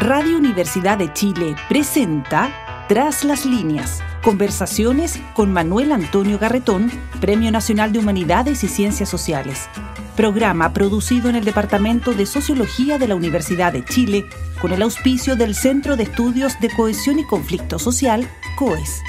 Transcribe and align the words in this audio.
Radio 0.00 0.38
Universidad 0.38 0.96
de 0.96 1.12
Chile 1.12 1.56
presenta 1.68 2.86
Tras 2.88 3.24
las 3.24 3.44
líneas. 3.44 4.00
Conversaciones 4.22 5.18
con 5.34 5.52
Manuel 5.52 5.90
Antonio 5.90 6.38
Garretón, 6.38 6.88
Premio 7.20 7.50
Nacional 7.50 7.92
de 7.92 7.98
Humanidades 7.98 8.62
y 8.62 8.68
Ciencias 8.68 9.08
Sociales. 9.08 9.68
Programa 10.14 10.72
producido 10.72 11.28
en 11.28 11.34
el 11.34 11.44
Departamento 11.44 12.12
de 12.12 12.26
Sociología 12.26 12.98
de 12.98 13.08
la 13.08 13.16
Universidad 13.16 13.72
de 13.72 13.84
Chile 13.84 14.24
con 14.60 14.72
el 14.72 14.82
auspicio 14.82 15.34
del 15.34 15.56
Centro 15.56 15.96
de 15.96 16.04
Estudios 16.04 16.60
de 16.60 16.70
Cohesión 16.70 17.18
y 17.18 17.24
Conflicto 17.24 17.80
Social, 17.80 18.28
COES. 18.54 19.02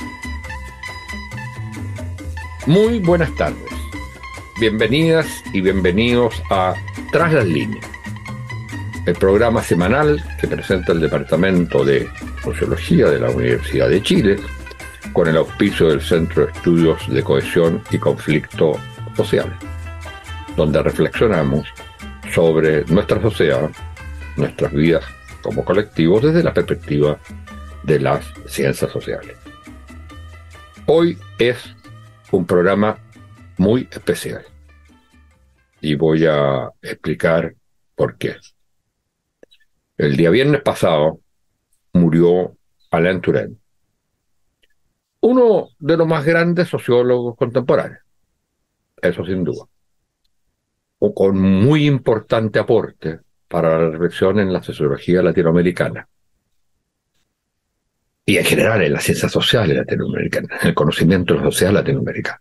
Muy 2.66 2.98
buenas 2.98 3.30
tardes. 3.36 3.62
Bienvenidas 4.60 5.28
y 5.54 5.62
bienvenidos 5.62 6.42
a 6.50 6.74
Tras 7.12 7.32
las 7.32 7.46
líneas 7.46 7.98
el 9.05 9.16
programa 9.16 9.64
semanal 9.64 10.24
que 10.39 10.47
presenta 10.47 10.92
el 10.92 11.00
Departamento 11.00 11.83
de 11.83 12.10
Sociología 12.43 13.07
de 13.07 13.19
la 13.19 13.29
Universidad 13.29 13.89
de 13.89 14.01
Chile, 14.01 14.37
con 15.14 15.28
el 15.28 15.37
auspicio 15.37 15.89
del 15.89 16.01
Centro 16.01 16.46
de 16.46 16.51
Estudios 16.51 17.07
de 17.10 17.24
Cohesión 17.24 17.82
y 17.91 17.97
Conflicto 17.97 18.79
Social, 19.15 19.51
donde 20.55 20.83
reflexionamos 20.83 21.68
sobre 22.33 22.86
nuestra 22.86 23.21
sociedad, 23.21 23.69
nuestras 24.38 24.71
vidas 24.71 25.04
como 25.41 25.63
colectivos 25.63 26.24
desde 26.24 26.43
la 26.43 26.54
perspectiva 26.54 27.18
de 27.83 28.00
las 28.00 28.25
ciencias 28.47 28.91
sociales. 28.91 29.36
Hoy 30.86 31.18
es 31.38 31.75
un 32.31 32.45
programa 32.45 32.97
muy 33.58 33.88
especial 33.91 34.44
y 35.81 35.95
voy 35.95 36.25
a 36.25 36.72
explicar 36.81 37.55
por 37.95 38.17
qué. 38.17 38.36
El 40.00 40.16
día 40.16 40.30
viernes 40.30 40.62
pasado 40.62 41.20
murió 41.92 42.55
Alain 42.89 43.19
Touraine, 43.19 43.58
uno 45.19 45.67
de 45.78 45.97
los 45.97 46.08
más 46.08 46.23
grandes 46.23 46.69
sociólogos 46.69 47.36
contemporáneos, 47.36 48.02
eso 49.02 49.25
sin 49.25 49.44
duda, 49.44 49.66
o 51.00 51.14
con 51.14 51.38
muy 51.38 51.86
importante 51.86 52.59
aporte 52.59 53.19
para 53.50 53.78
la 53.78 53.89
reflexión 53.89 54.39
en 54.39 54.53
la 54.53 54.64
sociología 54.64 55.22
latinoamericana 55.22 56.08
y 58.25 58.38
en 58.38 58.45
general 58.45 58.81
en 58.81 58.94
las 58.94 59.03
ciencias 59.03 59.34
sociales 59.34 59.75
latinoamericanas, 59.75 60.61
en 60.61 60.69
el 60.69 60.75
conocimiento 60.75 61.38
social 61.41 61.73
latinoamericano. 61.73 62.39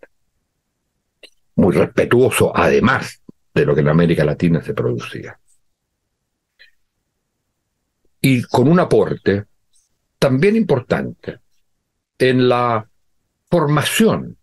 Muy 1.55 1.75
respetuoso, 1.75 2.55
además 2.55 3.21
de 3.53 3.65
lo 3.65 3.75
que 3.75 3.81
en 3.81 3.89
América 3.89 4.23
Latina 4.23 4.61
se 4.61 4.73
producía 4.73 5.37
y 8.21 8.41
con 8.43 8.67
un 8.67 8.79
aporte 8.79 9.45
también 10.17 10.55
importante 10.55 11.39
en 12.17 12.49
la 12.49 12.87
formación 13.49 14.37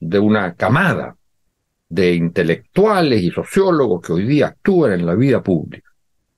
de 0.00 0.18
una 0.18 0.54
camada 0.54 1.16
de 1.88 2.14
intelectuales 2.14 3.22
y 3.22 3.30
sociólogos 3.30 4.04
que 4.04 4.12
hoy 4.12 4.26
día 4.26 4.48
actúan 4.48 4.92
en 4.92 5.06
la 5.06 5.14
vida 5.14 5.42
pública 5.42 5.90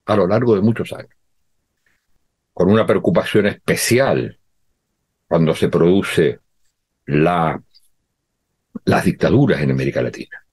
a 0.07 0.17
lo 0.17 0.27
largo 0.27 0.55
de 0.55 0.61
muchos 0.61 0.93
años, 0.93 1.17
con 2.53 2.71
una 2.71 2.85
preocupación 2.85 3.47
especial 3.47 4.39
cuando 5.27 5.55
se 5.55 5.69
produce 5.69 6.41
la, 7.07 7.61
las 8.85 9.05
dictaduras 9.05 9.61
en 9.63 9.71
América 9.71 10.03
Latina, 10.03 10.45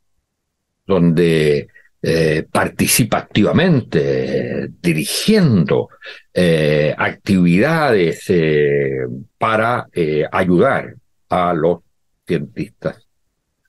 donde 0.85 1.67
eh, 2.03 2.47
participa 2.51 3.19
activamente 3.19 4.69
dirigiendo 4.81 5.89
eh, 6.33 6.95
actividades 6.97 8.25
eh, 8.29 9.05
para 9.37 9.87
ayudar 10.31 10.95
a 11.29 11.53
los 11.53 11.81
cientistas 12.25 13.07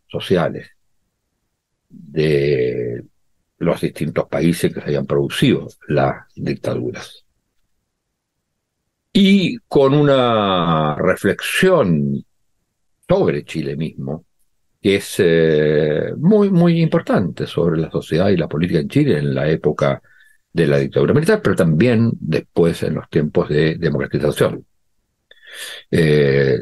sociales 0.08 0.70
de 1.90 3.04
los 3.58 3.80
distintos 3.80 4.26
países 4.28 4.72
que 4.72 4.80
se 4.80 4.88
hayan 4.88 5.06
producido 5.06 5.68
las 5.88 6.24
dictaduras. 6.34 7.24
Y 9.12 9.58
con 9.68 9.92
una 9.92 10.94
reflexión 10.94 12.24
sobre 13.06 13.44
Chile 13.44 13.76
mismo, 13.76 14.24
es 14.82 15.14
eh, 15.18 16.12
muy, 16.18 16.50
muy 16.50 16.82
importante 16.82 17.46
sobre 17.46 17.80
la 17.80 17.90
sociedad 17.90 18.28
y 18.30 18.36
la 18.36 18.48
política 18.48 18.80
en 18.80 18.88
Chile 18.88 19.18
en 19.18 19.34
la 19.34 19.48
época 19.48 20.02
de 20.52 20.66
la 20.66 20.78
dictadura 20.78 21.14
militar, 21.14 21.40
pero 21.40 21.54
también 21.54 22.10
después 22.20 22.82
en 22.82 22.94
los 22.94 23.08
tiempos 23.08 23.48
de 23.48 23.76
democratización. 23.76 24.66
Eh, 25.90 26.58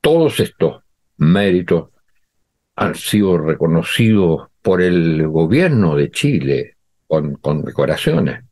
todos 0.00 0.40
estos 0.40 0.82
méritos 1.18 1.90
han 2.76 2.94
sido 2.94 3.36
reconocidos 3.36 4.48
por 4.62 4.80
el 4.80 5.28
gobierno 5.28 5.94
de 5.96 6.10
Chile 6.10 6.76
con, 7.06 7.34
con 7.36 7.62
decoraciones 7.62 8.42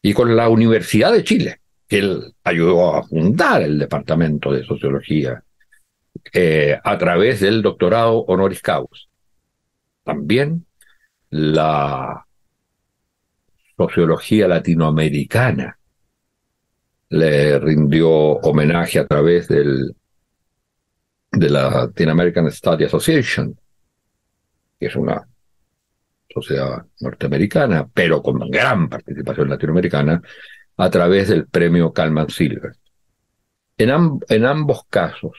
y 0.00 0.14
con 0.14 0.34
la 0.34 0.48
Universidad 0.48 1.12
de 1.12 1.24
Chile, 1.24 1.60
que 1.86 1.98
él 1.98 2.32
ayudó 2.44 2.94
a 2.94 3.02
fundar 3.02 3.62
el 3.62 3.78
Departamento 3.78 4.52
de 4.52 4.64
Sociología 4.64 5.42
eh, 6.32 6.78
a 6.82 6.98
través 6.98 7.40
del 7.40 7.62
doctorado 7.62 8.20
honoris 8.20 8.62
causa. 8.62 9.06
También 10.04 10.66
la 11.30 12.24
sociología 13.76 14.48
latinoamericana 14.48 15.78
le 17.10 17.58
rindió 17.58 18.10
homenaje 18.10 18.98
a 18.98 19.06
través 19.06 19.48
del, 19.48 19.94
de 21.32 21.50
la 21.50 21.70
Latin 21.70 22.10
American 22.10 22.50
Study 22.50 22.84
Association, 22.84 23.58
que 24.78 24.86
es 24.86 24.96
una 24.96 25.26
sociedad 26.28 26.84
norteamericana, 27.00 27.88
pero 27.92 28.22
con 28.22 28.38
gran 28.50 28.88
participación 28.88 29.48
latinoamericana, 29.48 30.22
a 30.76 30.90
través 30.90 31.28
del 31.28 31.46
premio 31.46 31.92
Calman 31.92 32.28
Silver. 32.30 32.72
En, 33.76 33.90
en 34.28 34.44
ambos 34.44 34.84
casos, 34.88 35.32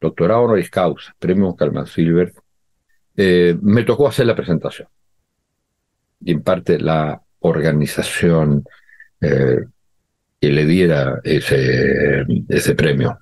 doctorado 0.00 0.42
honoris 0.42 0.70
causa, 0.70 1.14
premio 1.18 1.54
Calman 1.54 1.86
Silver, 1.86 2.32
eh, 3.16 3.56
me 3.60 3.82
tocó 3.82 4.08
hacer 4.08 4.26
la 4.26 4.36
presentación. 4.36 4.88
Y 6.20 6.32
en 6.32 6.42
parte 6.42 6.78
la 6.78 7.20
organización 7.40 8.64
eh, 9.20 9.58
que 10.40 10.48
le 10.48 10.64
diera 10.64 11.20
ese, 11.24 12.24
ese 12.48 12.74
premio. 12.74 13.18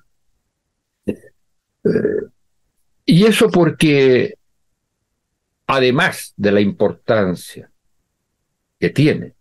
Eh, 1.05 1.17
y 3.05 3.25
eso 3.25 3.49
porque, 3.49 4.35
además 5.65 6.33
de 6.35 6.51
la 6.51 6.61
importancia 6.61 7.71
que 8.79 8.89
tiene 8.89 9.33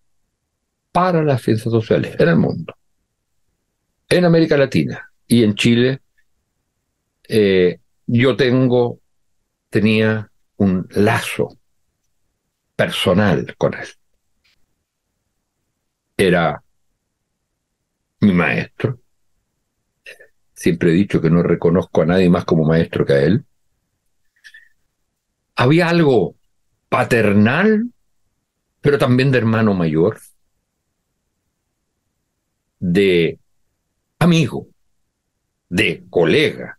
para 0.92 1.22
las 1.22 1.42
ciencias 1.42 1.70
sociales 1.70 2.16
en 2.18 2.28
el 2.28 2.36
mundo, 2.36 2.74
en 4.08 4.24
América 4.24 4.56
Latina 4.56 5.10
y 5.26 5.42
en 5.42 5.54
Chile, 5.54 6.00
eh, 7.28 7.80
yo 8.06 8.36
tengo, 8.36 9.00
tenía 9.70 10.30
un 10.56 10.86
lazo 10.90 11.58
personal 12.74 13.54
con 13.56 13.74
él. 13.74 13.88
Era 16.16 16.62
mi 18.20 18.32
maestro. 18.32 18.98
Siempre 20.54 20.90
he 20.90 20.94
dicho 20.94 21.20
que 21.20 21.30
no 21.30 21.42
reconozco 21.42 22.02
a 22.02 22.06
nadie 22.06 22.30
más 22.30 22.44
como 22.44 22.64
maestro 22.64 23.04
que 23.04 23.12
a 23.12 23.22
él. 23.22 23.44
Había 25.54 25.88
algo 25.88 26.36
paternal, 26.88 27.90
pero 28.80 28.98
también 28.98 29.30
de 29.30 29.38
hermano 29.38 29.74
mayor, 29.74 30.18
de 32.78 33.38
amigo, 34.18 34.68
de 35.68 36.04
colega, 36.08 36.78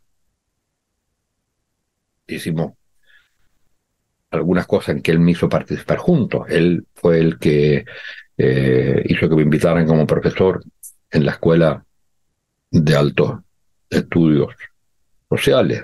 hicimos 2.35 2.73
algunas 4.31 4.67
cosas 4.67 4.95
en 4.95 5.01
que 5.01 5.11
él 5.11 5.19
me 5.19 5.31
hizo 5.31 5.49
participar 5.49 5.97
juntos. 5.97 6.45
Él 6.49 6.85
fue 6.93 7.19
el 7.19 7.39
que 7.39 7.85
eh, 8.37 9.03
hizo 9.05 9.29
que 9.29 9.35
me 9.35 9.43
invitaran 9.43 9.87
como 9.87 10.05
profesor 10.05 10.63
en 11.09 11.25
la 11.25 11.31
Escuela 11.31 11.83
de 12.69 12.95
Altos 12.95 13.39
Estudios 13.89 14.53
Sociales 15.29 15.83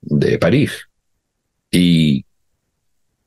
de 0.00 0.38
París 0.38 0.88
y 1.70 2.24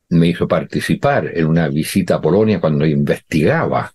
me 0.10 0.28
hizo 0.28 0.48
participar 0.48 1.32
en 1.34 1.48
una 1.48 1.68
visita 1.68 2.16
a 2.16 2.22
Polonia 2.22 2.60
cuando 2.60 2.86
investigaba 2.86 3.92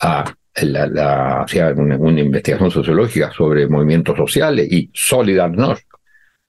la, 0.00 1.42
hacía 1.42 1.68
una, 1.76 1.96
una, 1.96 2.20
investigación 2.20 2.70
sociológica 2.70 3.30
sobre 3.30 3.68
movimientos 3.68 4.16
sociales 4.16 4.66
y 4.70 4.90
Solidarność, 4.92 5.86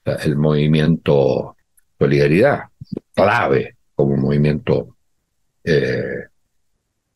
el 0.06 0.36
movimiento 0.36 1.56
Solidaridad, 2.00 2.64
clave 3.14 3.76
como 3.94 4.16
movimiento 4.16 4.96
eh, 5.66 6.28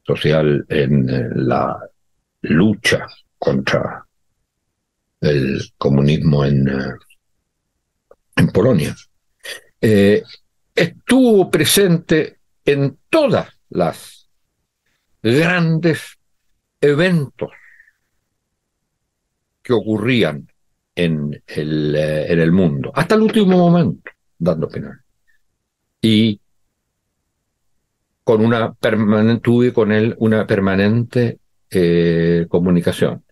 social 0.05 0.65
en 0.67 1.47
la 1.47 1.79
lucha 2.41 3.07
contra 3.39 4.05
el 5.21 5.61
comunismo 5.77 6.43
en, 6.43 6.67
eh, 6.67 8.43
Polonia. 8.53 8.93
Eh, 9.79 10.21
estuvo 10.75 11.49
presente 11.49 12.39
en 12.65 12.97
todas 13.09 13.47
las 13.69 14.27
grandes 15.21 16.17
eventos 16.81 17.51
que 19.61 19.71
ocurrían 19.71 20.52
en 20.95 21.41
el, 21.47 21.95
eh, 21.95 22.31
en 22.31 22.39
el 22.39 22.51
mundo, 22.51 22.91
hasta 22.93 23.15
el 23.15 23.21
último 23.21 23.57
momento, 23.57 24.11
dando 24.37 24.67
opinión. 24.67 25.01
Y 26.01 26.39
con 28.23 28.43
una 28.45 28.73
permanente, 28.73 29.41
tuve 29.41 29.73
con 29.73 29.91
él 29.91 30.15
una 30.19 30.45
permanente 30.47 31.39
eh, 31.69 32.45
comunicación. 32.49 33.23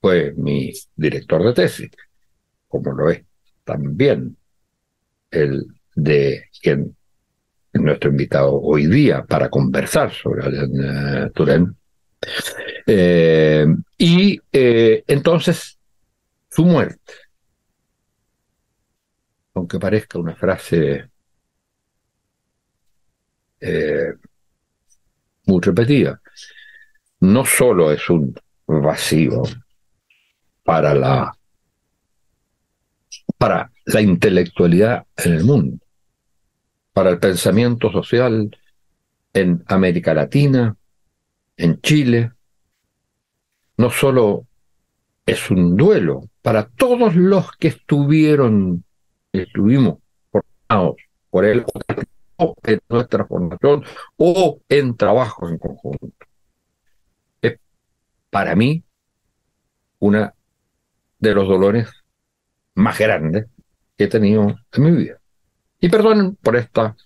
Fue 0.00 0.32
mi 0.36 0.72
director 0.94 1.42
de 1.44 1.54
tesis, 1.54 1.90
como 2.68 2.92
lo 2.92 3.10
es 3.10 3.22
también 3.64 4.36
el 5.30 5.66
de 5.94 6.44
quien 6.62 6.96
es 7.72 7.80
nuestro 7.80 8.10
invitado 8.10 8.60
hoy 8.60 8.86
día 8.86 9.24
para 9.24 9.50
conversar 9.50 10.12
sobre 10.12 10.44
Alain 10.44 11.32
Turén. 11.34 11.76
Eh, 12.86 13.66
y 13.98 14.40
eh, 14.52 15.04
entonces, 15.06 15.77
su 16.48 16.64
muerte, 16.64 17.12
aunque 19.54 19.78
parezca 19.78 20.18
una 20.18 20.34
frase 20.34 21.10
eh, 23.60 24.14
muy 25.46 25.60
repetida, 25.60 26.20
no 27.20 27.44
solo 27.44 27.92
es 27.92 28.08
un 28.08 28.34
vacío 28.66 29.42
para 30.62 30.94
la 30.94 31.38
para 33.38 33.70
la 33.86 34.00
intelectualidad 34.00 35.06
en 35.16 35.32
el 35.32 35.44
mundo, 35.44 35.78
para 36.92 37.10
el 37.10 37.18
pensamiento 37.18 37.90
social 37.90 38.50
en 39.32 39.62
América 39.66 40.12
Latina, 40.12 40.76
en 41.56 41.80
Chile, 41.80 42.32
no 43.76 43.90
solo 43.90 44.46
es 45.24 45.50
un 45.50 45.76
duelo 45.76 46.28
para 46.48 46.66
todos 46.66 47.14
los 47.14 47.52
que 47.58 47.68
estuvieron, 47.68 48.82
estuvimos 49.34 49.98
formados 50.32 50.96
por 51.28 51.44
él 51.44 51.62
en 52.62 52.80
nuestra 52.88 53.26
formación 53.26 53.84
o 54.16 54.58
en 54.66 54.96
trabajos 54.96 55.50
en 55.50 55.58
conjunto. 55.58 56.26
Es 57.42 57.58
para 58.30 58.56
mí 58.56 58.82
una 59.98 60.32
de 61.18 61.34
los 61.34 61.46
dolores 61.46 61.90
más 62.76 62.98
grandes 62.98 63.44
que 63.98 64.04
he 64.04 64.08
tenido 64.08 64.56
en 64.72 64.82
mi 64.82 64.92
vida. 64.92 65.20
Y 65.80 65.90
perdonen 65.90 66.36
por 66.36 66.56
esta 66.56 66.96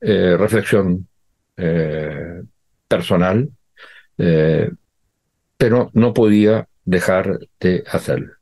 eh, 0.00 0.36
reflexión 0.38 1.08
eh, 1.56 2.42
personal, 2.86 3.50
eh, 4.18 4.70
pero 5.56 5.90
no 5.94 6.14
podía 6.14 6.68
dejar 6.84 7.40
de 7.58 7.82
hacerlo. 7.90 8.35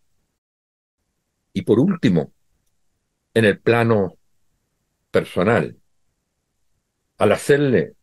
Y 1.55 1.63
por 1.63 1.79
último, 1.79 2.33
en 3.33 3.45
el 3.45 3.61
plano 3.61 4.19
personal, 5.13 5.79
al 7.17 7.33
hacerle 7.33 7.95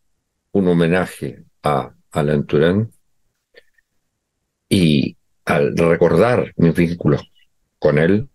un 0.54 0.70
homenaje 0.70 1.44
a 1.62 1.94
Alain 2.12 2.46
Turén 2.46 2.92
y 4.70 5.18
al 5.44 5.76
recordar 5.76 6.54
mis 6.56 6.74
vínculos 6.74 7.30
con 7.78 8.00
él, 8.00 8.30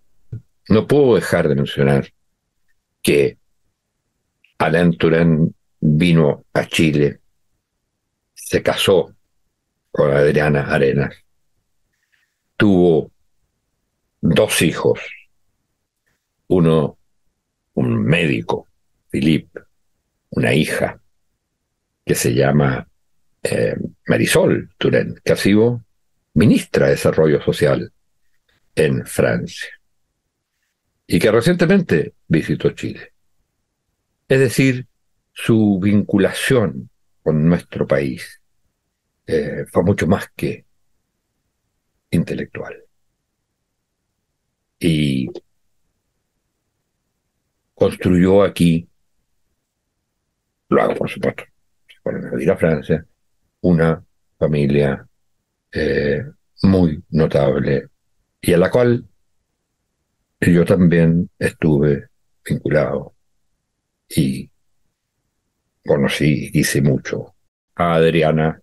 no 0.69 0.87
puedo 0.87 1.15
dejar 1.15 1.49
de 1.49 1.55
mencionar 1.55 2.13
que 3.01 3.39
Alain 4.59 4.99
Turén 4.99 5.55
vino 5.81 6.45
a 6.53 6.67
Chile, 6.67 7.21
se 8.35 8.63
casó 8.63 9.15
con 9.91 10.11
Adriana 10.13 10.75
Arenas, 10.75 11.15
tuvo 12.59 13.13
dos 14.21 14.63
hijos, 14.63 15.01
uno 16.49 16.99
un 17.75 18.03
médico, 18.03 18.67
Philippe, 19.11 19.61
una 20.31 20.55
hija 20.55 21.01
que 22.05 22.15
se 22.15 22.35
llama 22.35 22.89
eh, 23.43 23.77
Marisol 24.07 24.71
Turén, 24.79 25.21
que 25.25 25.33
ha 25.33 25.37
sido 25.37 25.85
ministra 26.35 26.87
de 26.87 26.93
Desarrollo 26.93 27.43
Social 27.43 27.93
en 28.75 29.07
Francia 29.07 29.71
y 31.07 31.19
que 31.19 31.31
recientemente 31.31 32.15
visitó 32.29 32.71
Chile. 32.71 33.13
Es 34.29 34.41
decir, 34.41 34.87
su 35.33 35.79
vinculación 35.81 36.91
con 37.23 37.47
nuestro 37.49 37.87
país 37.87 38.41
eh, 39.27 39.65
fue 39.71 39.83
mucho 39.83 40.07
más 40.07 40.29
que 40.35 40.65
intelectual. 42.11 42.86
Y 44.79 45.29
construyó 47.75 48.43
aquí, 48.43 48.89
luego 50.69 50.95
por 50.95 51.11
supuesto, 51.11 51.45
para 52.03 52.43
ir 52.43 52.51
a 52.51 52.57
Francia, 52.57 53.07
una 53.61 54.03
familia 54.39 55.07
eh, 55.73 56.25
muy 56.63 57.03
notable 57.11 57.89
y 58.41 58.53
a 58.53 58.59
la 58.59 58.71
cual 58.71 59.05
yo 60.41 60.65
también 60.65 61.31
estuve 61.39 62.09
vinculado 62.45 63.15
y 64.09 64.51
conocí 65.85 66.51
y 66.53 66.61
hice 66.61 66.83
mucho 66.83 67.35
a 67.75 67.95
Adriana 67.95 68.61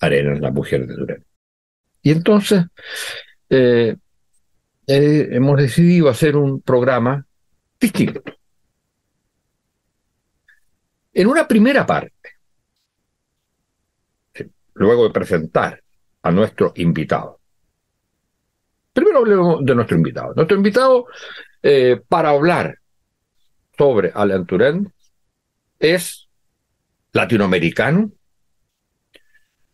Arenas, 0.00 0.40
la 0.40 0.50
mujer 0.50 0.86
de 0.86 0.94
Durán. 0.94 1.24
Y 2.02 2.12
entonces 2.12 2.64
eh, 3.50 3.96
eh, 4.88 5.28
hemos 5.32 5.58
decidido 5.58 6.08
hacer 6.08 6.34
un 6.34 6.62
programa 6.62 7.24
distinto. 7.78 8.22
En 11.12 11.26
una 11.26 11.46
primera 11.46 11.84
parte, 11.84 12.12
luego 14.74 15.04
de 15.04 15.10
presentar 15.10 15.82
a 16.22 16.30
nuestro 16.30 16.72
invitado. 16.76 17.38
Primero 18.94 19.18
hablemos 19.18 19.64
de 19.64 19.74
nuestro 19.74 19.96
invitado. 19.96 20.32
Nuestro 20.34 20.56
invitado, 20.56 21.06
eh, 21.62 22.00
para 22.08 22.30
hablar 22.30 22.78
sobre 23.76 24.10
Alain 24.14 24.46
Turén, 24.46 24.90
es 25.78 26.28
latinoamericano, 27.12 28.10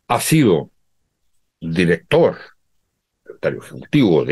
ha 0.09 0.21
sido 0.21 0.71
director, 1.61 2.37
secretario 3.23 3.63
ejecutivo 3.63 4.25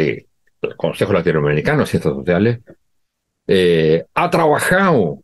del 0.63 0.77
Consejo 0.77 1.13
Latinoamericano 1.13 1.81
de 1.81 1.87
Ciencias 1.87 2.15
Sociales, 2.15 2.61
eh, 3.49 4.07
ha 4.15 4.31
trabajado 4.31 5.23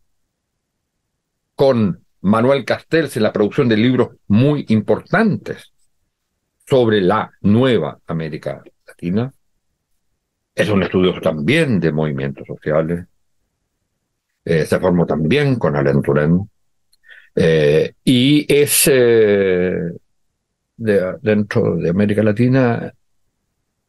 con 1.54 2.04
Manuel 2.20 2.64
Castells 2.64 3.16
en 3.16 3.22
la 3.22 3.32
producción 3.32 3.68
de 3.68 3.76
libros 3.76 4.10
muy 4.26 4.66
importantes 4.68 5.72
sobre 6.66 7.00
la 7.00 7.30
nueva 7.40 7.98
América 8.06 8.62
Latina. 8.86 9.32
Es 10.54 10.68
un 10.68 10.82
estudioso 10.82 11.20
también 11.20 11.78
de 11.78 11.92
movimientos 11.92 12.46
sociales. 12.46 13.06
Eh, 14.44 14.66
se 14.66 14.80
formó 14.80 15.06
también 15.06 15.56
con 15.56 15.76
Alain 15.76 16.02
Turén. 16.02 16.50
Eh, 17.36 17.94
y 18.02 18.52
es 18.52 18.90
dentro 20.76 21.76
de 21.76 21.90
América 21.90 22.22
Latina, 22.24 22.92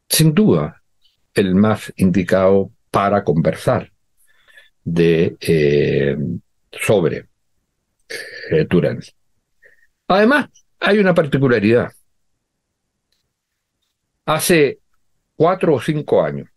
sin 0.08 0.34
duda, 0.34 0.78
el 1.39 1.55
más 1.55 1.91
indicado 1.96 2.72
para 2.91 3.24
conversar 3.24 3.91
de, 4.84 5.38
eh, 5.39 6.17
sobre 6.72 7.27
eh, 8.51 8.65
Turán. 8.65 9.00
Además, 10.08 10.50
hay 10.79 11.00
una 11.00 11.13
particularidad. 11.13 11.91
Hace 14.25 14.79
cuatro 15.36 15.75
o 15.75 15.81
cinco 15.81 16.24
años 16.24 16.50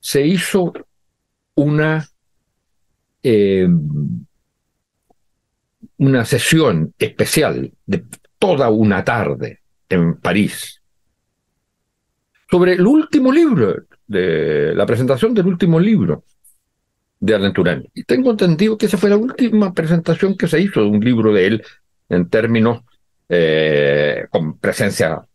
se 0.00 0.26
hizo 0.26 0.72
una, 1.54 2.06
eh, 3.22 3.68
una 5.96 6.24
sesión 6.24 6.94
especial 6.98 7.72
de 7.86 8.04
toda 8.38 8.68
una 8.68 9.04
tarde 9.04 9.60
en 9.88 10.16
París 10.16 10.82
sobre 12.54 12.74
el 12.74 12.86
último 12.86 13.32
libro, 13.32 13.74
de 14.06 14.76
la 14.76 14.86
presentación 14.86 15.34
del 15.34 15.48
último 15.48 15.80
libro 15.80 16.22
de 17.18 17.34
Alain 17.34 17.52
Turán. 17.52 17.84
Y 17.92 18.04
tengo 18.04 18.30
entendido 18.30 18.78
que 18.78 18.86
esa 18.86 18.96
fue 18.96 19.10
la 19.10 19.16
última 19.16 19.74
presentación 19.74 20.36
que 20.36 20.46
se 20.46 20.60
hizo 20.60 20.80
de 20.80 20.86
un 20.86 21.00
libro 21.00 21.32
de 21.32 21.48
él 21.48 21.64
en 22.08 22.28
términos 22.28 22.82
eh, 23.28 24.28
con 24.30 24.56
presencia 24.58 25.26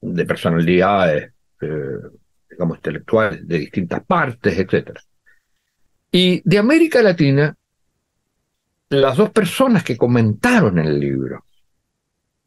de 0.00 0.26
personalidades, 0.26 1.32
eh, 1.60 1.98
digamos, 2.50 2.78
intelectuales 2.78 3.46
de 3.46 3.58
distintas 3.58 4.04
partes, 4.04 4.58
etc. 4.58 4.98
Y 6.10 6.42
de 6.44 6.58
América 6.58 7.02
Latina, 7.02 7.54
las 8.88 9.16
dos 9.16 9.30
personas 9.30 9.84
que 9.84 9.96
comentaron 9.96 10.76
el 10.80 10.98
libro 10.98 11.44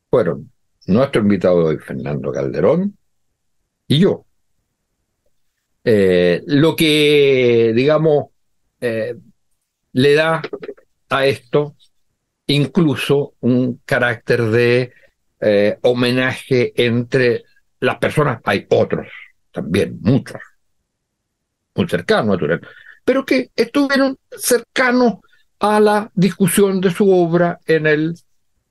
fueron 0.09 0.51
nuestro 0.87 1.21
invitado 1.21 1.63
hoy, 1.63 1.77
Fernando 1.77 2.29
Calderón, 2.33 2.97
y 3.87 3.99
yo. 3.99 4.25
Eh, 5.83 6.41
lo 6.47 6.75
que, 6.75 7.73
digamos, 7.75 8.27
eh, 8.79 9.15
le 9.91 10.13
da 10.15 10.41
a 11.09 11.25
esto 11.25 11.75
incluso 12.47 13.33
un 13.41 13.81
carácter 13.85 14.43
de 14.43 14.93
eh, 15.39 15.77
homenaje 15.81 16.73
entre 16.75 17.43
las 17.79 17.97
personas. 17.97 18.39
Hay 18.45 18.65
otros 18.69 19.07
también, 19.51 19.99
muchos, 20.01 20.41
muy 21.75 21.87
cercanos, 21.87 22.39
pero 23.03 23.25
que 23.25 23.51
estuvieron 23.55 24.17
cercanos 24.31 25.15
a 25.59 25.79
la 25.79 26.11
discusión 26.15 26.81
de 26.81 26.91
su 26.91 27.11
obra 27.11 27.59
en, 27.65 27.85
el, 27.87 28.15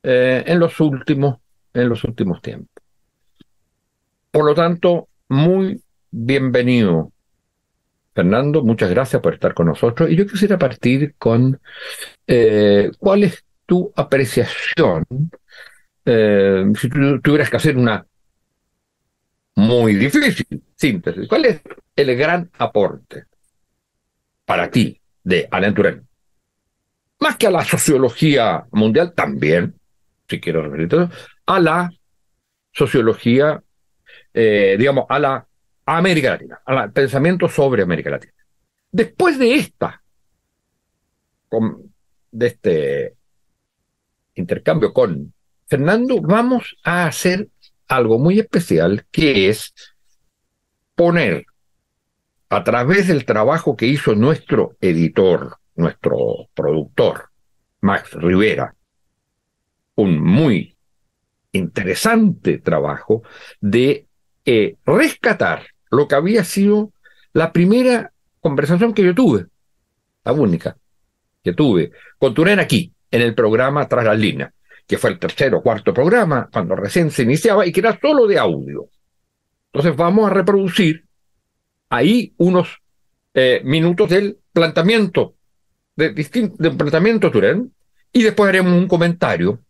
en, 0.03 0.59
los, 0.59 0.81
últimos, 0.81 1.39
en 1.73 1.89
los 1.89 2.03
últimos 2.05 2.43
tiempos. 2.43 2.72
Por 4.33 4.47
lo 4.47 4.55
tanto, 4.55 5.09
muy 5.29 5.83
bienvenido. 6.11 7.13
Fernando, 8.15 8.63
muchas 8.63 8.89
gracias 8.89 9.21
por 9.21 9.35
estar 9.35 9.53
con 9.53 9.67
nosotros. 9.67 10.11
Y 10.11 10.17
yo 10.17 10.27
quisiera 10.27 10.59
partir 10.59 11.15
con 11.19 11.61
eh, 12.27 12.91
cuál 12.99 13.25
es 13.25 13.45
tu 13.67 13.93
apreciación, 13.95 15.05
eh, 16.07 16.65
si 16.81 16.89
tú 16.89 17.21
tuvieras 17.21 17.51
que 17.51 17.57
hacer 17.59 17.77
una 17.77 18.07
muy 19.55 19.95
difícil 19.97 20.63
síntesis, 20.77 21.29
¿cuál 21.29 21.45
es 21.45 21.61
el 21.95 22.17
gran 22.17 22.51
aporte 22.59 23.27
para 24.47 24.71
ti 24.71 24.99
de 25.23 25.47
Alain 25.51 25.75
Turel? 25.75 26.03
Más 27.21 27.37
que 27.37 27.49
a 27.49 27.51
la 27.51 27.65
sociología 27.65 28.65
mundial, 28.73 29.13
también, 29.15 29.75
si 30.27 30.41
quiero 30.41 30.63
referirte 30.63 31.09
a 31.45 31.61
la 31.61 31.93
sociología 32.73 33.63
eh, 34.35 34.77
digamos, 34.79 35.07
a 35.09 35.19
la 35.19 35.47
América 35.87 36.31
Latina, 36.31 36.61
al 36.65 36.93
pensamiento 36.93 37.49
sobre 37.49 37.83
América 37.83 38.11
Latina. 38.11 38.33
Después 38.91 39.39
de 39.39 39.55
esta, 39.55 40.03
de 42.31 42.47
este 42.47 43.17
intercambio 44.35 44.93
con 44.93 45.33
Fernando, 45.67 46.21
vamos 46.21 46.77
a 46.85 47.07
hacer 47.07 47.49
algo 47.89 48.19
muy 48.19 48.39
especial, 48.39 49.07
que 49.11 49.49
es 49.49 49.75
poner 50.95 51.47
a 52.49 52.65
través 52.65 53.09
del 53.09 53.25
trabajo 53.25 53.77
que 53.77 53.87
hizo 53.87 54.15
nuestro 54.15 54.77
editor, 54.81 55.57
nuestro 55.75 56.49
productor, 56.55 57.31
Max 57.81 58.13
Rivera, 58.13 58.75
un 59.95 60.21
muy 60.21 60.77
interesante 61.53 62.59
trabajo 62.59 63.23
de 63.61 64.07
eh, 64.45 64.77
rescatar 64.85 65.67
lo 65.91 66.09
que 66.09 66.15
había 66.15 66.45
sido 66.45 66.93
la 67.33 67.53
primera 67.53 68.13
conversación 68.41 68.93
que 68.93 69.05
yo 69.05 69.15
tuve, 69.15 69.47
la 70.25 70.33
única 70.33 70.77
que 71.43 71.53
tuve, 71.53 71.93
con 72.19 72.35
Turén 72.35 72.61
aquí, 72.61 72.93
en 73.11 73.21
el 73.23 73.35
programa 73.35 73.87
Tras 73.89 74.05
las 74.05 74.19
líneas, 74.19 74.53
que 74.87 74.99
fue 74.99 75.11
el 75.11 75.19
tercer 75.19 75.55
o 75.55 75.63
cuarto 75.63 75.93
programa, 75.93 76.49
cuando 76.53 76.75
recién 76.77 77.11
se 77.11 77.23
iniciaba 77.23 77.67
y 77.67 77.73
que 77.73 77.81
era 77.81 77.99
solo 78.01 78.27
de 78.27 78.39
audio. 78.39 78.89
Entonces 79.73 79.97
vamos 79.97 80.31
a 80.31 80.35
reproducir 80.35 81.05
ahí 81.89 82.33
unos 82.39 82.81
eh, 83.35 83.61
minutos 83.65 84.11
del 84.11 84.39
planteamiento, 84.53 85.35
de, 85.97 86.11
del 86.13 86.77
planteamiento 86.77 87.31
Turén, 87.31 87.73
y 88.13 88.23
después 88.23 88.49
haremos 88.49 88.73
un 88.73 88.89
comentario, 88.89 89.61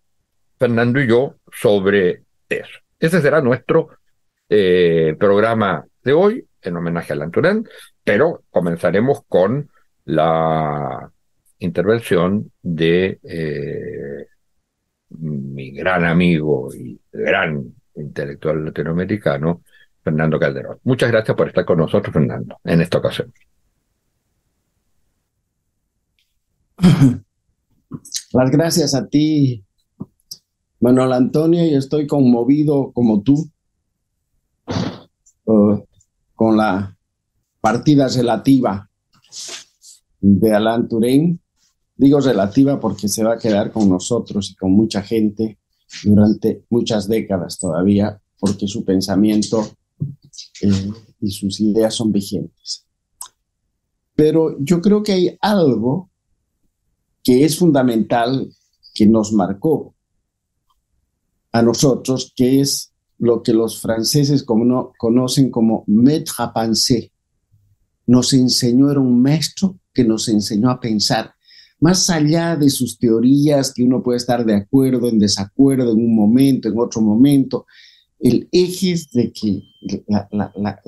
Fernando 0.58 1.00
y 1.00 1.08
yo, 1.08 1.36
sobre 1.52 2.22
eso. 2.48 2.78
Ese 2.98 3.20
será 3.20 3.40
nuestro 3.40 3.90
eh, 4.54 5.16
programa 5.18 5.86
de 6.04 6.12
hoy 6.12 6.46
en 6.60 6.76
homenaje 6.76 7.14
a 7.14 7.16
Lanturén, 7.16 7.66
pero 8.04 8.42
comenzaremos 8.50 9.22
con 9.26 9.70
la 10.04 11.10
intervención 11.58 12.52
de 12.60 13.18
eh, 13.22 14.26
mi 15.08 15.70
gran 15.70 16.04
amigo 16.04 16.68
y 16.74 17.00
gran 17.10 17.74
intelectual 17.94 18.66
latinoamericano, 18.66 19.62
Fernando 20.04 20.38
Calderón. 20.38 20.78
Muchas 20.84 21.10
gracias 21.10 21.34
por 21.34 21.48
estar 21.48 21.64
con 21.64 21.78
nosotros, 21.78 22.12
Fernando, 22.12 22.58
en 22.62 22.82
esta 22.82 22.98
ocasión. 22.98 23.32
Las 28.34 28.50
gracias 28.50 28.94
a 28.94 29.08
ti, 29.08 29.64
Manuel 30.78 31.14
Antonio, 31.14 31.64
y 31.64 31.74
estoy 31.74 32.06
conmovido 32.06 32.92
como 32.92 33.22
tú 33.22 33.50
eh, 35.46 35.84
con 36.34 36.56
la 36.56 36.96
partida 37.60 38.08
relativa 38.08 38.88
de 40.20 40.54
Alan 40.54 40.88
Turing. 40.88 41.40
Digo 41.96 42.20
relativa 42.20 42.80
porque 42.80 43.08
se 43.08 43.22
va 43.22 43.34
a 43.34 43.38
quedar 43.38 43.70
con 43.70 43.88
nosotros 43.88 44.50
y 44.50 44.54
con 44.54 44.72
mucha 44.72 45.02
gente 45.02 45.58
durante 46.04 46.64
muchas 46.70 47.06
décadas 47.06 47.58
todavía, 47.58 48.20
porque 48.38 48.66
su 48.66 48.84
pensamiento 48.84 49.76
eh, 50.62 50.90
y 51.20 51.30
sus 51.30 51.60
ideas 51.60 51.94
son 51.94 52.10
vigentes. 52.10 52.86
Pero 54.14 54.56
yo 54.60 54.80
creo 54.80 55.02
que 55.02 55.12
hay 55.12 55.38
algo 55.40 56.10
que 57.22 57.44
es 57.44 57.58
fundamental, 57.58 58.52
que 58.94 59.06
nos 59.06 59.32
marcó 59.32 59.94
a 61.52 61.62
nosotros, 61.62 62.32
que 62.34 62.60
es 62.60 62.91
lo 63.22 63.40
que 63.40 63.52
los 63.52 63.80
franceses 63.80 64.42
conocen 64.42 65.48
como 65.48 65.84
maître 65.86 66.40
à 66.40 66.48
penser. 66.52 67.12
Nos 68.04 68.32
enseñó, 68.32 68.90
era 68.90 68.98
un 68.98 69.22
maestro 69.22 69.78
que 69.94 70.02
nos 70.02 70.26
enseñó 70.28 70.70
a 70.70 70.80
pensar, 70.80 71.32
más 71.78 72.10
allá 72.10 72.56
de 72.56 72.68
sus 72.68 72.98
teorías, 72.98 73.72
que 73.72 73.84
uno 73.84 74.02
puede 74.02 74.16
estar 74.16 74.44
de 74.44 74.56
acuerdo, 74.56 75.08
en 75.08 75.20
desacuerdo, 75.20 75.92
en 75.92 75.98
un 75.98 76.16
momento, 76.16 76.68
en 76.68 76.76
otro 76.76 77.00
momento, 77.00 77.64
el 78.18 78.48
eje 78.50 78.96
de 79.12 79.32
que 79.32 79.62
la, 80.08 80.28
la, 80.32 80.80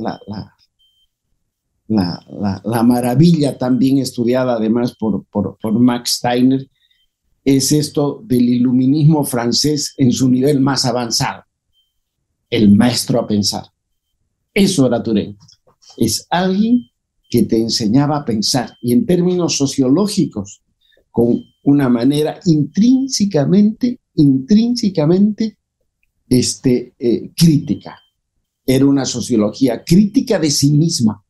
la, 1.86 2.60
la, 2.64 2.82
maravilla 2.82 3.56
también 3.56 3.98
estudiada 3.98 4.54
además 4.54 4.96
por, 4.96 5.24
por, 5.26 5.72
Max 5.78 6.16
Steiner 6.16 6.68
es 7.44 7.70
esto 7.70 8.20
del 8.24 8.48
iluminismo 8.48 9.24
francés 9.24 9.94
en 9.98 10.10
su 10.10 10.28
nivel 10.28 10.58
más 10.60 10.84
avanzado 10.84 11.44
el 12.54 12.74
maestro 12.74 13.20
a 13.20 13.26
pensar. 13.26 13.64
Eso 14.52 14.86
era 14.86 15.02
Turén. 15.02 15.36
Es 15.96 16.26
alguien 16.30 16.86
que 17.28 17.42
te 17.42 17.60
enseñaba 17.60 18.18
a 18.18 18.24
pensar 18.24 18.76
y 18.80 18.92
en 18.92 19.06
términos 19.06 19.56
sociológicos, 19.56 20.62
con 21.10 21.42
una 21.64 21.88
manera 21.88 22.38
intrínsecamente, 22.44 24.00
intrínsecamente 24.14 25.58
este, 26.28 26.94
eh, 26.98 27.32
crítica. 27.36 27.98
Era 28.64 28.86
una 28.86 29.04
sociología 29.04 29.82
crítica 29.84 30.38
de 30.38 30.50
sí 30.50 30.72
misma. 30.72 31.24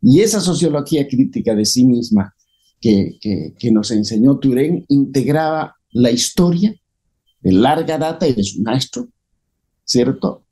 Y 0.00 0.20
esa 0.20 0.40
sociología 0.40 1.06
crítica 1.06 1.54
de 1.54 1.64
sí 1.64 1.84
misma 1.84 2.34
que, 2.80 3.18
que 3.20 3.70
nos 3.72 3.90
enseñó 3.90 4.38
Turén 4.38 4.84
integraba 4.88 5.76
la 5.90 6.10
historia 6.10 6.74
de 7.40 7.52
larga 7.52 7.98
data 7.98 8.26
y 8.26 8.34
de 8.34 8.44
su 8.44 8.62
maestro 8.62 9.08
¿cierto? 9.88 10.44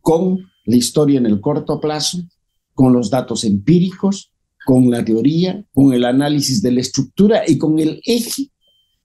Con 0.00 0.50
la 0.64 0.76
historia 0.76 1.18
en 1.18 1.26
el 1.26 1.40
corto 1.40 1.80
plazo, 1.80 2.18
con 2.74 2.92
los 2.92 3.08
datos 3.08 3.44
empíricos, 3.44 4.32
con 4.66 4.90
la 4.90 5.04
teoría, 5.04 5.64
con 5.72 5.92
el 5.94 6.04
análisis 6.04 6.60
de 6.60 6.72
la 6.72 6.80
estructura 6.80 7.42
y 7.46 7.56
con 7.56 7.78
el 7.78 8.02
eje 8.04 8.50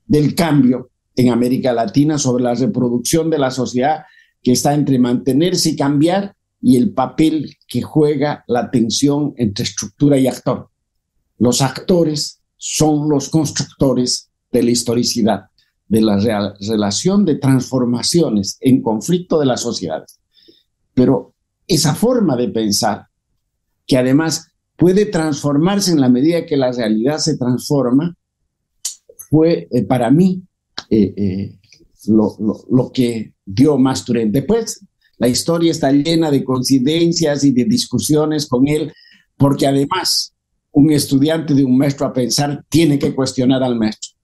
del 0.06 0.36
cambio 0.36 0.90
en 1.16 1.30
América 1.30 1.72
Latina 1.72 2.18
sobre 2.18 2.44
la 2.44 2.56
reproducción 2.56 3.30
de 3.30 3.40
la 3.40 3.52
sociedad 3.52 4.04
que 4.44 4.52
está 4.52 4.74
entre 4.74 5.00
mantenerse 5.00 5.70
y 5.70 5.76
cambiar 5.76 6.36
y 6.62 6.78
el 6.78 6.92
papel 6.92 7.56
que 7.68 7.82
juega 7.82 8.44
la 8.48 8.70
tensión 8.72 9.34
entre 9.38 9.64
estructura 9.64 10.18
y 10.18 10.28
actor. 10.28 10.70
Los 11.38 11.62
actores 11.62 12.42
son 12.58 13.08
los 13.10 13.30
constructores 13.30 14.30
de 14.52 14.64
la 14.64 14.72
historicidad 14.72 15.46
de 15.88 16.02
la 16.02 16.18
relación 16.60 17.26
de 17.26 17.36
transformaciones 17.36 18.58
en 18.62 18.82
conflicto 18.82 19.40
de 19.40 19.46
las 19.46 19.62
sociedades. 19.62 20.20
Pero 20.94 21.34
esa 21.68 21.94
forma 21.94 22.36
de 22.36 22.50
pensar, 22.50 23.08
que 23.86 23.98
además 23.98 24.48
puede 24.76 25.06
transformarse 25.06 25.92
en 25.92 26.02
la 26.02 26.10
medida 26.10 26.46
que 26.46 26.58
la 26.58 26.72
realidad 26.72 27.18
se 27.20 27.38
transforma, 27.38 28.16
fue 29.30 29.68
eh, 29.72 29.84
para 29.84 30.10
mí 30.12 30.44
eh, 30.90 31.14
eh, 31.16 31.60
lo, 32.08 32.36
lo, 32.70 32.92
que 32.92 33.34
dio 33.46 33.78
Masturén. 33.78 34.32
Después, 34.32 34.86
la 35.18 35.28
historia 35.28 35.72
está 35.72 35.92
llena 35.92 36.30
de 36.30 36.44
coincidencias 36.44 37.44
y 37.44 37.52
de 37.52 37.66
discusiones 37.66 38.48
con 38.48 38.68
él, 38.68 38.92
porque 39.38 39.68
además 39.68 40.34
un 40.72 40.92
estudiante 40.92 41.54
de 41.54 41.64
un 41.64 41.78
maestro 41.78 42.06
a 42.06 42.14
pensar 42.14 42.64
tiene 42.70 43.00
que 43.00 43.16
cuestionar 43.16 43.64
al 43.64 43.78
maestro. 43.78 44.15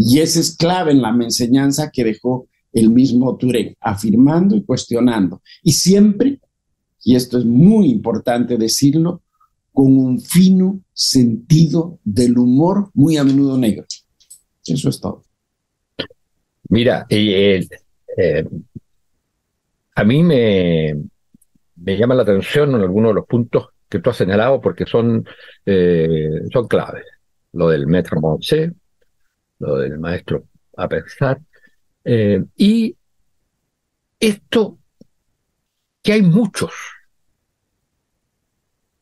Y 0.00 0.20
ese 0.20 0.38
es 0.38 0.56
clave 0.56 0.92
en 0.92 1.02
la 1.02 1.08
enseñanza 1.08 1.90
que 1.92 2.04
dejó 2.04 2.46
el 2.72 2.88
mismo 2.90 3.36
Turén, 3.36 3.74
afirmando 3.80 4.54
y 4.54 4.62
cuestionando. 4.62 5.42
Y 5.64 5.72
siempre, 5.72 6.38
y 7.02 7.16
esto 7.16 7.36
es 7.36 7.44
muy 7.44 7.90
importante 7.90 8.56
decirlo, 8.56 9.22
con 9.72 9.98
un 9.98 10.20
fino 10.20 10.80
sentido 10.92 11.98
del 12.04 12.38
humor 12.38 12.90
muy 12.94 13.16
a 13.16 13.24
menudo 13.24 13.58
negro. 13.58 13.86
Eso 14.64 14.88
es 14.88 15.00
todo. 15.00 15.24
Mira, 16.68 17.04
eh, 17.08 17.66
eh, 18.16 18.44
a 19.96 20.04
mí 20.04 20.22
me, 20.22 20.94
me 21.74 21.96
llama 21.96 22.14
la 22.14 22.22
atención 22.22 22.72
en 22.72 22.82
algunos 22.82 23.10
de 23.10 23.14
los 23.14 23.26
puntos 23.26 23.70
que 23.88 23.98
tú 23.98 24.10
has 24.10 24.16
señalado 24.16 24.60
porque 24.60 24.86
son, 24.86 25.26
eh, 25.66 26.42
son 26.52 26.68
claves. 26.68 27.04
Lo 27.52 27.68
del 27.70 27.88
Metro 27.88 28.20
Monse, 28.20 28.74
lo 29.58 29.76
del 29.78 29.98
maestro 29.98 30.44
a 30.76 30.88
pensar, 30.88 31.40
y 32.56 32.96
esto 34.18 34.78
que 36.02 36.12
hay 36.12 36.22
muchos 36.22 36.72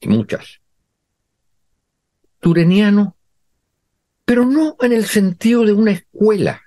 y 0.01 0.09
muchas 0.09 0.61
turenianos, 2.41 3.15
pero 4.25 4.45
no 4.45 4.77
en 4.81 4.93
el 4.93 5.05
sentido 5.05 5.65
de 5.65 5.73
una 5.73 5.93
escuela 5.93 6.61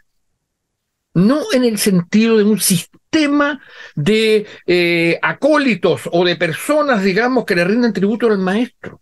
no 1.13 1.41
en 1.51 1.63
el 1.63 1.77
sentido 1.77 2.38
de 2.38 2.43
un 2.43 2.60
sistema 2.60 3.62
de 3.96 4.46
eh, 4.65 5.19
acólitos 5.22 6.03
o 6.12 6.24
de 6.25 6.36
personas, 6.36 7.03
digamos, 7.03 7.46
que 7.46 7.55
le 7.55 7.65
rinden 7.65 7.93
tributo 7.93 8.27
al 8.27 8.38
maestro. 8.38 9.01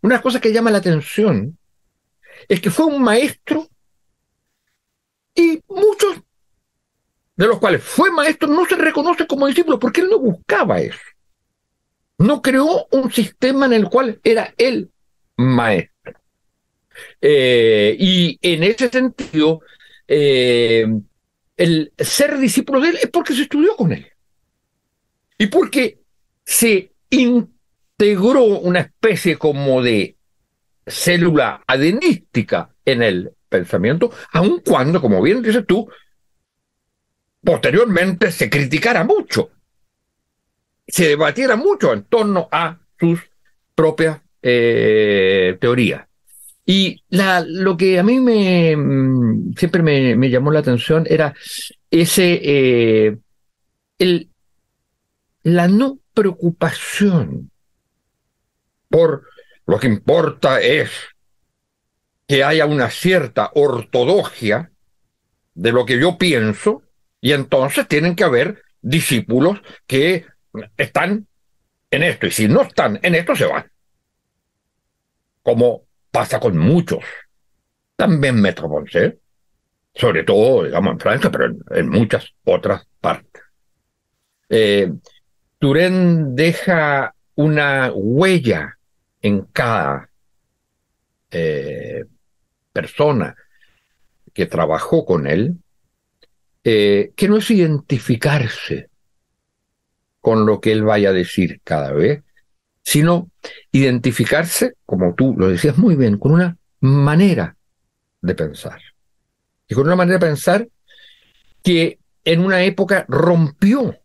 Una 0.00 0.20
cosa 0.20 0.40
que 0.40 0.52
llama 0.52 0.70
la 0.70 0.78
atención 0.78 1.58
es 2.48 2.60
que 2.60 2.70
fue 2.70 2.86
un 2.86 3.02
maestro 3.02 3.68
y 5.34 5.60
muchos 5.68 6.16
de 7.36 7.46
los 7.46 7.58
cuales 7.58 7.82
fue 7.82 8.10
maestro 8.10 8.48
no 8.48 8.66
se 8.66 8.76
reconocen 8.76 9.26
como 9.26 9.46
discípulos 9.46 9.80
porque 9.80 10.02
él 10.02 10.08
no 10.10 10.18
buscaba 10.18 10.80
eso. 10.80 10.98
No 12.18 12.42
creó 12.42 12.86
un 12.90 13.10
sistema 13.10 13.66
en 13.66 13.72
el 13.72 13.88
cual 13.88 14.20
era 14.22 14.54
él 14.58 14.90
maestro. 15.36 16.14
Eh, 17.20 17.96
y 17.98 18.38
en 18.42 18.62
ese 18.62 18.88
sentido, 18.88 19.60
eh, 20.06 20.86
el 21.56 21.92
ser 21.98 22.38
discípulo 22.38 22.80
de 22.80 22.90
él 22.90 22.98
es 23.02 23.10
porque 23.10 23.34
se 23.34 23.42
estudió 23.42 23.76
con 23.76 23.92
él. 23.92 24.06
Y 25.38 25.46
porque 25.46 25.98
se 26.44 26.92
integró 27.10 28.44
una 28.44 28.80
especie 28.80 29.36
como 29.36 29.82
de 29.82 30.16
célula 30.86 31.62
adenística 31.66 32.74
en 32.84 33.02
el 33.02 33.32
pensamiento, 33.52 34.10
aun 34.32 34.60
cuando, 34.66 35.00
como 35.00 35.22
bien 35.22 35.42
dices 35.42 35.64
tú, 35.64 35.88
posteriormente 37.44 38.32
se 38.32 38.50
criticara 38.50 39.04
mucho, 39.04 39.50
se 40.88 41.08
debatiera 41.08 41.54
mucho 41.54 41.92
en 41.92 42.02
torno 42.04 42.48
a 42.50 42.80
sus 42.98 43.20
propias 43.74 44.20
eh, 44.42 45.56
teorías. 45.60 46.06
Y 46.64 47.02
lo 47.10 47.76
que 47.76 47.98
a 47.98 48.02
mí 48.02 48.20
me 48.20 48.76
mm, 48.76 49.54
siempre 49.54 49.82
me, 49.82 50.30
llamó 50.30 50.50
la 50.50 50.60
atención 50.60 51.06
era 51.08 51.34
ese 51.90 52.40
eh, 52.42 53.16
la 55.42 55.68
no 55.68 55.98
preocupación 56.14 57.50
por 58.88 59.24
lo 59.66 59.78
que 59.78 59.86
importa 59.86 60.60
es 60.60 60.90
que 62.32 62.44
haya 62.44 62.64
una 62.64 62.88
cierta 62.88 63.50
ortodoxia 63.52 64.70
de 65.52 65.70
lo 65.70 65.84
que 65.84 66.00
yo 66.00 66.16
pienso, 66.16 66.82
y 67.20 67.32
entonces 67.32 67.86
tienen 67.86 68.16
que 68.16 68.24
haber 68.24 68.62
discípulos 68.80 69.60
que 69.86 70.24
están 70.78 71.26
en 71.90 72.02
esto, 72.02 72.26
y 72.26 72.30
si 72.30 72.48
no 72.48 72.62
están 72.62 72.98
en 73.02 73.16
esto, 73.16 73.36
se 73.36 73.44
van. 73.44 73.70
Como 75.42 75.82
pasa 76.10 76.40
con 76.40 76.56
muchos. 76.56 77.04
También 77.96 78.40
Metro 78.40 78.66
Ponce, 78.66 79.18
sobre 79.94 80.24
todo, 80.24 80.64
digamos, 80.64 80.94
en 80.94 81.00
Francia, 81.00 81.30
pero 81.30 81.54
en, 81.68 81.88
muchas 81.90 82.32
otras 82.44 82.86
partes. 82.98 83.42
Eh, 84.48 84.90
Turén 85.58 86.34
deja 86.34 87.14
una 87.34 87.92
huella 87.92 88.78
en 89.20 89.42
cada 89.52 90.08
eh, 91.30 92.06
persona 92.72 93.36
que 94.32 94.46
trabajó 94.46 95.04
con 95.04 95.26
él, 95.26 95.58
eh, 96.64 97.12
que 97.16 97.28
no 97.28 97.38
es 97.38 97.50
identificarse 97.50 98.88
con 100.20 100.46
lo 100.46 100.60
que 100.60 100.72
él 100.72 100.84
vaya 100.84 101.10
a 101.10 101.12
decir 101.12 101.60
cada 101.64 101.92
vez, 101.92 102.22
sino 102.82 103.30
identificarse, 103.72 104.74
como 104.86 105.14
tú 105.14 105.34
lo 105.36 105.48
decías 105.48 105.76
muy 105.78 105.96
bien, 105.96 106.18
con 106.18 106.32
una 106.32 106.56
manera 106.80 107.56
de 108.20 108.34
pensar. 108.34 108.80
Y 109.68 109.74
con 109.74 109.86
una 109.86 109.96
manera 109.96 110.18
de 110.18 110.26
pensar 110.26 110.68
que 111.62 111.98
en 112.24 112.44
una 112.44 112.62
época 112.62 113.04
rompió 113.08 113.98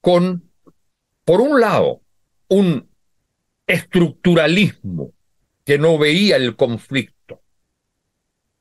con, 0.00 0.50
por 1.24 1.40
un 1.40 1.60
lado, 1.60 2.02
un 2.48 2.88
estructuralismo 3.66 5.12
que 5.64 5.78
no 5.78 5.98
veía 5.98 6.36
el 6.36 6.56
conflicto, 6.56 7.42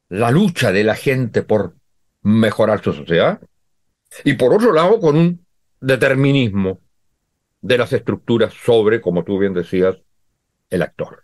la 0.10 0.32
lucha 0.32 0.72
de 0.72 0.84
la 0.84 0.96
gente 0.96 1.42
por 1.42 1.76
mejorar 2.22 2.84
su 2.84 2.94
sociedad, 2.94 3.42
y 4.24 4.34
por 4.34 4.54
otro 4.54 4.74
lado, 4.74 5.00
con 5.00 5.18
un 5.18 5.46
determinismo 5.80 6.82
de 7.62 7.78
las 7.78 7.94
estructuras 7.94 8.54
sobre, 8.54 9.02
como 9.02 9.24
tú 9.24 9.38
bien 9.40 9.54
decías, 9.54 9.98
el 10.70 10.82
actor. 10.82 11.24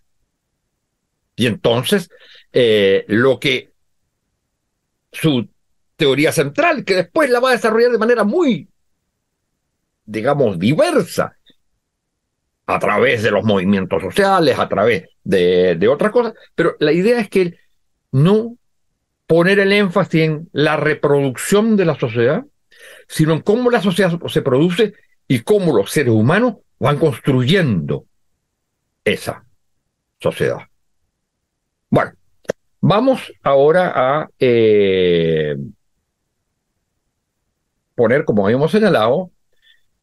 Y 1.36 1.46
entonces, 1.46 2.10
eh, 2.52 3.04
lo 3.08 3.38
que 3.38 3.72
su 5.12 5.48
teoría 5.96 6.32
central, 6.32 6.84
que 6.84 6.96
después 6.96 7.30
la 7.30 7.40
va 7.40 7.50
a 7.50 7.52
desarrollar 7.52 7.92
de 7.92 7.98
manera 7.98 8.24
muy, 8.24 8.68
digamos, 10.04 10.58
diversa, 10.58 11.37
a 12.68 12.78
través 12.78 13.22
de 13.22 13.30
los 13.30 13.44
movimientos 13.44 14.02
sociales, 14.02 14.58
a 14.58 14.68
través 14.68 15.08
de, 15.24 15.88
otras 15.88 16.12
cosas, 16.12 16.34
pero 16.54 16.76
la 16.80 16.92
idea 16.92 17.18
es 17.18 17.30
que 17.30 17.58
no 18.12 18.56
poner 19.26 19.58
el 19.58 19.72
énfasis 19.72 20.20
en 20.20 20.48
la 20.52 20.76
reproducción 20.76 21.76
de 21.78 21.86
la 21.86 21.98
sociedad, 21.98 22.44
sino 23.08 23.32
en 23.32 23.40
cómo 23.40 23.70
la 23.70 23.80
sociedad 23.80 24.12
se 24.26 24.42
produce 24.42 24.92
y 25.26 25.40
cómo 25.40 25.74
los 25.74 25.90
seres 25.90 26.12
humanos 26.12 26.56
van 26.78 26.98
construyendo 26.98 28.04
esa 29.02 29.46
sociedad. 30.20 30.58
Bueno, 31.88 32.12
vamos 32.82 33.32
ahora 33.42 33.92
a 33.94 34.28
eh, 34.38 35.56
poner, 37.94 38.26
como 38.26 38.44
habíamos 38.44 38.70
señalado, 38.70 39.30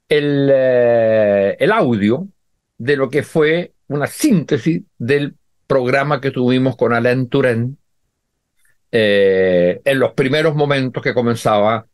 el, 0.10 0.50
eh, 0.52 1.58
el 1.60 1.72
audio 1.72 2.28
de 2.78 2.98
lo 2.98 3.10
que 3.10 3.24
fue 3.24 3.74
una 3.88 4.08
síntesis 4.08 4.84
del 4.98 5.36
programa 5.68 6.22
que 6.22 6.32
tuvimos 6.32 6.76
con 6.76 6.94
Alain 6.94 7.30
Turén 7.30 7.78
eh, 8.92 9.82
en 9.84 10.00
los 10.00 10.14
primeros 10.14 10.56
momentos 10.56 11.04
que 11.04 11.14
comenzaba 11.14 11.86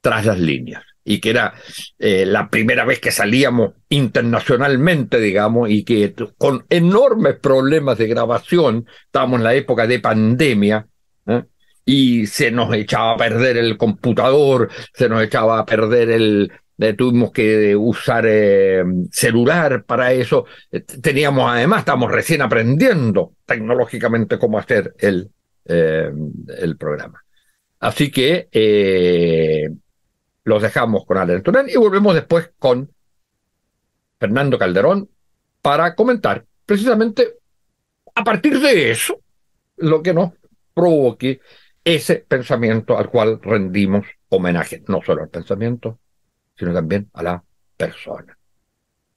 tras 0.00 0.24
las 0.24 0.38
líneas 0.38 0.82
y 1.08 1.20
que 1.20 1.30
era 1.30 1.54
eh, 1.98 2.26
la 2.26 2.50
primera 2.50 2.84
vez 2.84 2.98
que 3.00 3.12
salíamos 3.12 3.74
internacionalmente, 3.88 5.20
digamos, 5.20 5.70
y 5.70 5.84
que 5.84 6.14
con 6.36 6.66
enormes 6.68 7.36
problemas 7.40 7.96
de 7.98 8.08
grabación, 8.08 8.86
estábamos 9.04 9.38
en 9.38 9.44
la 9.44 9.54
época 9.54 9.86
de 9.86 10.00
pandemia, 10.00 10.86
¿eh? 11.26 11.44
y 11.84 12.26
se 12.26 12.50
nos 12.50 12.74
echaba 12.74 13.12
a 13.12 13.16
perder 13.16 13.56
el 13.56 13.76
computador, 13.76 14.68
se 14.92 15.08
nos 15.08 15.22
echaba 15.22 15.60
a 15.60 15.64
perder 15.64 16.10
el... 16.10 16.52
Eh, 16.78 16.92
tuvimos 16.92 17.32
que 17.32 17.74
usar 17.74 18.26
celular 19.10 19.84
para 19.84 20.12
eso. 20.12 20.44
Teníamos 21.00 21.50
además, 21.50 21.80
estamos 21.80 22.12
recién 22.12 22.42
aprendiendo 22.42 23.32
tecnológicamente 23.46 24.38
cómo 24.38 24.58
hacer 24.58 24.94
el, 24.98 25.30
el 25.64 26.76
programa. 26.76 27.22
Así 27.80 28.10
que 28.10 28.48
los 30.44 30.62
dejamos 30.62 31.04
con 31.06 31.18
Alain 31.18 31.42
Turén 31.42 31.66
y 31.68 31.76
volvemos 31.76 32.14
después 32.14 32.50
con 32.58 32.90
Fernando 34.18 34.58
Calderón 34.58 35.08
para 35.60 35.94
comentar 35.94 36.44
precisamente 36.64 37.38
a 38.14 38.24
partir 38.24 38.58
de 38.60 38.90
eso 38.90 39.20
lo 39.76 40.02
que 40.02 40.14
nos 40.14 40.32
provoque 40.72 41.40
ese 41.84 42.24
pensamiento 42.28 42.98
al 42.98 43.10
cual 43.10 43.40
rendimos 43.42 44.06
homenaje, 44.28 44.82
no 44.88 45.00
solo 45.02 45.22
al 45.22 45.28
pensamiento, 45.28 45.98
sino 46.56 46.72
también 46.72 47.10
a 47.14 47.22
la 47.22 47.44
persona, 47.76 48.36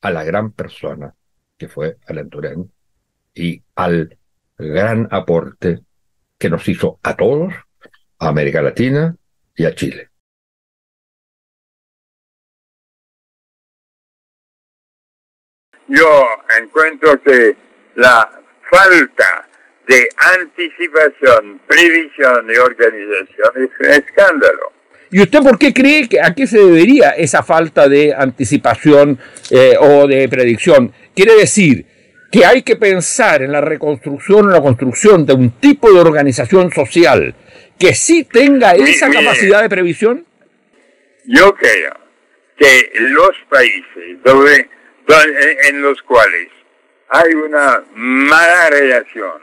a 0.02 0.12
la 0.12 0.24
gran 0.24 0.52
persona 0.52 1.14
que 1.58 1.68
fue 1.68 1.98
Alain 2.08 2.30
Turén 2.30 2.72
y 3.34 3.62
al 3.76 4.18
gran 4.58 5.08
aporte 5.12 5.80
que 6.38 6.50
nos 6.50 6.68
hizo 6.68 7.00
a 7.04 7.16
todos, 7.16 7.54
a 8.20 8.28
América 8.28 8.62
Latina 8.62 9.16
y 9.56 9.66
a 9.66 9.76
Chile. 9.76 10.10
Yo 15.88 16.28
encuentro 16.58 17.22
que 17.24 17.58
la 17.96 18.30
falta 18.70 19.50
de 19.88 20.08
anticipación, 20.38 21.60
previsión 21.68 22.48
y 22.48 22.58
organización 22.58 23.52
es 23.56 23.70
un 23.80 23.86
escándalo. 23.88 24.79
¿Y 25.12 25.22
usted 25.22 25.40
por 25.40 25.58
qué 25.58 25.74
cree 25.74 26.08
que 26.08 26.22
a 26.22 26.36
qué 26.36 26.46
se 26.46 26.60
debería 26.60 27.12
esa 27.12 27.42
falta 27.42 27.90
de 27.90 28.14
anticipación 28.14 29.18
eh, 29.50 29.76
o 29.80 30.08
de 30.08 30.30
predicción? 30.30 30.94
Quiere 31.16 31.36
decir 31.36 31.86
que 32.32 32.46
hay 32.46 32.62
que 32.62 32.76
pensar 32.76 33.42
en 33.42 33.52
la 33.52 33.62
reconstrucción 33.62 34.48
o 34.48 34.52
la 34.52 34.62
construcción 34.62 35.26
de 35.26 35.34
un 35.34 35.52
tipo 35.60 35.92
de 35.92 36.00
organización 36.00 36.72
social 36.72 37.34
que 37.80 37.96
sí 37.96 38.24
tenga 38.24 38.74
esa 38.74 39.10
capacidad 39.10 39.62
de 39.62 39.70
previsión. 39.70 40.26
Yo 41.26 41.56
creo 41.56 41.98
que 42.58 42.92
los 43.00 43.32
países 43.50 44.22
donde, 44.24 44.70
en 45.70 45.82
los 45.82 46.02
cuales 46.04 46.50
hay 47.10 47.34
una 47.34 47.82
mala 47.96 48.70
relación 48.70 49.42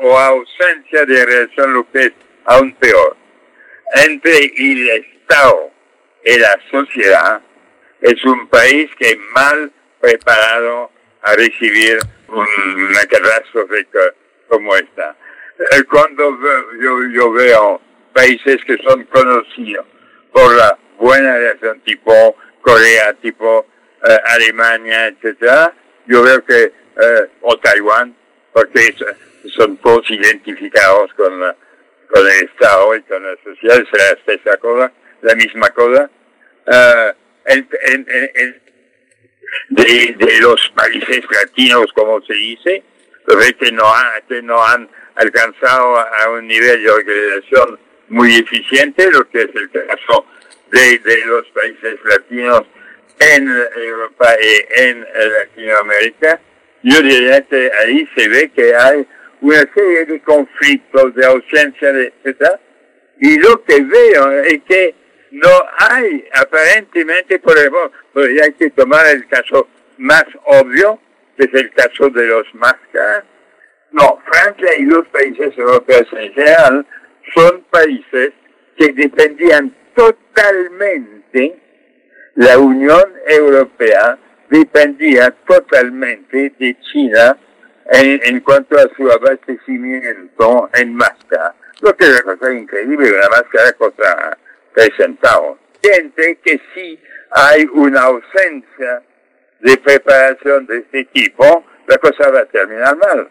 o 0.00 0.18
ausencia 0.18 1.04
de 1.04 1.26
relación, 1.26 1.74
lo 1.74 1.90
que 1.90 2.06
es 2.06 2.12
aún 2.44 2.72
peor, 2.74 3.16
entre 3.94 4.52
el 4.56 4.88
Estado 4.90 5.70
y 6.24 6.38
la 6.38 6.58
sociedad, 6.70 7.40
es 8.00 8.24
un 8.24 8.48
país 8.48 8.90
que 8.98 9.10
es 9.10 9.18
mal 9.34 9.70
preparado 10.00 10.90
a 11.22 11.34
recibir 11.34 11.98
una 12.28 13.00
catástrofe 13.08 13.86
como 14.48 14.74
esta. 14.76 15.16
Eh, 15.58 15.84
cuando 15.90 16.38
yo, 16.80 17.02
yo 17.12 17.32
veo 17.32 17.80
países 18.12 18.64
que 18.64 18.76
son 18.78 19.04
conocidos 19.04 19.86
por 20.32 20.54
la 20.56 20.76
buena 20.98 21.36
relación 21.36 21.80
tipo 21.80 22.36
Corea, 22.60 23.14
tipo 23.14 23.66
eh, 24.08 24.18
Alemania, 24.24 25.08
etcétera, 25.08 25.72
yo 26.06 26.22
veo 26.22 26.44
que 26.44 26.64
eh, 26.64 27.30
o 27.40 27.56
Taiwán, 27.58 28.14
porque 28.52 28.94
son 29.54 29.76
todos 29.78 30.10
identificados 30.10 31.12
con, 31.14 31.32
con 32.12 32.26
el 32.26 32.44
Estado 32.44 32.96
y 32.96 33.02
con 33.02 33.22
la 33.22 33.36
sociedad, 33.42 33.84
es 34.26 34.40
la, 34.44 34.56
cosa, 34.58 34.92
la 35.22 35.34
misma 35.34 35.70
cosa. 35.70 36.10
Eh, 36.66 37.12
de, 39.68 40.14
de, 40.18 40.40
los 40.40 40.72
países 40.74 41.24
latinos, 41.30 41.92
como 41.94 42.22
se 42.22 42.34
dice, 42.34 42.82
que 43.58 43.72
no, 43.72 43.92
que 44.28 44.42
no 44.42 44.64
han 44.64 44.88
alcanzado 45.16 45.98
a 45.98 46.30
un 46.30 46.46
nivel 46.46 46.82
de 46.82 46.90
organización 46.90 47.78
muy 48.08 48.36
eficiente, 48.36 49.10
lo 49.10 49.28
que 49.28 49.42
es 49.42 49.50
el 49.54 49.70
caso 49.70 50.26
de, 50.70 50.98
de 50.98 51.26
los 51.26 51.46
países 51.48 51.98
latinos 52.04 52.62
en 53.18 53.48
Europa 53.48 54.34
y 54.40 54.80
en 54.80 55.06
Latinoamérica 55.40 56.40
yo 56.82 57.00
diría 57.00 57.40
que 57.42 57.70
ahí 57.80 58.08
se 58.16 58.28
ve 58.28 58.50
que 58.54 58.74
hay 58.74 59.06
una 59.42 59.62
serie 59.74 60.06
de 60.06 60.20
conflictos, 60.22 61.14
de 61.14 61.26
ausencia 61.26 61.92
de 61.92 62.12
etc. 62.24 62.42
Y 63.20 63.38
lo 63.38 63.62
que 63.64 63.82
veo 63.82 64.30
es 64.42 64.62
que 64.62 64.94
no 65.32 65.50
hay 65.78 66.24
aparentemente, 66.34 67.38
por 67.38 67.56
ejemplo, 67.58 67.92
hay 68.16 68.52
que 68.52 68.70
tomar 68.70 69.06
el 69.06 69.26
caso 69.28 69.68
más 69.98 70.24
obvio, 70.44 70.98
que 71.36 71.44
es 71.44 71.54
el 71.54 71.70
caso 71.72 72.08
de 72.10 72.26
los 72.26 72.46
máscaras. 72.54 73.24
No, 73.90 74.18
Francia 74.24 74.70
y 74.78 74.84
los 74.84 75.06
países 75.08 75.56
europeos 75.56 76.06
en 76.12 76.32
general 76.32 76.86
son 77.34 77.62
países 77.70 78.32
que 78.76 78.92
dependían 78.92 79.74
totalmente 79.94 81.58
la 82.34 82.58
Unión 82.58 83.12
Europea 83.26 84.18
dependía 84.48 85.30
totalmente 85.46 86.52
de 86.58 86.76
China 86.80 87.36
en, 87.90 88.40
cuanto 88.40 88.76
a 88.78 88.88
su 88.96 89.10
abastecimiento 89.10 90.70
en 90.74 90.94
máscara. 90.94 91.54
Lo 91.80 91.94
que 91.96 92.04
es 92.04 92.10
una 92.10 92.36
cosa 92.36 92.52
increíble, 92.52 93.12
una 93.12 93.28
máscara 93.28 93.72
cosa 93.72 94.38
3 94.74 94.90
centavos. 94.96 95.58
Siente 95.82 96.38
que 96.44 96.60
si 96.74 96.98
hay 97.30 97.66
una 97.72 98.02
ausencia 98.02 99.02
de 99.60 99.76
preparación 99.78 100.66
de 100.66 100.78
este 100.78 101.04
tipo, 101.06 101.64
la 101.86 101.98
cosa 101.98 102.30
va 102.30 102.40
a 102.40 102.46
terminar 102.46 102.96
mal. 102.96 103.28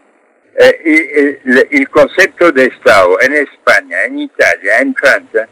Eh, 0.60 0.82
y 0.84 1.50
el, 1.50 1.68
el 1.72 1.90
concepto 1.90 2.52
de 2.52 2.66
Estado 2.66 3.22
en 3.22 3.34
España, 3.34 4.04
en 4.04 4.20
Italia, 4.20 4.80
en 4.80 4.94
Francia, 4.96 5.48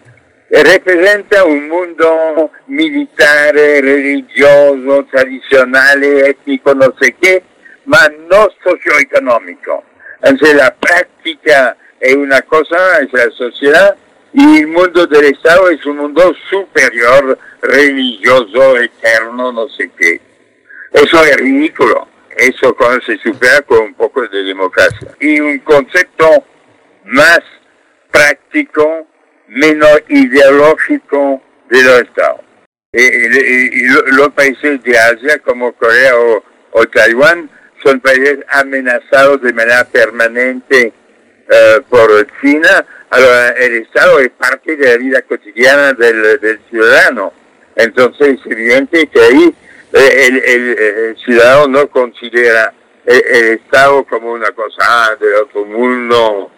representa 0.49 1.45
un 1.45 1.69
mundo 1.69 2.51
militar, 2.67 3.53
religioso, 3.53 5.05
tradicional, 5.11 6.03
étnico, 6.03 6.73
no 6.73 6.93
sé 6.99 7.15
qué, 7.21 7.43
ma 7.85 8.09
no 8.29 8.49
socioeconómico. 8.63 9.83
Entonces 10.21 10.55
la 10.55 10.73
práctica 10.75 11.77
es 11.99 12.15
una 12.15 12.41
cosa, 12.43 12.99
es 12.99 13.11
la 13.13 13.29
sociedad, 13.31 13.95
y 14.33 14.59
el 14.59 14.67
mundo 14.67 15.07
del 15.07 15.25
Estado 15.25 15.69
es 15.69 15.85
un 15.85 15.97
mundo 15.97 16.33
superior, 16.49 17.37
religioso, 17.61 18.77
eterno, 18.77 19.51
no 19.51 19.67
sé 19.69 19.89
qué. 19.97 20.21
Eso 20.93 21.23
es 21.23 21.37
ridículo. 21.37 22.07
Eso 22.37 22.75
cuando 22.75 23.03
se 23.05 23.17
supera 23.17 23.61
con 23.63 23.79
un 23.79 23.93
poco 23.95 24.25
de 24.27 24.43
democracia. 24.43 25.09
Y 25.19 25.39
un 25.39 25.59
concepto 25.59 26.45
más 27.05 27.41
práctico, 28.11 29.07
menos 29.47 30.01
ideológico 30.07 31.41
de 31.69 31.83
los 31.83 32.01
Estados. 32.01 32.41
Y, 32.93 33.87
los 34.13 34.29
países 34.29 34.81
de 34.83 34.97
Asia 34.97 35.39
como 35.39 35.73
Corea 35.73 36.13
o, 36.71 36.85
Taiwán 36.87 37.49
son 37.83 37.99
países 37.99 38.39
amenazados 38.49 39.41
de 39.41 39.53
manera 39.53 39.83
permanente 39.85 40.93
eh, 41.49 41.81
por 41.89 42.09
China. 42.41 42.85
Ahora, 43.09 43.49
el 43.49 43.81
Estado 43.83 44.19
es 44.19 44.29
parte 44.29 44.75
de 44.75 44.87
la 44.87 44.97
vida 44.97 45.21
cotidiana 45.23 45.93
del, 45.93 46.59
ciudadano. 46.69 47.33
Entonces 47.75 48.39
es 48.39 48.51
evidente 48.51 49.07
que 49.07 49.19
ahí 49.19 49.55
eh, 49.93 50.27
el, 50.45 51.17
ciudadano 51.23 51.67
no 51.67 51.87
considera 51.89 52.73
el, 53.05 53.59
Estado 53.59 54.03
como 54.03 54.33
una 54.33 54.51
cosa 54.51 54.77
ah, 54.79 55.15
de 55.19 55.33
otro 55.35 55.65
mundo 55.65 56.51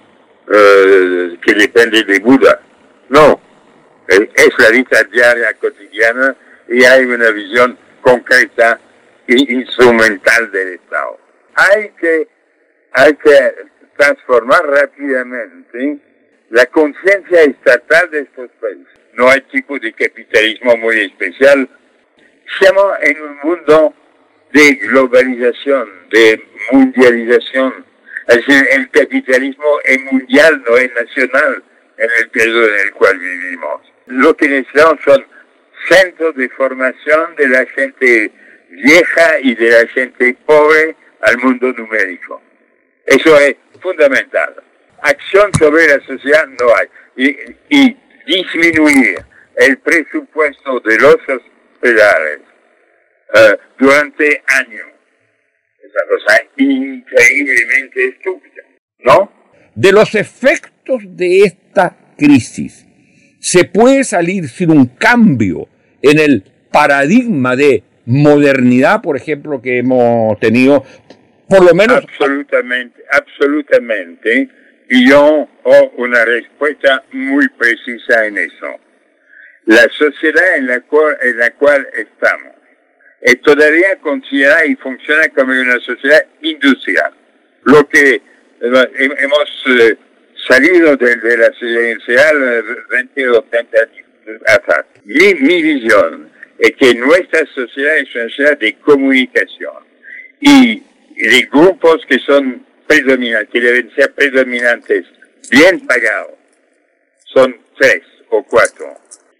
eh, 0.51 1.37
que 1.41 1.53
depende 1.53 2.03
de 2.03 2.19
Buda. 2.19 2.59
No, 3.09 3.39
es 4.07 4.49
la 4.57 4.69
vida 4.69 5.03
diaria 5.11 5.53
cotidiana 5.53 6.35
y 6.67 6.83
hay 6.83 7.05
una 7.05 7.29
visión 7.31 7.77
concreta 8.01 8.79
instrumental 9.33 10.51
del 10.51 10.73
Estado. 10.75 11.19
Hay 11.55 11.89
que, 11.99 12.27
hay 12.93 13.13
que 13.15 13.55
transformar 13.97 14.65
rápidamente 14.67 15.99
la 16.49 16.65
conciencia 16.67 17.43
estatal 17.43 18.09
de 18.11 18.21
estos 18.21 18.49
países. 18.59 18.87
No 19.13 19.29
hay 19.29 19.41
tipo 19.41 19.77
de 19.79 19.93
capitalismo 19.93 20.77
muy 20.77 21.01
especial. 21.01 21.69
Estamos 22.45 22.93
en 23.01 23.21
un 23.21 23.37
mundo 23.43 23.93
de 24.51 24.73
globalización, 24.75 25.89
de 26.09 26.43
mundialización. 26.71 27.85
Es 28.27 28.35
decir, 28.37 28.67
el 28.71 28.89
capitalismo 28.89 29.79
es 29.83 30.01
mundial, 30.11 30.63
no 30.67 30.77
es 30.77 30.93
nacional 30.93 31.63
en 31.97 32.09
el 32.19 32.29
periodo 32.29 32.67
en 32.67 32.79
el 32.79 32.91
cual 32.93 33.17
vivimos. 33.17 33.81
Lo 34.07 34.35
que 34.35 34.47
necesitamos 34.47 34.99
son 35.05 35.25
centros 35.89 36.35
de 36.35 36.49
formación 36.49 37.35
de 37.35 37.47
la 37.47 37.65
gente 37.67 38.31
vieja 38.71 39.39
y 39.41 39.55
de 39.55 39.69
la 39.69 39.87
gente 39.87 40.35
pobre 40.45 40.95
al 41.21 41.37
mundo 41.37 41.71
numérico. 41.73 42.41
Eso 43.05 43.37
es 43.39 43.55
fundamental. 43.81 44.55
Acción 45.01 45.51
sobre 45.57 45.87
la 45.87 45.99
sociedad 46.05 46.47
no 46.47 46.67
hay. 46.75 46.87
Y, 47.69 47.97
disminuir 48.23 49.17
el 49.55 49.79
presupuesto 49.79 50.79
de 50.81 50.97
los 50.99 51.15
hospitales 51.15 52.39
eh, 53.33 53.57
durante 53.79 54.43
años 54.45 54.87
es 55.83 55.91
una 55.91 56.03
cosa 56.07 56.41
increíblemente 56.55 58.09
estúpida, 58.09 58.61
¿no? 58.99 59.31
De 59.73 59.91
los 59.91 60.13
efectos 60.13 61.01
de 61.03 61.41
esta 61.45 61.97
crisis 62.15 62.85
se 63.39 63.63
puede 63.65 64.03
salir 64.03 64.47
sin 64.47 64.69
un 64.69 64.85
cambio 64.85 65.67
en 66.03 66.19
el 66.19 66.43
paradigma 66.71 67.55
de 67.55 67.83
modernidad, 68.11 69.01
por 69.01 69.17
ejemplo, 69.17 69.61
que 69.61 69.79
hemos 69.79 70.39
tenido, 70.39 70.83
por 71.47 71.63
lo 71.65 71.73
menos... 71.73 72.03
Absolutamente, 72.03 73.01
absolutamente. 73.11 74.49
y 74.89 75.09
yo 75.09 75.47
ho 75.63 75.91
una 75.97 76.25
respuesta 76.25 77.03
muy 77.13 77.47
precisa 77.49 78.25
en 78.25 78.37
eso. 78.37 78.79
La 79.65 79.87
sociedad 79.97 80.57
en 80.57 80.67
la 80.67 80.81
cual, 80.81 81.17
en 81.21 81.37
la 81.37 81.51
cual 81.51 81.87
estamos 81.95 82.61
es 83.21 83.39
todavía 83.41 83.95
considerada 83.97 84.65
y 84.65 84.75
funciona 84.75 85.29
como 85.29 85.51
una 85.51 85.79
sociedad 85.79 86.25
industrial. 86.41 87.13
Lo 87.63 87.87
que 87.87 88.15
eh, 88.15 88.21
hemos 88.59 89.63
eh, 89.79 89.95
salido 90.47 90.97
de, 90.97 91.15
de, 91.17 91.37
la 91.37 91.53
sociedad 91.53 91.83
industrial 91.83 92.63
20 92.89 93.29
o 93.29 93.41
30 93.43 93.77
años 93.77 94.05
atrás. 94.47 94.85
Mi, 95.05 95.35
mi 95.35 95.61
visión 95.61 96.30
es 96.61 96.73
que 96.73 96.93
nuestra 96.93 97.43
sociedad 97.55 97.97
es 97.97 98.13
una 98.13 98.29
sociedad 98.29 98.57
de 98.59 98.75
comunicación 98.75 99.83
y 100.39 100.83
de 101.15 101.49
grupos 101.51 102.05
que 102.07 102.19
son 102.19 102.63
predominantes, 102.85 103.49
que 103.51 103.61
deben 103.61 103.91
ser 103.95 104.13
predominantes, 104.13 105.05
bien 105.49 105.79
pagados, 105.87 106.35
son 107.25 107.57
tres 107.79 108.03
o 108.29 108.43
cuatro. 108.43 108.93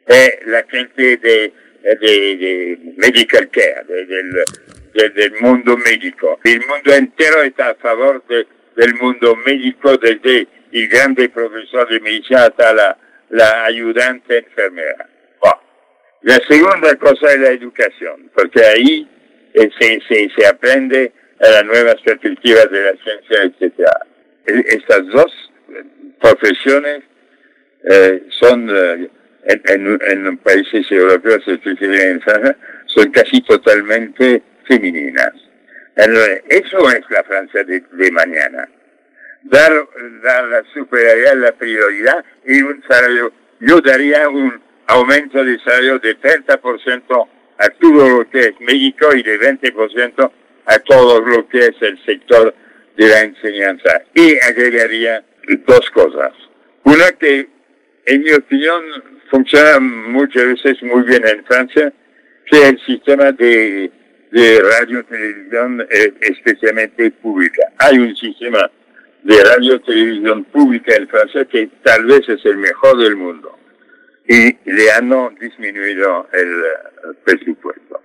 Es 0.08 0.48
la 0.48 0.64
gente 0.64 1.18
de, 1.18 1.54
de, 1.84 2.80
medical 2.98 3.50
care, 3.52 3.84
del, 3.86 5.14
del 5.14 5.32
mundo 5.42 5.78
médico. 5.78 6.40
El 6.44 6.62
mundo 6.66 6.92
entero 6.92 7.44
está 7.44 7.70
a 7.70 7.76
favor 7.76 8.24
del 8.28 8.96
mundo 8.96 9.36
médico, 9.46 9.96
desde 9.98 10.48
el 10.72 10.88
grande 10.88 11.30
profesor 11.30 11.88
de 11.88 12.00
medicina 12.00 12.46
hasta 12.46 12.74
la, 12.74 12.98
la 13.30 13.66
ayudante 13.66 14.40
enfermera. 14.40 15.11
La 16.24 16.40
segunda 16.48 16.96
cosa 16.96 17.32
es 17.32 17.40
la 17.40 17.50
educación, 17.50 18.30
porque 18.36 18.64
ahí 18.64 19.08
eh, 19.54 19.70
se, 19.80 20.02
se, 20.08 20.30
se 20.36 20.48
aprende 20.48 21.12
a 21.40 21.50
las 21.50 21.66
nuevas 21.66 21.96
perspectivas 22.04 22.70
de 22.70 22.82
la 22.82 22.94
ciencia, 23.04 23.44
etc. 23.44 23.80
E, 24.46 24.76
estas 24.76 25.08
dos 25.08 25.52
profesiones 26.22 27.02
eh, 27.90 28.24
son, 28.30 28.70
eh, 28.70 29.10
en, 29.46 30.00
en, 30.08 30.38
países 30.38 30.86
europeos, 30.92 31.44
en 31.48 32.22
son 32.86 33.12
casi 33.12 33.42
totalmente 33.42 34.44
femeninas. 34.68 35.34
Eso 35.96 36.90
es 36.90 37.02
la 37.10 37.24
Francia 37.24 37.64
de, 37.64 37.84
de 37.92 38.12
mañana. 38.12 38.70
Dar, 39.44 39.72
dar, 40.24 40.44
la 40.46 40.64
superioridad, 40.74 41.36
la 41.36 41.52
prioridad 41.54 42.24
y 42.46 42.62
un 42.62 42.84
salario. 42.88 43.34
Yo 43.60 43.82
daría 43.82 44.30
un 44.30 44.62
aumento 44.92 45.44
de 45.44 45.58
salario 45.60 46.00
de 46.00 46.18
30% 46.20 47.28
a 47.58 47.70
todo 47.70 48.10
lo 48.10 48.30
que 48.30 48.40
es 48.40 48.60
México 48.60 49.16
y 49.16 49.24
de 49.24 49.40
20% 49.40 50.32
a 50.66 50.80
todo 50.80 51.22
lo 51.22 51.48
que 51.48 51.60
es 51.60 51.76
el 51.82 52.04
sector 52.06 52.54
de 52.98 53.08
la 53.08 53.22
enseñanza. 53.22 54.04
Y 54.14 54.36
agregaría 54.40 55.24
dos 55.66 55.90
cosas. 55.92 56.34
Una 56.84 57.12
que, 57.12 57.48
en 58.06 58.22
mi 58.22 58.34
opinión, 58.34 58.84
funciona 59.30 59.80
muchas 59.80 60.46
veces 60.46 60.84
muy 60.84 61.04
bien 61.04 61.26
en 61.26 61.46
Francia, 61.46 61.94
que 62.46 62.68
el 62.68 62.80
sistema 62.86 63.32
de, 63.32 63.90
de 64.32 64.60
radio 64.60 65.06
televisión 65.06 65.88
especialmente 66.20 67.12
pública. 67.12 67.64
Hay 67.78 67.98
un 67.98 68.16
sistema 68.16 68.70
de 69.24 69.44
radio 69.44 69.80
televisión 69.82 70.44
pública 70.46 70.96
en 70.96 71.08
Francia 71.08 71.46
que 71.46 71.70
tal 71.84 72.06
vez 72.06 72.28
es 72.28 72.44
el 72.44 72.58
mejor 72.58 72.98
del 72.98 73.16
mundo 73.16 73.61
y 74.28 74.58
le 74.66 74.92
han 74.92 75.36
disminuido 75.40 76.28
el 76.34 77.16
presupuesto 77.24 78.02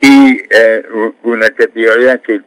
y 0.00 0.42
eh, 0.50 0.84
una 1.22 1.50
categoría 1.50 2.18
que 2.18 2.40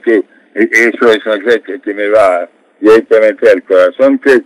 que 0.00 0.24
eso 0.54 1.10
es 1.10 1.26
una 1.26 1.42
cosa 1.42 1.58
que, 1.60 1.94
me 1.94 2.08
va 2.08 2.48
directamente 2.80 3.50
al 3.50 3.62
corazón, 3.64 4.18
que 4.18 4.42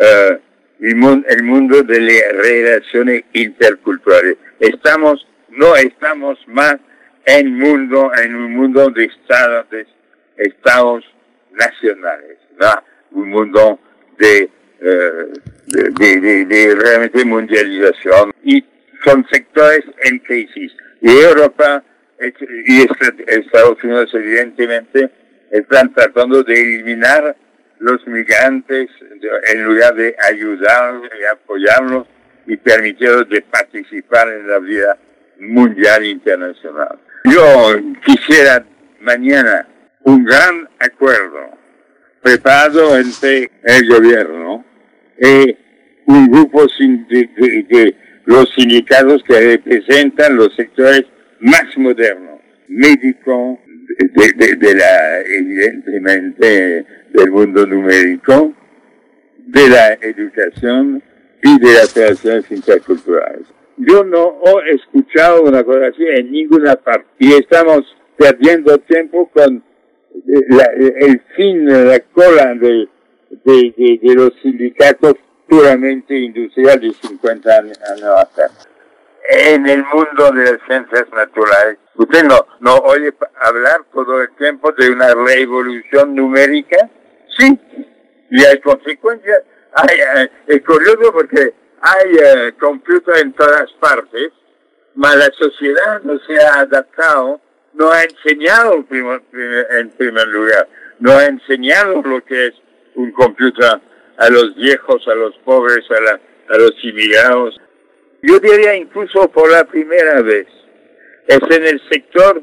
eh, 0.00 0.38
el, 0.80 0.96
mundo, 0.96 1.26
el 1.28 1.42
mundo 1.44 1.82
de 1.82 2.00
las 2.00 2.32
relaciones 2.32 3.24
interculturales. 3.32 4.36
Estamos, 4.58 5.26
no 5.50 5.76
estamos 5.76 6.38
más 6.48 6.76
en 7.26 7.56
mundo, 7.56 8.10
en 8.20 8.34
un 8.34 8.56
mundo 8.56 8.90
de 8.90 9.04
estados, 9.04 9.70
de 9.70 9.86
estados 10.36 11.04
nacionales, 11.52 12.38
un 13.12 13.30
mundo 13.30 13.78
de, 14.18 14.50
de, 14.80 16.20
de, 16.20 16.44
de 16.46 16.74
realmente 16.74 17.24
mundialización 17.24 18.32
y 18.42 18.64
son 19.04 19.26
sectores 19.30 19.84
en 20.04 20.18
crisis. 20.20 20.72
Y 21.00 21.10
Europa 21.10 21.82
y 22.66 22.86
Estados 23.26 23.82
Unidos 23.82 24.10
evidentemente 24.14 25.10
están 25.50 25.92
tratando 25.94 26.42
de 26.42 26.54
eliminar 26.54 27.36
los 27.78 28.06
migrantes 28.06 28.90
en 29.52 29.64
lugar 29.64 29.94
de 29.94 30.14
ayudarlos 30.30 31.10
y 31.18 31.24
apoyarlos 31.24 32.06
y 32.46 32.56
permitirlos 32.56 33.28
de 33.28 33.40
participar 33.42 34.28
en 34.28 34.48
la 34.48 34.58
vida 34.58 34.98
mundial 35.38 36.04
internacional. 36.04 36.98
Yo 37.24 37.80
quisiera 38.04 38.64
mañana 39.00 39.66
un 40.02 40.24
gran 40.24 40.68
acuerdo 40.78 41.58
preparado 42.22 42.98
entre 42.98 43.50
el 43.64 43.88
gobierno 43.88 44.64
y 45.20 45.56
un 46.06 46.30
grupo 46.30 46.66
de, 47.08 47.64
de 47.68 47.94
los 48.24 48.50
sindicatos 48.56 49.22
que 49.24 49.40
representan 49.40 50.36
los 50.36 50.54
sectores 50.56 51.04
más 51.40 51.76
modernos, 51.76 52.40
médico, 52.68 53.58
de, 53.98 54.74
la, 54.74 55.20
evidentemente, 55.20 56.84
del 57.12 57.30
mundo 57.30 57.66
numérico, 57.66 58.54
de 59.38 59.68
la 59.68 59.92
educación 59.94 61.02
y 61.42 61.58
de 61.58 61.72
las 61.74 61.94
relaciones 61.94 62.50
interculturales. 62.50 63.46
Yo 63.78 64.04
no 64.04 64.40
he 64.66 64.74
escuchado 64.74 65.42
una 65.42 65.64
cosa 65.64 65.86
así 65.86 66.04
en 66.06 66.30
ninguna 66.30 66.76
parte 66.76 67.06
y 67.18 67.32
estamos 67.32 67.82
perdiendo 68.16 68.78
tiempo 68.78 69.30
con 69.32 69.64
eh, 70.28 70.94
el 71.00 71.20
fin, 71.34 71.64
la 71.66 71.98
cola 72.00 72.54
de, 73.30 73.74
de, 73.76 73.98
de 74.02 74.14
los 74.14 74.32
sindicatos 74.42 75.14
puramente 75.48 76.16
industrial 76.16 76.80
de 76.80 76.92
50 76.92 77.50
años 77.56 77.78
atrás. 78.16 78.68
En 79.28 79.68
el 79.68 79.84
mundo 79.84 80.30
de 80.32 80.52
las 80.52 80.60
ciencias 80.66 81.06
naturales, 81.12 81.78
usted 81.96 82.24
no, 82.24 82.46
no 82.60 82.76
oye 82.76 83.12
hablar 83.40 83.84
todo 83.92 84.22
el 84.22 84.30
tiempo 84.36 84.72
de 84.72 84.90
una 84.90 85.12
revolución 85.14 86.14
numérica, 86.14 86.88
sí, 87.36 87.58
y 88.30 88.44
hay 88.44 88.60
consecuencias. 88.60 89.42
Hay, 89.74 90.28
es 90.46 90.62
curioso 90.62 91.12
porque 91.12 91.54
hay 91.80 92.14
uh, 92.14 92.58
computadores 92.58 93.22
en 93.22 93.32
todas 93.34 93.70
partes, 93.80 94.32
pero 95.00 95.16
la 95.16 95.30
sociedad 95.38 96.00
no 96.02 96.18
se 96.26 96.40
ha 96.40 96.60
adaptado, 96.60 97.40
no 97.74 97.90
ha 97.90 98.02
enseñado 98.02 98.74
en 98.74 99.90
primer 99.90 100.28
lugar, 100.28 100.68
no 100.98 101.12
ha 101.12 101.26
enseñado 101.26 102.02
lo 102.02 102.24
que 102.24 102.48
es 102.48 102.54
un 102.94 103.12
computador 103.12 103.80
a 104.18 104.28
los 104.28 104.54
viejos, 104.54 105.06
a 105.08 105.14
los 105.14 105.34
pobres, 105.38 105.84
a, 105.90 106.56
los 106.58 106.72
inmigrados. 106.82 107.58
Yo 108.22 108.38
diría 108.38 108.76
incluso 108.76 109.30
por 109.30 109.50
la 109.50 109.64
primera 109.64 110.20
vez, 110.20 110.46
es 111.26 111.40
en 111.50 111.66
el 111.66 111.80
sector 111.88 112.42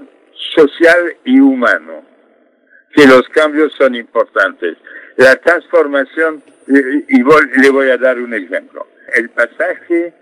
social 0.56 1.18
y 1.24 1.40
humano 1.40 2.04
que 2.96 3.06
los 3.06 3.28
cambios 3.30 3.74
son 3.78 3.94
importantes. 3.96 4.78
La 5.18 5.36
transformación, 5.36 6.42
y 6.68 7.62
le 7.62 7.70
voy 7.70 7.90
a 7.90 7.98
dar 7.98 8.20
un 8.20 8.34
ejemplo, 8.34 8.88
el 9.16 9.30
pasaje 9.30 10.14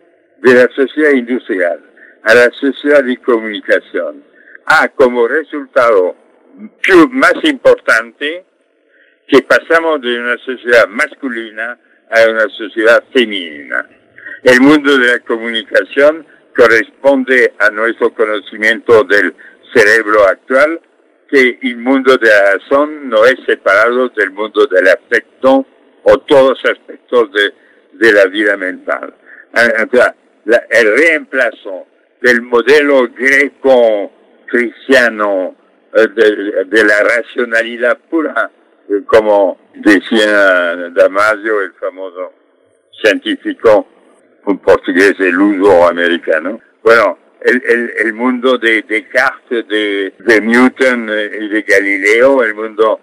de 0.41 0.53
la 0.53 0.67
sociedad 0.75 1.11
industrial 1.11 1.79
a 2.23 2.33
la 2.33 2.51
sociedad 2.51 3.03
de 3.03 3.17
comunicación 3.17 4.23
ha 4.65 4.89
como 4.89 5.27
resultado 5.27 6.15
más 7.11 7.35
importante 7.43 8.45
que 9.27 9.41
pasamos 9.41 10.01
de 10.01 10.19
una 10.19 10.37
sociedad 10.37 10.87
masculina 10.87 11.79
a 12.09 12.29
una 12.29 12.47
sociedad 12.49 13.03
femenina. 13.11 13.87
El 14.43 14.61
mundo 14.61 14.95
de 14.97 15.07
la 15.07 15.19
comunicación 15.19 16.25
corresponde 16.55 17.53
a 17.59 17.69
nuestro 17.71 18.13
conocimiento 18.13 19.03
del 19.03 19.35
cerebro 19.73 20.25
actual, 20.27 20.79
que 21.27 21.57
el 21.63 21.77
mundo 21.77 22.15
de 22.17 22.29
la 22.29 22.53
razón 22.53 23.09
no 23.09 23.25
es 23.25 23.37
separado 23.47 24.09
del 24.09 24.29
mundo 24.31 24.67
del 24.67 24.87
afecto 24.87 25.65
o 26.03 26.19
todos 26.19 26.63
aspectos 26.65 27.31
de, 27.31 27.51
la 28.13 28.25
vida 28.25 28.55
mental. 28.55 29.15
Ah, 29.53 29.67
el 30.69 30.97
reemplazo 30.97 31.87
del 32.21 32.43
modelo 32.43 33.09
greco-cristiano 33.09 35.55
eh, 35.95 36.07
de 36.67 36.83
la 36.83 37.01
racionalidad 37.03 37.97
pura 38.09 38.51
como 39.07 39.57
decía 39.75 40.75
Damasio, 40.91 41.61
el 41.61 41.73
famoso 41.73 42.31
científico 43.01 43.87
un 44.45 44.59
portugués 44.59 45.15
el 45.19 45.37
uso 45.39 45.87
americano. 45.87 46.59
Bueno, 46.83 47.17
el, 47.41 47.61
el, 47.67 47.91
el 48.05 48.13
mundo 48.13 48.57
de 48.57 48.83
Descartes, 48.83 49.67
de, 49.67 50.13
de 50.19 50.41
Newton 50.41 51.09
y 51.09 51.49
de 51.49 51.65
Galileo, 51.67 52.41
el 52.43 52.55
mundo 52.55 53.01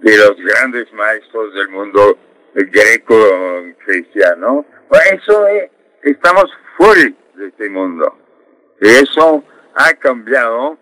de 0.00 0.16
los 0.16 0.36
grandes 0.36 0.90
maestros 0.92 1.52
del 1.54 1.68
mundo 1.68 2.16
greco-cristiano. 2.54 4.64
Eso 5.12 5.46
es, 5.48 5.70
estamos 6.02 6.46
fuera 6.76 7.12
de 7.34 7.48
este 7.48 7.68
mundo. 7.70 8.16
Y 8.80 8.88
eso 8.88 9.44
ha 9.74 9.92
cambiado 9.94 10.78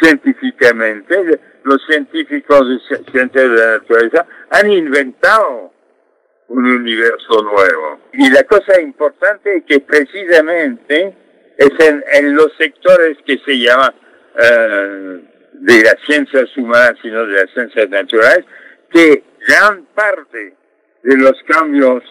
científicamente. 0.00 1.40
Los 1.64 1.84
científicos 1.86 2.68
de 2.68 2.78
ciencias 3.10 3.32
de 3.32 3.48
la 3.48 3.78
naturaleza 3.78 4.26
han 4.50 4.70
inventado 4.70 5.72
un 6.48 6.66
universo 6.66 7.42
nuevo. 7.42 8.00
Y 8.12 8.30
la 8.30 8.44
cosa 8.44 8.80
importante 8.80 9.56
es 9.56 9.64
que 9.64 9.80
precisamente 9.80 11.14
es 11.56 11.70
en, 11.80 12.36
los 12.36 12.52
sectores 12.58 13.16
que 13.24 13.38
se 13.38 13.58
llama 13.58 13.94
eh, 14.38 15.20
de 15.54 15.82
las 15.82 15.96
ciencias 16.06 16.56
humanas, 16.56 16.94
sino 17.00 17.26
de 17.26 17.42
las 17.42 17.50
ciencias 17.52 17.88
naturales, 17.88 18.44
que 18.90 19.22
gran 19.46 19.84
parte 19.94 20.54
de 21.02 21.16
los 21.16 21.34
cambios 21.46 22.02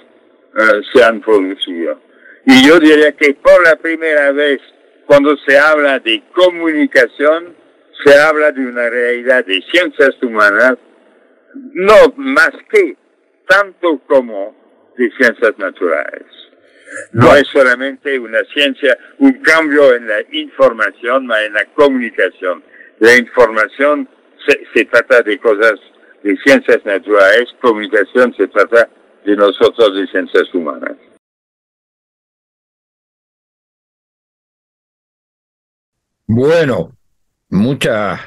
eh, 0.58 0.82
se 0.92 1.04
han 1.04 1.22
producido. 1.22 2.00
Y 2.46 2.68
yo 2.68 2.80
diría 2.80 3.12
que 3.14 3.34
por 3.36 3.64
la 3.64 3.76
primera 3.76 4.32
vez, 4.32 4.62
cuando 5.06 5.38
se 5.38 5.58
habla 5.58 6.00
de 6.00 6.24
comunicación, 6.34 7.56
se 8.04 8.20
habla 8.20 8.52
de 8.52 8.66
una 8.66 8.90
realidad 8.90 9.46
de 9.46 9.62
ciencias 9.72 10.16
humanas, 10.22 10.78
no 11.74 12.14
más 12.16 12.52
que 12.70 12.98
tanto 13.48 14.00
como 14.08 14.56
de 14.98 15.10
ciencias 15.18 15.58
naturales. 15.58 16.26
No 17.12 17.36
es 17.36 17.48
solamente 17.48 18.20
una 18.20 18.44
ciencia, 18.54 18.98
un 19.18 19.34
cambio 19.42 19.96
en 19.96 20.08
la 20.08 20.22
información, 20.32 21.24
sino 21.24 21.38
en 21.38 21.54
la 21.54 21.66
comunicación. 21.74 22.64
La 23.00 23.18
información 23.18 24.08
se, 24.74 24.86
trata 24.86 25.22
de 25.22 25.40
cosas 25.40 25.74
de 26.24 26.38
ciencias 26.38 26.86
naturales, 26.86 27.50
comunicación 27.62 28.34
se 28.36 28.48
trata 28.48 28.90
de 29.26 29.36
nosotros 29.36 29.96
de 29.96 30.08
ciencias 30.08 30.54
humanas. 30.54 30.98
Bueno, 36.28 36.96
muchas 37.54 38.20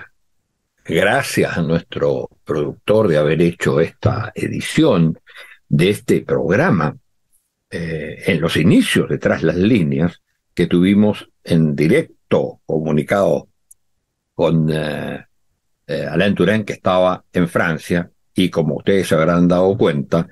gracias 0.84 1.58
a 1.58 1.62
nuestro 1.62 2.30
productor 2.44 3.08
de 3.08 3.18
haber 3.18 3.42
hecho 3.42 3.80
esta 3.80 4.30
edición 4.36 5.18
de 5.68 5.90
este 5.90 6.20
programa 6.20 6.96
eh, 7.68 8.22
en 8.24 8.40
los 8.40 8.56
inicios 8.56 9.08
detrás 9.08 9.42
las 9.42 9.56
líneas 9.56 10.22
que 10.54 10.68
tuvimos 10.68 11.28
en 11.42 11.74
directo 11.74 12.60
comunicado 12.64 13.48
con 14.32 14.70
eh, 14.72 15.26
eh, 15.88 16.06
Alain 16.08 16.36
Touraine 16.36 16.64
que 16.64 16.74
estaba 16.74 17.24
en 17.32 17.48
Francia 17.48 18.08
y 18.32 18.48
como 18.48 18.76
ustedes 18.76 19.08
se 19.08 19.16
habrán 19.16 19.48
dado 19.48 19.76
cuenta 19.76 20.28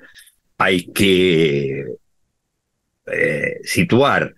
hay 0.57 0.85
que 0.87 1.85
situar 3.63 4.33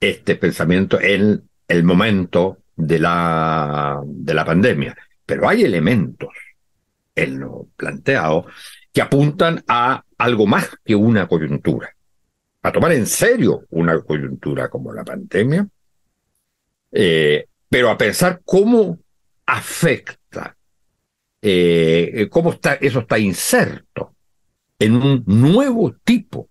este 0.00 0.34
pensamiento 0.34 0.98
en 0.98 1.42
el 1.68 1.84
momento 1.84 2.56
de 2.78 2.98
la, 2.98 4.00
de 4.06 4.34
la 4.34 4.44
pandemia. 4.44 4.96
Pero 5.26 5.48
hay 5.48 5.62
elementos 5.62 6.30
en 7.14 7.40
lo 7.40 7.68
planteado 7.76 8.46
que 8.92 9.02
apuntan 9.02 9.62
a 9.66 10.02
algo 10.16 10.46
más 10.46 10.70
que 10.84 10.94
una 10.94 11.26
coyuntura, 11.26 11.94
a 12.62 12.72
tomar 12.72 12.92
en 12.92 13.06
serio 13.06 13.64
una 13.70 14.00
coyuntura 14.00 14.68
como 14.68 14.92
la 14.92 15.04
pandemia, 15.04 15.68
eh, 16.92 17.46
pero 17.68 17.90
a 17.90 17.98
pensar 17.98 18.40
cómo 18.44 18.98
afecta, 19.44 20.56
eh, 21.42 22.28
cómo 22.30 22.52
está, 22.52 22.74
eso 22.74 23.00
está 23.00 23.18
inserto 23.18 24.14
en 24.78 24.94
un 24.94 25.24
nuevo 25.26 25.94
tipo 26.04 26.47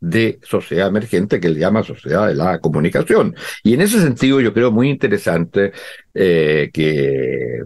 de 0.00 0.38
sociedad 0.42 0.88
emergente 0.88 1.40
que 1.40 1.46
él 1.48 1.58
llama 1.58 1.82
sociedad 1.82 2.28
de 2.28 2.34
la 2.34 2.58
comunicación. 2.60 3.34
Y 3.62 3.74
en 3.74 3.80
ese 3.80 4.00
sentido 4.00 4.40
yo 4.40 4.52
creo 4.52 4.70
muy 4.70 4.90
interesante 4.90 5.72
eh, 6.14 6.70
que 6.72 7.62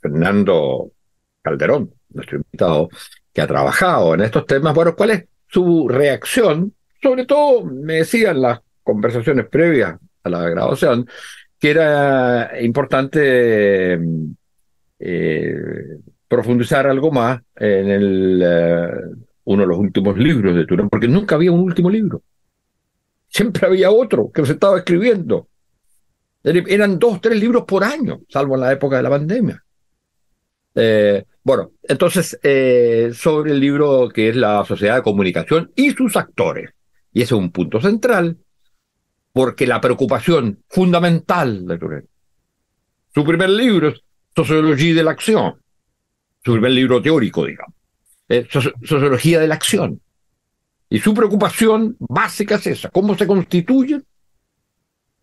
Fernando 0.00 0.92
Calderón, 1.42 1.92
nuestro 2.10 2.38
invitado, 2.38 2.88
que 3.32 3.40
ha 3.40 3.46
trabajado 3.46 4.14
en 4.14 4.22
estos 4.22 4.46
temas, 4.46 4.74
bueno, 4.74 4.94
¿cuál 4.94 5.10
es 5.10 5.24
su 5.46 5.88
reacción? 5.88 6.74
Sobre 7.02 7.26
todo, 7.26 7.64
me 7.64 7.94
decían 7.94 8.40
las 8.40 8.60
conversaciones 8.82 9.46
previas 9.48 9.98
a 10.22 10.28
la 10.28 10.48
grabación, 10.48 11.06
que 11.58 11.70
era 11.70 12.60
importante 12.60 13.98
eh, 14.98 15.54
profundizar 16.28 16.86
algo 16.86 17.10
más 17.10 17.40
en 17.56 17.90
el, 17.90 18.42
eh, 18.44 18.90
uno 19.50 19.62
de 19.62 19.68
los 19.68 19.78
últimos 19.78 20.16
libros 20.16 20.54
de 20.54 20.64
Turán, 20.64 20.88
porque 20.88 21.08
nunca 21.08 21.34
había 21.34 21.50
un 21.50 21.60
último 21.60 21.90
libro. 21.90 22.22
Siempre 23.28 23.66
había 23.66 23.90
otro 23.90 24.30
que 24.32 24.46
se 24.46 24.52
estaba 24.52 24.78
escribiendo. 24.78 25.48
Eran 26.44 26.98
dos, 27.00 27.20
tres 27.20 27.38
libros 27.38 27.64
por 27.64 27.82
año, 27.82 28.20
salvo 28.28 28.54
en 28.54 28.60
la 28.60 28.72
época 28.72 28.96
de 28.96 29.02
la 29.02 29.10
pandemia. 29.10 29.64
Eh, 30.76 31.24
bueno, 31.42 31.72
entonces, 31.82 32.38
eh, 32.44 33.10
sobre 33.12 33.50
el 33.50 33.58
libro 33.58 34.08
que 34.08 34.28
es 34.28 34.36
La 34.36 34.64
Sociedad 34.64 34.96
de 34.96 35.02
Comunicación 35.02 35.72
y 35.74 35.90
sus 35.90 36.16
actores. 36.16 36.70
Y 37.12 37.22
ese 37.22 37.34
es 37.34 37.40
un 37.40 37.50
punto 37.50 37.80
central, 37.80 38.38
porque 39.32 39.66
la 39.66 39.80
preocupación 39.80 40.62
fundamental 40.68 41.66
de 41.66 41.78
Turén. 41.78 42.08
Su 43.12 43.24
primer 43.24 43.50
libro 43.50 43.88
es 43.88 44.00
Sociología 44.34 44.94
de 44.94 45.02
la 45.02 45.10
Acción, 45.10 45.56
su 46.44 46.52
primer 46.52 46.70
libro 46.70 47.02
teórico, 47.02 47.44
digamos. 47.44 47.79
Sociología 48.50 49.40
de 49.40 49.48
la 49.48 49.56
Acción. 49.56 50.00
Y 50.88 51.00
su 51.00 51.14
preocupación 51.14 51.96
básica 51.98 52.56
es 52.56 52.66
esa, 52.66 52.90
cómo 52.90 53.16
se 53.16 53.26
constituyen 53.26 54.04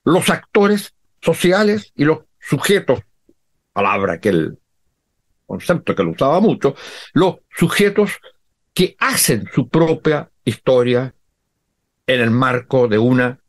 los 0.04 0.30
actores 0.30 0.94
sociales 1.22 1.92
y 1.96 2.06
los 2.06 2.20
sujetos, 2.40 3.02
palabra 3.74 4.20
que 4.20 4.30
él 4.30 4.58
concepto 5.46 5.96
que 5.96 6.04
lo 6.04 6.12
usaba 6.12 6.40
mucho, 6.40 6.76
los 7.14 7.38
sujetos 7.50 8.12
que 8.74 8.96
hacen 9.00 9.50
su 9.54 9.68
propia 9.70 10.30
historia 10.44 11.14
en 12.06 12.22
el 12.22 12.32
marco 12.32 12.88
de 12.88 12.98
una 12.98 13.40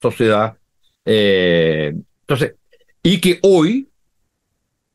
sociedad. 0.00 0.56
Eh, 1.04 1.94
entonces, 2.20 2.54
y 3.02 3.20
que 3.20 3.38
hoy 3.42 3.88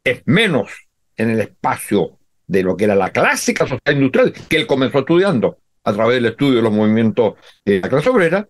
es 0.04 0.24
menos 0.26 0.72
en 1.16 1.32
el 1.32 1.42
espacio 1.42 2.18
de 2.48 2.64
lo 2.64 2.76
que 2.76 2.86
era 2.86 2.96
la 2.96 3.12
clásica 3.12 3.66
sociedad 3.66 3.94
industrial 3.94 4.34
que 4.34 4.58
él 4.58 4.68
comenzó 4.68 5.00
estudiando 5.00 5.58
a 5.84 5.94
través 5.94 6.16
del 6.16 6.32
estudio 6.32 6.56
de 6.56 6.62
los 6.62 6.74
movimientos 6.74 7.36
de 7.66 7.82
la 7.82 7.90
clase 7.90 8.10
obrera 8.10 8.48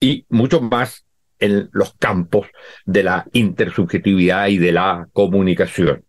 y 0.00 0.26
mucho 0.28 0.60
más 0.60 1.04
en 1.38 1.68
los 1.72 1.94
campos 1.94 2.46
de 2.86 3.02
la 3.02 3.26
intersubjetividad 3.32 4.48
y 4.48 4.58
de 4.58 4.72
la 4.72 5.08
comunicación. 5.12 6.04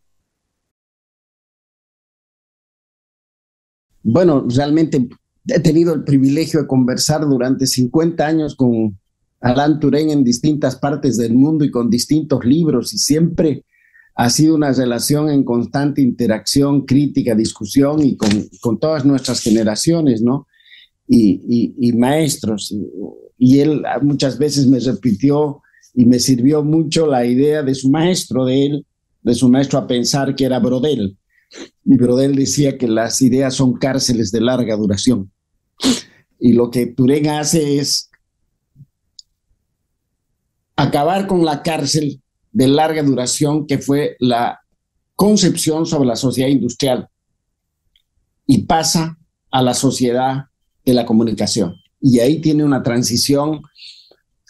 bueno, 4.05 4.45
realmente 4.47 5.09
he 5.47 5.59
tenido 5.59 5.95
el 5.95 6.03
privilegio 6.03 6.61
de 6.61 6.67
conversar 6.67 7.21
durante 7.21 7.65
50 7.65 8.25
años 8.25 8.55
con 8.55 8.99
Alain 9.41 9.79
Touraine 9.79 10.13
en 10.13 10.23
distintas 10.23 10.75
partes 10.75 11.17
del 11.17 11.33
mundo 11.33 11.65
y 11.65 11.71
con 11.71 11.89
distintos 11.89 12.45
libros 12.45 12.93
y 12.93 12.99
siempre 12.99 13.63
ha 14.15 14.30
sido 14.30 14.56
una 14.56 14.71
relación 14.71 15.30
en 15.30 15.43
constante 15.43 16.01
interacción, 16.01 16.86
crítica, 16.86 17.36
discusión 17.36 18.01
y 18.01 18.15
con, 18.15 18.80
todas 18.80 19.06
nuestras 19.06 19.41
generaciones, 19.41 20.21
¿no? 20.21 20.47
Y, 21.08 21.91
maestros. 21.93 22.73
Y, 23.38 23.60
él 23.60 23.84
muchas 24.01 24.38
veces 24.38 24.67
me 24.67 24.80
repitió 24.80 25.62
y 25.93 26.06
me 26.06 26.19
sirvió 26.19 26.63
mucho 26.63 27.08
la 27.08 27.25
idea 27.25 27.62
de 27.62 27.75
su 27.75 27.89
maestro, 27.89 28.45
de 28.45 28.65
él, 28.65 28.86
de 29.21 29.36
su 29.36 29.49
maestro 29.49 29.80
a 29.80 29.88
pensar 29.88 30.36
que 30.36 30.45
era 30.45 30.59
Brodel 30.59 31.18
mi 31.84 31.97
Brodel 31.97 32.36
decía 32.36 32.78
que 32.78 32.88
las 32.88 33.22
ideas 33.22 33.53
son 33.53 33.74
cárceles 33.74 34.32
de 34.32 34.41
larga 34.41 34.76
duración. 34.76 35.32
Y 36.39 36.53
lo 36.53 36.70
que 36.70 36.88
Turén 36.88 37.30
hace 37.30 37.80
es 37.80 38.09
acabar 40.76 41.28
con 41.28 41.45
la 41.45 41.61
cárcel 41.63 42.22
de 42.56 42.68
larga 42.68 43.03
duración 43.03 43.68
que 43.68 43.80
fue 43.80 44.16
la 44.20 44.62
concepción 45.14 45.86
sobre 45.86 46.08
la 46.08 46.16
sociedad 46.16 46.49
industrial 46.49 47.10
y 48.47 48.64
pasa 48.64 49.18
a 49.51 49.62
la 49.62 49.74
sociedad 49.74 50.45
de 50.86 50.93
la 50.93 51.06
comunicación. 51.06 51.76
Y 51.99 52.20
ahí 52.20 52.39
tiene 52.39 52.64
una 52.64 52.82
transición 52.82 53.62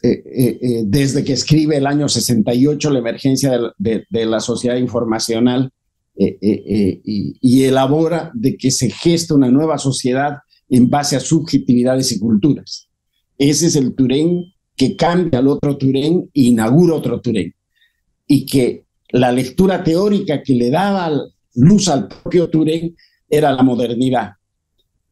eh, 0.03 0.21
eh, 0.23 0.59
eh, 0.61 0.83
desde 0.85 1.23
que 1.23 1.33
escribe 1.33 1.77
el 1.77 1.87
año 1.87 2.07
68 2.07 2.91
la 2.91 2.99
emergencia 2.99 3.59
de 3.79 4.25
la 4.25 4.39
sociedad 4.39 4.75
informacional 4.75 5.71
eh, 6.15 7.01
y, 7.03 7.63
elabora 7.63 8.29
de 8.35 8.55
que 8.55 8.69
se 8.69 8.91
gesta 8.91 9.33
una 9.33 9.49
nueva 9.49 9.79
sociedad 9.79 10.37
en 10.69 10.91
base 10.91 11.15
a 11.15 11.19
subjetividades 11.19 12.11
y 12.11 12.19
culturas. 12.19 12.87
Ese 13.39 13.65
es 13.65 13.75
el 13.75 13.95
Turén 13.95 14.53
que 14.75 14.95
cambia 14.95 15.39
al 15.39 15.47
otro 15.47 15.75
Turén 15.75 16.29
e 16.35 16.41
inaugura 16.41 16.93
otro 16.93 17.19
Turén. 17.19 17.54
Y 18.27 18.45
que 18.45 18.85
la 19.09 19.31
lectura 19.31 19.83
teórica 19.83 20.41
que 20.41 20.53
le 20.53 20.69
daba 20.69 21.11
luz 21.55 21.87
al 21.87 22.07
propio 22.07 22.49
Turén 22.49 22.95
era 23.29 23.51
la 23.51 23.63
modernidad. 23.63 24.33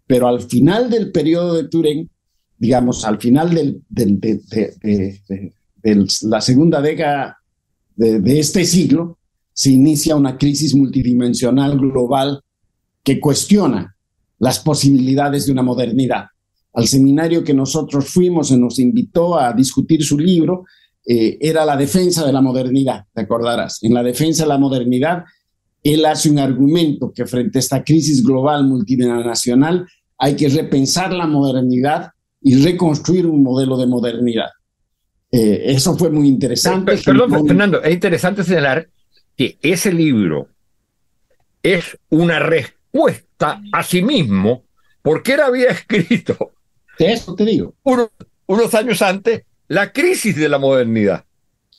Pero 0.07 0.28
al 0.28 0.41
final 0.41 0.89
del 0.89 1.11
periodo 1.11 1.55
de 1.55 1.70
Turén, 1.70 2.09
digamos, 2.57 3.05
al 3.05 3.20
final 3.20 3.53
del, 3.53 3.82
de, 3.89 5.20
la 6.22 6.41
segunda 6.41 6.82
década 6.82 7.38
de 7.95 8.39
este 8.39 8.66
siglo, 8.66 9.20
se 9.53 9.72
inicia 9.72 10.16
una 10.16 10.38
crisis 10.38 10.76
multidimensional 10.76 11.78
global 11.78 12.41
que 13.03 13.20
cuestiona 13.20 13.95
las 14.39 14.59
posibilidades 14.59 15.45
de 15.45 15.51
una 15.51 15.61
modernidad. 15.61 16.26
Al 16.74 16.88
seminario 16.88 17.43
que 17.43 17.53
nosotros 17.53 18.09
fuimos 18.09 18.47
se 18.47 18.57
nos 18.57 18.80
invitó 18.80 19.38
a 19.38 19.53
discutir 19.53 20.03
su 20.03 20.18
libro, 20.18 20.66
eh, 21.06 21.38
era 21.41 21.66
la 21.66 21.76
defensa 21.76 22.26
de 22.26 22.32
la 22.32 22.41
modernidad, 22.41 23.06
te 23.14 23.22
acordarás. 23.22 23.84
En 23.84 23.93
la 23.93 24.04
defensa 24.04 24.43
de 24.43 24.49
la 24.49 24.58
modernidad, 24.58 25.24
él 25.84 26.06
hace 26.06 26.30
un 26.30 26.39
argumento 26.39 27.12
que 27.14 27.26
frente 27.26 27.58
a 27.58 27.60
esta 27.60 27.84
crisis 27.84 28.24
global 28.24 28.66
multinacional 28.66 29.86
hay 30.18 30.36
que 30.36 30.47
repensar 30.47 31.12
la 31.12 31.28
modernidad 31.28 32.12
y 32.41 32.56
reconstruir 32.64 33.26
un 33.26 33.43
modelo 33.43 33.78
de 33.78 33.88
modernidad. 33.88 34.49
Eh, 35.32 35.64
eso 35.74 35.97
fue 35.97 36.10
muy 36.10 36.28
interesante. 36.28 36.97
perdón, 36.97 37.47
Fernando, 37.47 37.82
es 37.82 37.93
interesante 37.93 38.43
señalar 38.43 38.88
que 39.36 39.58
ese 39.62 39.91
libro 39.91 40.47
es 41.62 41.97
una 42.10 42.39
respuesta 42.39 43.62
a 43.72 43.84
sí 43.84 44.01
mismo 44.01 44.64
porque 45.01 45.34
él 45.34 45.41
había 45.41 45.70
escrito. 45.72 46.51
Eso 46.97 47.36
te 47.36 47.45
digo. 47.45 47.74
unos 48.45 48.74
años 48.76 49.01
antes, 49.01 49.43
la 49.68 49.91
crisis 49.91 50.36
de 50.36 50.49
la 50.49 50.59
modernidad. 50.59 51.26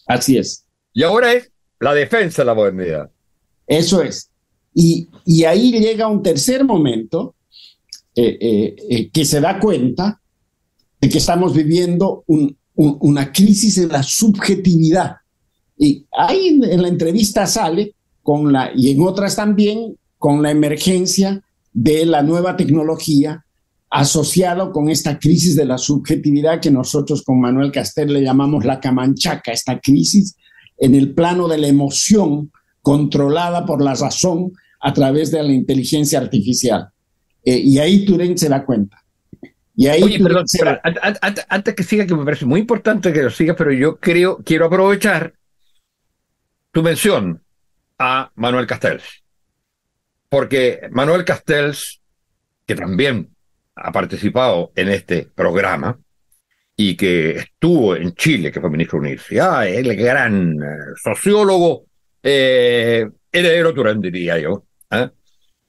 Así 0.06 0.38
es. 0.38 0.64
Y 0.92 1.02
ahora 1.02 1.32
es 1.32 1.50
la 1.80 1.94
defensa 1.94 2.42
de 2.42 2.46
la 2.46 2.54
modernidad. 2.54 3.10
Eso 3.66 4.02
es. 4.02 4.30
Y, 4.74 5.08
y 5.24 5.44
ahí 5.44 5.72
llega 5.72 6.08
un 6.08 6.22
tercer 6.22 6.64
momento 6.64 7.34
eh, 8.16 8.38
eh, 8.40 8.76
eh, 8.90 9.10
que 9.10 9.24
se 9.24 9.40
da 9.40 9.58
cuenta 9.58 10.20
de 11.00 11.08
que 11.08 11.18
estamos 11.18 11.52
viviendo 11.52 12.24
una 12.76 13.32
crisis 13.32 13.78
en 13.78 13.88
la 13.88 14.04
subjetividad. 14.04 15.16
Y 15.76 16.06
ahí 16.16 16.60
en, 16.62 16.80
la 16.80 16.86
entrevista 16.86 17.44
sale 17.46 17.96
con 18.22 18.52
la, 18.52 18.70
y 18.72 18.92
en 18.92 19.00
otras 19.02 19.34
también, 19.34 19.96
con 20.16 20.42
la 20.42 20.52
emergencia 20.52 21.42
de 21.72 22.06
la 22.06 22.22
nueva 22.22 22.56
tecnología 22.56 23.43
asociado 23.94 24.72
con 24.72 24.88
esta 24.88 25.20
crisis 25.20 25.54
de 25.54 25.64
la 25.64 25.78
subjetividad 25.78 26.60
que 26.60 26.72
nosotros 26.72 27.22
con 27.22 27.40
Manuel 27.40 27.70
Castel 27.70 28.12
le 28.12 28.22
llamamos 28.22 28.64
la 28.64 28.80
camanchaca, 28.80 29.52
esta 29.52 29.78
crisis 29.78 30.36
en 30.76 30.96
el 30.96 31.14
plano 31.14 31.46
de 31.46 31.58
la 31.58 31.68
emoción 31.68 32.50
controlada 32.82 33.64
por 33.64 33.80
la 33.80 33.94
razón 33.94 34.52
a 34.80 34.92
través 34.92 35.30
de 35.30 35.44
la 35.44 35.52
inteligencia 35.52 36.18
artificial. 36.18 36.88
Eh, 37.44 37.56
y 37.56 37.78
ahí 37.78 38.04
Turing 38.04 38.36
se 38.36 38.48
da 38.48 38.64
cuenta. 38.64 39.00
Y 39.76 39.86
ahí 39.86 40.02
Oye, 40.02 40.18
perdón, 40.18 40.44
antes, 41.48 41.74
que 41.76 41.84
siga, 41.84 42.04
que 42.04 42.16
me 42.16 42.24
parece 42.24 42.46
muy 42.46 42.58
importante 42.58 43.12
que 43.12 43.22
lo 43.22 43.30
siga, 43.30 43.54
pero 43.54 43.70
yo 43.70 44.00
creo, 44.00 44.38
quiero 44.44 44.66
aprovechar 44.66 45.34
tu 46.72 46.82
mención 46.82 47.40
a 47.96 48.32
Manuel 48.34 48.66
Castells. 48.66 49.22
Porque 50.28 50.80
Manuel 50.90 51.24
Castells, 51.24 52.00
que 52.66 52.74
también 52.74 53.33
ha 53.76 53.92
participado 53.92 54.72
en 54.76 54.88
este 54.88 55.28
programa 55.34 55.98
y 56.76 56.96
que 56.96 57.30
estuvo 57.36 57.94
en 57.94 58.14
Chile, 58.14 58.50
que 58.50 58.60
fue 58.60 58.70
ministro 58.70 58.98
de 58.98 59.06
universidad, 59.06 59.66
el 59.68 59.94
gran 59.96 60.54
eh, 60.54 60.94
sociólogo, 61.02 61.86
eh, 62.22 63.08
heredero 63.30 63.72
Turán, 63.72 64.00
diría 64.00 64.38
yo, 64.38 64.64
¿eh? 64.90 65.08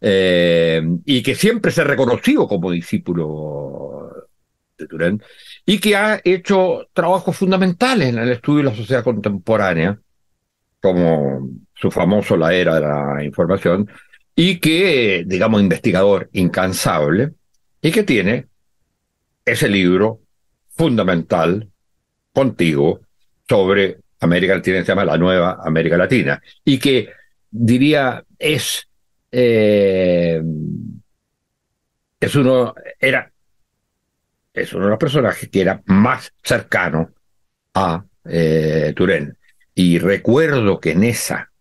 ¿eh? 0.01 0.81
y 1.05 1.21
que 1.21 1.35
siempre 1.35 1.71
se 1.71 1.81
ha 1.81 1.85
reconocido 1.85 2.47
como 2.47 2.71
discípulo 2.71 4.11
de 4.77 4.87
Turán, 4.87 5.21
y 5.65 5.79
que 5.79 5.95
ha 5.95 6.19
hecho 6.23 6.87
trabajos 6.93 7.37
fundamentales 7.37 8.09
en 8.09 8.19
el 8.19 8.31
estudio 8.31 8.59
de 8.59 8.71
la 8.71 8.75
sociedad 8.75 9.03
contemporánea, 9.03 9.99
como 10.81 11.49
su 11.73 11.91
famoso 11.91 12.37
La 12.37 12.53
Era 12.53 12.75
de 12.75 12.81
la 12.81 13.23
Información, 13.23 13.89
y 14.35 14.59
que, 14.59 15.23
digamos, 15.25 15.61
investigador 15.61 16.29
incansable, 16.33 17.33
y 17.85 17.91
que 17.91 18.01
tiene 18.01 18.47
ese 19.45 19.69
libro 19.69 20.21
fundamental 20.69 21.69
contigo 22.33 23.01
sobre 23.47 23.97
América 24.21 24.55
Latina, 24.55 24.79
se 24.79 24.87
llama 24.87 25.05
La 25.05 25.19
Nueva 25.19 25.59
América 25.63 25.95
Latina, 25.95 26.41
y 26.63 26.79
que 26.79 27.09
diría 27.51 28.25
es, 28.39 28.89
eh, 29.31 30.41
es 32.19 32.35
uno, 32.35 32.73
era, 32.99 33.31
es 34.51 34.73
uno 34.73 34.85
de 34.85 34.89
los 34.89 34.99
personajes 34.99 35.47
que 35.49 35.61
era 35.61 35.79
más 35.85 36.33
cercano 36.43 37.11
a 37.75 38.03
eh, 38.27 38.93
Turén. 38.95 39.37
Y 39.75 39.99
recuerdo 39.99 40.79
que 40.79 40.93
en 40.93 41.03
esa 41.03 41.51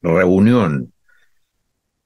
reunión 0.00 0.94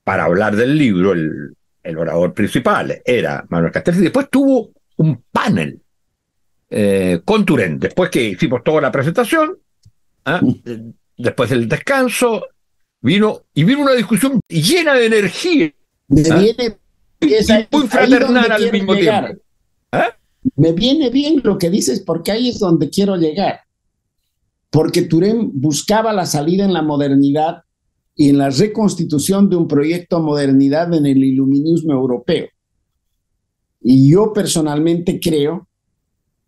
para 0.02 0.24
hablar 0.24 0.56
del 0.56 0.76
libro, 0.76 1.12
el, 1.12 1.54
orador 1.96 2.32
principal 2.32 3.00
era 3.04 3.44
Manuel 3.48 3.72
Castells, 3.72 3.98
y 3.98 4.02
después 4.02 4.28
tuvo 4.30 4.70
un 4.96 5.22
panel 5.30 5.80
eh, 6.70 7.20
con 7.24 7.44
Turén, 7.44 7.78
después 7.78 8.10
que 8.10 8.22
hicimos 8.22 8.62
toda 8.64 8.80
la 8.80 8.90
presentación, 8.90 9.58
¿ah? 10.24 10.40
después 11.16 11.50
del 11.50 11.68
descanso, 11.68 12.46
vino 13.00 13.42
y 13.54 13.64
vino 13.64 13.82
una 13.82 13.92
discusión 13.92 14.40
llena 14.48 14.94
de 14.94 15.06
energía. 15.06 15.72
Me 16.08 16.22
¿ah? 16.30 16.36
viene 16.36 16.76
muy 17.70 17.88
fraternal 17.88 18.52
al 18.52 18.72
mismo 18.72 18.94
tiempo. 18.94 19.40
¿Ah? 19.92 20.16
Me 20.56 20.72
viene 20.72 21.10
bien 21.10 21.40
lo 21.44 21.58
que 21.58 21.70
dices 21.70 22.00
porque 22.00 22.32
ahí 22.32 22.50
es 22.50 22.58
donde 22.58 22.90
quiero 22.90 23.16
llegar 23.16 23.64
porque 24.74 25.02
Turén 25.02 25.52
buscaba 25.54 26.12
la 26.12 26.26
salida 26.26 26.64
en 26.64 26.72
la 26.72 26.82
modernidad 26.82 27.62
y 28.16 28.28
en 28.30 28.38
la 28.38 28.50
reconstitución 28.50 29.50
de 29.50 29.56
un 29.56 29.66
proyecto 29.66 30.20
modernidad 30.20 30.92
en 30.94 31.06
el 31.06 31.22
iluminismo 31.22 31.92
europeo. 31.92 32.46
Y 33.80 34.10
yo 34.10 34.32
personalmente 34.32 35.20
creo 35.20 35.68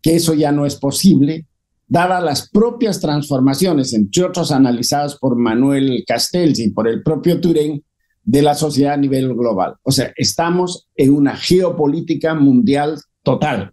que 0.01 0.15
eso 0.15 0.33
ya 0.33 0.51
no 0.51 0.65
es 0.65 0.75
posible, 0.75 1.45
dadas 1.87 2.23
las 2.23 2.49
propias 2.49 2.99
transformaciones, 2.99 3.93
entre 3.93 4.23
otros 4.23 4.51
analizadas 4.51 5.17
por 5.17 5.35
Manuel 5.35 6.03
Castells 6.07 6.59
y 6.59 6.71
por 6.71 6.87
el 6.87 7.03
propio 7.03 7.39
Turén, 7.39 7.83
de 8.23 8.41
la 8.41 8.55
sociedad 8.55 8.93
a 8.93 8.97
nivel 8.97 9.33
global. 9.33 9.75
O 9.83 9.91
sea, 9.91 10.11
estamos 10.17 10.89
en 10.95 11.13
una 11.13 11.37
geopolítica 11.37 12.35
mundial 12.35 12.99
total. 13.23 13.71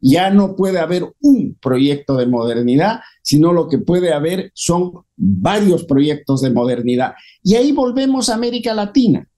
Ya 0.00 0.30
no 0.30 0.54
puede 0.54 0.78
haber 0.78 1.04
un 1.20 1.56
proyecto 1.60 2.16
de 2.16 2.26
modernidad, 2.26 3.00
sino 3.22 3.52
lo 3.52 3.68
que 3.68 3.78
puede 3.78 4.12
haber 4.12 4.50
son 4.54 4.92
varios 5.16 5.84
proyectos 5.84 6.40
de 6.42 6.50
modernidad. 6.50 7.14
Y 7.42 7.56
ahí 7.56 7.72
volvemos 7.72 8.28
a 8.28 8.34
América 8.34 8.74
Latina. 8.74 9.28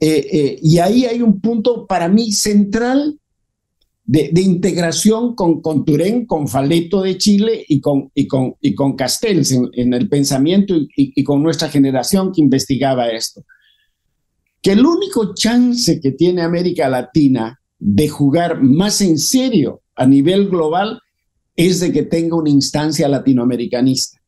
Eh, 0.00 0.26
eh, 0.32 0.58
y 0.62 0.78
ahí 0.78 1.04
hay 1.04 1.22
un 1.22 1.40
punto 1.40 1.86
para 1.86 2.08
mí 2.08 2.32
central 2.32 3.20
de, 4.04 4.40
integración 4.40 5.34
con, 5.34 5.62
con 5.62 5.84
Turén, 5.84 6.26
con 6.26 6.48
Faleto 6.48 7.02
de 7.02 7.16
Chile 7.16 7.64
y 7.68 7.80
con, 7.80 8.10
y 8.14 8.26
con, 8.26 8.56
y 8.60 8.74
con 8.74 8.96
Castells 8.96 9.52
en, 9.52 9.94
el 9.94 10.08
pensamiento 10.08 10.74
y, 10.76 10.88
y 10.96 11.24
con 11.24 11.42
nuestra 11.42 11.68
generación 11.68 12.32
que 12.32 12.40
investigaba 12.40 13.08
esto. 13.08 13.44
Que 14.60 14.72
el 14.72 14.84
único 14.84 15.34
chance 15.34 16.00
que 16.00 16.12
tiene 16.12 16.42
América 16.42 16.88
Latina 16.88 17.61
de 17.84 18.08
jugar 18.08 18.62
más 18.62 19.00
en 19.00 19.18
serio 19.18 19.82
a 19.96 20.06
nivel 20.06 20.48
global 20.48 21.00
es 21.56 21.80
de 21.80 21.92
que 21.92 22.04
tenga 22.04 22.36
una 22.36 22.48
instancia 22.48 23.08
latinoamericanista. 23.08 24.20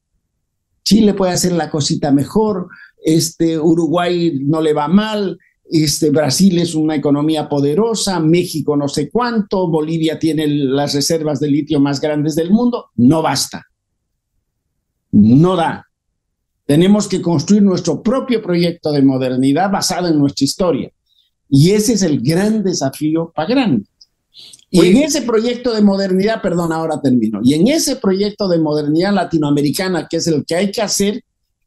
Chile 0.82 1.14
puede 1.14 1.32
hacer 1.32 1.52
la 1.52 1.70
cosita 1.70 2.10
mejor, 2.10 2.68
este 3.02 3.58
Uruguay 3.58 4.40
no 4.42 4.60
le 4.60 4.72
va 4.72 4.88
mal, 4.88 5.38
este 5.70 6.10
Brasil 6.10 6.58
es 6.58 6.74
una 6.74 6.96
economía 6.96 7.48
poderosa, 7.48 8.18
México 8.18 8.76
no 8.76 8.88
sé 8.88 9.08
cuánto, 9.08 9.70
Bolivia 9.70 10.18
tiene 10.18 10.48
las 10.48 10.92
reservas 10.92 11.38
de 11.38 11.48
litio 11.48 11.78
más 11.78 12.00
grandes 12.00 12.34
del 12.34 12.50
mundo, 12.50 12.90
no 12.96 13.22
basta. 13.22 13.64
No 15.12 15.54
da. 15.54 15.86
Tenemos 16.66 17.06
que 17.06 17.22
construir 17.22 17.62
nuestro 17.62 18.02
propio 18.02 18.42
proyecto 18.42 18.90
de 18.90 19.02
modernidad 19.02 19.70
basado 19.70 20.08
en 20.08 20.18
nuestra 20.18 20.44
historia. 20.44 20.90
Y 21.48 21.70
ese 21.70 21.94
es 21.94 22.02
el 22.02 22.20
gran 22.20 22.62
desafío 22.62 23.32
para 23.34 23.48
grandes. 23.48 23.88
Y 24.70 24.80
en 24.80 24.96
ese 24.96 25.22
proyecto 25.22 25.72
de 25.72 25.82
modernidad, 25.82 26.42
perdón, 26.42 26.72
ahora 26.72 27.00
termino, 27.00 27.40
y 27.44 27.54
en 27.54 27.68
ese 27.68 27.94
proyecto 27.94 28.48
de 28.48 28.58
modernidad 28.58 29.12
latinoamericana, 29.14 30.08
que 30.10 30.16
es 30.16 30.26
el 30.26 30.44
que 30.44 30.56
hay 30.56 30.72
que 30.72 30.82
hacer 30.82 31.22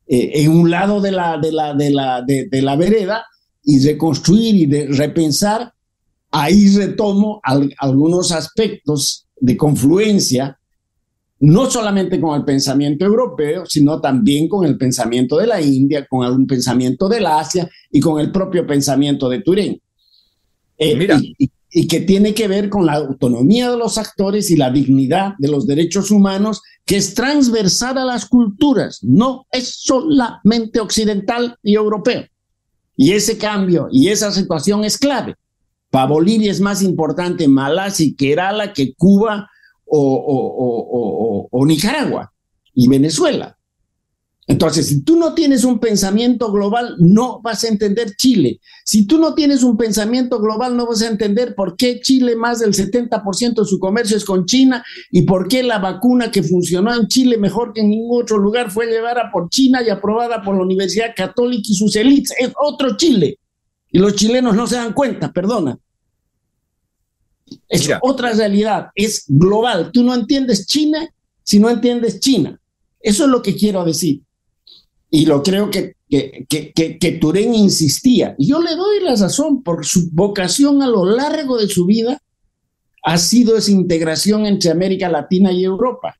eh, 0.08 0.32
en 0.42 0.52
un 0.52 0.70
lado 0.70 1.00
de 1.00 1.12
la, 1.12 1.38
de, 1.38 1.52
la, 1.54 1.74
de, 1.74 1.90
la, 1.90 2.22
de, 2.22 2.62
la 2.62 2.76
vereda 2.76 3.26
y 3.64 3.80
reconstruir 3.80 4.56
y 4.56 4.66
de 4.66 4.88
repensar, 4.88 5.72
ahí 6.32 6.76
retomo 6.76 7.40
algunos 7.78 8.34
aspectos 8.34 9.26
de 9.40 9.56
confluencia 9.56 10.60
no 11.40 11.70
solamente 11.70 12.20
con 12.20 12.36
el 12.36 12.44
pensamiento 12.44 13.06
europeo, 13.06 13.66
sino 13.66 14.02
también 14.02 14.48
con 14.48 14.66
el 14.66 14.78
pensamiento 14.78 15.38
de 15.38 15.48
la 15.48 15.62
India, 15.62 16.06
con 16.08 16.26
algún 16.26 16.48
pensamiento 16.48 17.08
del 17.08 17.26
Asia 17.26 17.70
y 17.92 18.00
con 18.00 18.20
el 18.20 18.32
propio 18.32 18.66
pensamiento 18.66 19.30
de 19.30 19.42
Turín. 19.42 19.82
Eh, 20.78 20.96
Mira. 20.96 21.20
Y, 21.38 21.50
y, 21.72 21.88
que 21.88 22.02
tiene 22.02 22.34
que 22.34 22.48
ver 22.48 22.70
con 22.70 22.86
la 22.86 22.94
autonomía 22.94 23.70
de 23.70 23.78
los 23.78 23.98
actores 23.98 24.50
y 24.50 24.58
la 24.58 24.72
dignidad 24.72 25.34
de 25.38 25.50
los 25.50 25.68
derechos 25.68 26.10
humanos, 26.10 26.62
que 26.86 26.98
es 26.98 27.14
transversal 27.14 27.98
a 27.98 28.06
las 28.06 28.26
culturas, 28.26 29.00
no 29.04 29.46
es 29.52 29.76
solamente 29.84 30.80
occidental 30.80 31.56
y 31.62 31.76
europeo. 31.76 32.26
Y 32.96 33.12
ese 33.12 33.38
cambio 33.38 33.90
y 33.92 34.08
esa 34.10 34.32
situación 34.32 34.84
es 34.84 34.98
clave. 34.98 35.36
Para 35.92 36.08
Bolivia 36.08 36.52
es 36.52 36.60
más 36.60 36.82
importante 36.82 37.48
Malasia 37.48 38.08
y 38.08 38.16
Kerala 38.16 38.74
que 38.74 38.94
Cuba 38.96 39.48
o, 39.90 41.66
Nicaragua 41.66 42.32
y 42.74 42.88
Venezuela. 42.88 43.58
Entonces, 44.50 44.88
si 44.88 45.02
tú 45.04 45.18
no 45.18 45.34
tienes 45.34 45.66
un 45.66 45.78
pensamiento 45.78 46.50
global, 46.54 46.96
no 47.00 47.42
vas 47.42 47.66
a 47.66 47.68
entender 47.68 48.16
Chile. 48.16 48.62
Si 48.86 49.06
tú 49.06 49.18
no 49.18 49.34
tienes 49.34 49.62
un 49.62 49.76
pensamiento 49.76 50.40
global, 50.40 50.78
no 50.78 50.88
vas 50.88 51.02
a 51.02 51.10
entender 51.10 51.54
por 51.54 51.76
qué 51.76 52.00
Chile 52.00 52.34
más 52.38 52.60
del 52.60 52.74
70% 52.74 53.56
de 53.56 53.66
su 53.66 53.78
comercio 53.78 54.16
es 54.16 54.24
con 54.24 54.46
China 54.46 54.86
y 55.12 55.24
por 55.24 55.50
qué 55.50 55.64
la 55.64 55.80
vacuna 55.80 56.32
que 56.32 56.44
funcionó 56.44 56.96
en 56.96 57.08
Chile 57.10 57.38
mejor 57.38 57.74
que 57.74 57.82
en 57.82 57.90
ningún 57.90 58.24
otro 58.24 58.38
lugar 58.38 58.72
fue 58.72 58.86
llevada 58.86 59.30
por 59.34 59.50
China 59.50 59.82
y 59.84 59.90
aprobada 59.90 60.42
por 60.42 60.56
la 60.56 60.64
Universidad 60.64 61.14
Católica 61.14 61.68
y 61.70 61.74
sus 61.74 61.94
élites. 61.98 62.34
Es 62.40 62.54
otro 62.58 62.96
Chile. 62.96 63.40
Y 63.92 64.00
los 64.00 64.16
chilenos 64.16 64.56
no 64.56 64.66
se 64.66 64.78
dan 64.78 64.94
cuenta, 64.94 65.34
perdona. 65.34 65.78
Es 67.68 67.90
otra 68.02 68.34
realidad, 68.34 68.88
es 68.96 69.26
global. 69.28 69.92
Tú 69.92 70.04
no 70.04 70.14
entiendes 70.14 70.66
China 70.68 71.08
si 71.44 71.60
no 71.60 71.70
entiendes 71.70 72.20
China. 72.20 72.60
Eso 73.00 73.24
es 73.24 73.30
lo 73.30 73.42
que 73.42 73.56
quiero 73.56 73.86
decir. 73.86 74.22
Y 75.10 75.26
lo 75.26 75.42
creo 75.42 75.70
que, 75.70 75.96
que, 76.10 76.46
que, 76.50 76.98
que, 76.98 77.12
Turén 77.14 77.56
insistía. 77.56 78.36
Y 78.38 78.48
yo 78.48 78.62
le 78.62 78.76
doy 78.76 79.00
la 79.00 79.16
razón, 79.16 79.64
por 79.64 79.86
su 79.86 80.10
vocación 80.12 80.82
a 80.82 80.88
lo 80.88 81.06
largo 81.06 81.58
de 81.58 81.70
su 81.70 81.86
vida 81.86 82.22
ha 83.04 83.18
sido 83.18 83.56
esa 83.56 83.72
integración 83.72 84.46
entre 84.46 84.72
América 84.72 85.08
Latina 85.08 85.54
y 85.54 85.64
Europa. 85.64 86.18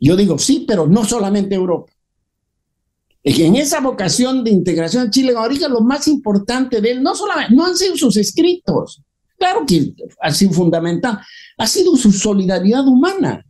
Yo 0.00 0.16
digo, 0.16 0.36
sí, 0.36 0.64
pero 0.66 0.88
no 0.88 1.04
solamente 1.04 1.54
Europa. 1.54 1.92
En 3.22 3.54
esa 3.54 3.80
vocación 3.80 4.42
de 4.42 4.50
integración 4.50 5.10
Chile 5.10 5.34
ahorita 5.36 5.68
lo 5.68 5.80
más 5.80 6.08
importante 6.08 6.80
de 6.80 6.92
él 6.92 7.02
no 7.02 7.14
solamente 7.14 7.54
no 7.54 7.66
han 7.66 7.76
sido 7.76 7.96
sus 7.96 8.16
escritos, 8.16 9.02
Claro 9.38 9.64
que 9.66 9.94
ha 10.20 10.32
sido 10.32 10.52
fundamental. 10.52 11.18
Ha 11.58 11.66
sido 11.66 11.96
su 11.96 12.12
solidaridad 12.12 12.86
humana. 12.86 13.44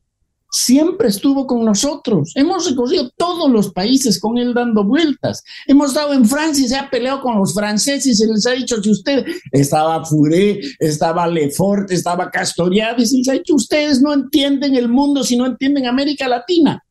Siempre 0.51 1.09
estuvo 1.09 1.47
con 1.47 1.65
nosotros. 1.65 2.33
Hemos 2.35 2.69
recorrido 2.71 3.11
todos 3.17 3.51
los 3.51 3.73
países 3.73 4.19
con 4.21 4.39
él 4.39 4.55
dando 4.55 4.85
vueltas. 4.85 5.43
Hemos 5.67 5.89
estado 5.89 6.15
en 6.15 6.25
Francia 6.25 6.65
y 6.65 6.69
se 6.69 6.77
ha 6.77 6.89
peleado 6.89 7.21
con 7.21 7.37
los 7.37 7.53
franceses 7.53 8.07
y 8.07 8.15
se 8.15 8.27
les 8.27 8.47
ha 8.47 8.53
dicho, 8.53 8.83
si 8.83 8.91
usted 8.91 9.27
estaba 9.53 10.05
Fouré, 10.05 10.61
estaba 10.79 11.27
Lefort, 11.27 11.91
estaba 11.91 12.31
Castoriadis, 12.31 13.13
y 13.13 13.25
se 13.25 13.33
ha 13.33 13.35
dicho, 13.35 13.55
ustedes 13.55 14.01
no 14.01 14.15
entienden 14.15 14.77
el 14.77 14.89
mundo 14.89 15.25
si 15.25 15.37
no 15.37 15.47
entienden 15.47 15.87
América 15.87 16.29
Latina. 16.29 16.83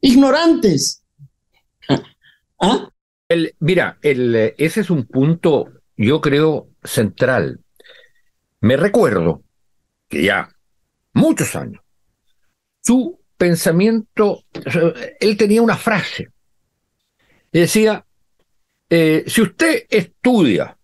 Ignorantes. 0.00 1.02
¿Ah? 2.60 2.88
Mira, 3.58 3.98
ese 4.02 4.80
es 4.80 4.90
un 4.90 5.04
punto, 5.06 5.66
yo 5.96 6.20
creo, 6.20 6.68
central 6.84 7.60
me 8.60 8.76
recuerdo 8.76 9.42
que 10.08 10.24
ya 10.24 10.48
muchos 11.12 11.54
años, 11.56 11.82
su 12.80 13.20
pensamiento, 13.36 14.44
él 15.20 15.36
tenía 15.36 15.62
una 15.62 15.76
frase, 15.76 16.30
decía, 17.52 18.04
eh, 18.90 19.24
si 19.26 19.42
usted 19.42 19.84
estudia 19.88 20.76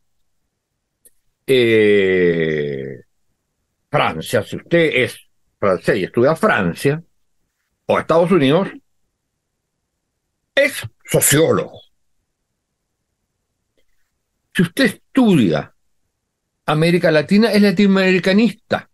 eh, 1.47 3.01
Francia, 3.91 4.43
si 4.43 4.57
usted 4.57 4.91
es 4.95 5.19
francés 5.59 5.97
y 5.99 6.05
estudia 6.05 6.37
Francia 6.37 7.03
o 7.87 7.99
Estados 7.99 8.31
Unidos, 8.31 8.69
es 10.55 10.83
sociólogo. 11.05 11.81
Si 14.55 14.63
usted 14.63 14.85
estudia 14.85 15.74
América 16.67 17.11
Latina 17.11 17.53
es 17.53 17.63
latinoamericanista. 17.63 18.89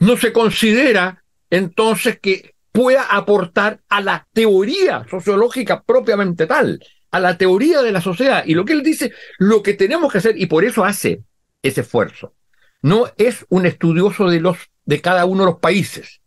No 0.00 0.16
se 0.16 0.32
considera 0.32 1.22
entonces 1.50 2.18
que 2.20 2.54
pueda 2.72 3.04
aportar 3.04 3.80
a 3.88 4.00
la 4.00 4.26
teoría 4.32 5.06
sociológica 5.08 5.82
propiamente 5.82 6.46
tal, 6.46 6.84
a 7.10 7.20
la 7.20 7.38
teoría 7.38 7.82
de 7.82 7.92
la 7.92 8.00
sociedad. 8.00 8.44
Y 8.46 8.54
lo 8.54 8.64
que 8.64 8.72
él 8.72 8.82
dice, 8.82 9.12
lo 9.38 9.62
que 9.62 9.74
tenemos 9.74 10.10
que 10.10 10.18
hacer, 10.18 10.36
y 10.36 10.46
por 10.46 10.64
eso 10.64 10.84
hace 10.84 11.22
ese 11.62 11.82
esfuerzo, 11.82 12.34
no 12.82 13.10
es 13.16 13.46
un 13.48 13.66
estudioso 13.66 14.28
de, 14.28 14.40
los, 14.40 14.58
de 14.84 15.00
cada 15.00 15.24
uno 15.24 15.44
de 15.44 15.50
los 15.52 15.60
países, 15.60 16.20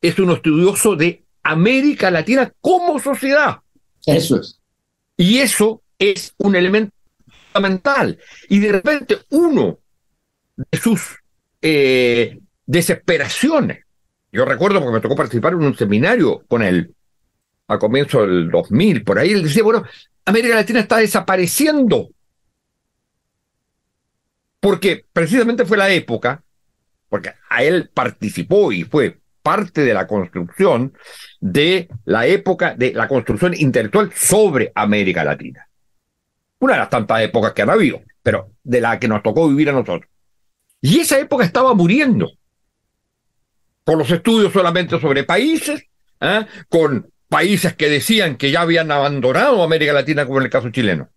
es 0.00 0.18
un 0.18 0.32
estudioso 0.32 0.96
de 0.96 1.24
América 1.42 2.10
Latina 2.10 2.52
como 2.60 2.98
sociedad. 2.98 3.60
Eso 4.04 4.40
es. 4.40 4.60
Y 5.16 5.38
eso 5.38 5.82
es 5.98 6.34
un 6.38 6.56
elemento 6.56 6.92
fundamental. 7.52 8.18
Y 8.48 8.58
de 8.58 8.72
repente 8.72 9.18
uno 9.30 9.78
de 10.56 10.78
sus 10.78 11.18
eh, 11.60 12.38
desesperaciones. 12.66 13.84
Yo 14.30 14.44
recuerdo 14.44 14.80
porque 14.80 14.94
me 14.94 15.00
tocó 15.00 15.14
participar 15.14 15.52
en 15.52 15.62
un 15.62 15.76
seminario 15.76 16.44
con 16.48 16.62
él 16.62 16.94
a 17.68 17.78
comienzo 17.78 18.22
del 18.22 18.50
2000, 18.50 19.04
por 19.04 19.18
ahí 19.18 19.32
él 19.32 19.42
decía, 19.42 19.62
bueno, 19.62 19.84
América 20.24 20.54
Latina 20.54 20.80
está 20.80 20.98
desapareciendo. 20.98 22.10
Porque 24.60 25.04
precisamente 25.12 25.64
fue 25.64 25.76
la 25.76 25.90
época, 25.90 26.42
porque 27.08 27.32
a 27.50 27.62
él 27.62 27.90
participó 27.92 28.72
y 28.72 28.84
fue 28.84 29.18
parte 29.42 29.82
de 29.82 29.92
la 29.92 30.06
construcción 30.06 30.94
de 31.40 31.88
la 32.04 32.26
época 32.26 32.74
de 32.76 32.92
la 32.92 33.08
construcción 33.08 33.54
intelectual 33.56 34.12
sobre 34.14 34.70
América 34.74 35.24
Latina. 35.24 35.68
Una 36.60 36.74
de 36.74 36.78
las 36.78 36.90
tantas 36.90 37.22
épocas 37.22 37.52
que 37.52 37.62
han 37.62 37.70
habido, 37.70 38.02
pero 38.22 38.52
de 38.62 38.80
la 38.80 39.00
que 39.00 39.08
nos 39.08 39.22
tocó 39.22 39.48
vivir 39.48 39.70
a 39.70 39.72
nosotros. 39.72 40.08
Y 40.82 40.98
esa 40.98 41.18
época 41.18 41.44
estaba 41.44 41.72
muriendo. 41.74 42.32
Con 43.84 43.98
los 43.98 44.10
estudios 44.10 44.52
solamente 44.52 45.00
sobre 45.00 45.24
países, 45.24 45.84
¿ah? 46.20 46.46
con 46.68 47.10
países 47.28 47.74
que 47.74 47.88
decían 47.88 48.36
que 48.36 48.50
ya 48.50 48.60
habían 48.60 48.90
abandonado 48.90 49.62
América 49.62 49.92
Latina, 49.92 50.26
como 50.26 50.38
en 50.38 50.44
el 50.44 50.50
caso 50.50 50.70
chileno. 50.70 51.08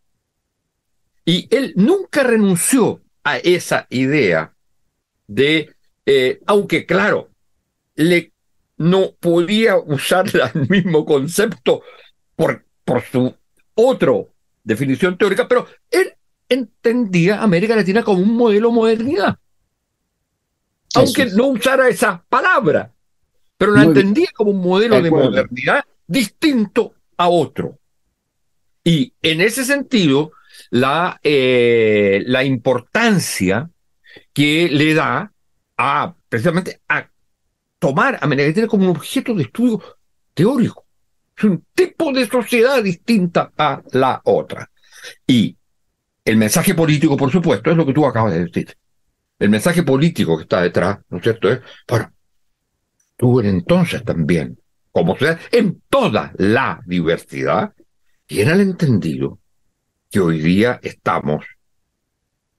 Y 1.26 1.48
él 1.54 1.74
nunca 1.76 2.24
renunció 2.24 3.02
a 3.24 3.38
esa 3.38 3.88
idea 3.90 4.54
de, 5.28 5.74
eh, 6.06 6.40
aunque 6.46 6.86
claro, 6.86 7.32
le 7.96 8.32
no 8.78 9.14
podía 9.20 9.78
usar 9.78 10.26
el 10.54 10.70
mismo 10.70 11.06
concepto 11.06 11.82
por, 12.36 12.66
por 12.84 13.02
su 13.02 13.36
otra 13.74 14.14
definición 14.64 15.18
teórica, 15.18 15.48
pero 15.48 15.68
él 15.90 16.14
entendía 16.50 17.42
América 17.42 17.76
Latina 17.76 18.04
como 18.04 18.22
un 18.22 18.36
modelo 18.36 18.72
modernidad 18.72 19.40
aunque 20.94 21.26
no 21.28 21.48
usara 21.48 21.90
esa 21.90 22.24
palabra, 22.30 22.94
pero 23.58 23.72
la 23.72 23.84
entendía 23.84 24.28
como 24.34 24.52
un 24.52 24.62
modelo 24.62 25.02
de, 25.02 25.10
modernidad 25.10 25.84
distinto 26.08 26.94
a 27.18 27.30
otro. 27.30 27.80
Y 28.84 29.14
en 29.22 29.42
ese 29.42 29.66
sentido, 29.66 30.32
la, 30.70 31.20
eh, 31.24 32.24
la 32.28 32.44
importancia 32.44 33.70
que 34.34 34.70
le 34.70 34.94
da 34.94 35.32
a 35.78 36.16
precisamente 36.30 36.82
a 36.88 37.10
tomar 37.80 38.16
a 38.16 38.26
América 38.26 38.68
como 38.68 38.86
un 38.86 38.96
objeto 38.96 39.34
de 39.34 39.44
estudio 39.44 39.82
teórico. 40.34 40.86
Es 41.38 41.44
un 41.44 41.66
tipo 41.74 42.12
de 42.14 42.28
sociedad 42.28 42.82
distinta 42.82 43.52
a 43.58 43.82
la 43.92 44.22
otra. 44.24 44.70
Y 45.28 45.58
el 46.24 46.38
mensaje 46.38 46.74
político, 46.74 47.18
por 47.18 47.32
supuesto, 47.32 47.72
es 47.72 47.78
lo 47.78 47.86
que 47.86 47.94
tú 47.94 48.06
acabas 48.06 48.34
de 48.34 48.46
decir 48.46 48.76
el 49.40 49.50
mensaje 49.50 49.84
político 49.84 50.38
que 50.38 50.44
está 50.44 50.62
detrás, 50.62 51.00
¿no 51.10 51.18
es 51.18 51.24
cierto? 51.24 51.50
Es, 51.50 51.60
bueno, 51.88 52.12
tú 53.18 53.42
entonces 53.42 54.04
también, 54.04 54.58
como 54.92 55.18
sea, 55.18 55.40
en 55.52 55.82
toda 55.90 56.34
la 56.38 56.82
diversidad, 56.86 57.74
tiene 58.26 58.54
el 58.54 58.62
entendido 58.62 59.40
que 60.10 60.20
hoy 60.20 60.40
día 60.40 60.80
estamos 60.82 61.46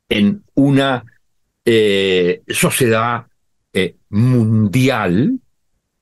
en 0.08 0.44
una 0.54 1.04
eh, 1.64 2.42
sociedad 2.48 3.26
eh, 3.72 3.96
mundial 4.10 5.40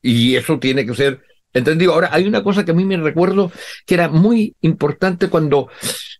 y 0.02 0.36
eso 0.36 0.58
tiene 0.58 0.84
que 0.84 0.94
ser 0.94 1.22
entendido. 1.52 1.94
Ahora, 1.94 2.10
hay 2.12 2.26
una 2.26 2.42
cosa 2.42 2.64
que 2.64 2.72
a 2.72 2.74
mí 2.74 2.84
me 2.84 2.96
recuerdo 2.96 3.50
que 3.86 3.94
era 3.94 4.08
muy 4.08 4.54
importante 4.60 5.28
cuando 5.30 5.70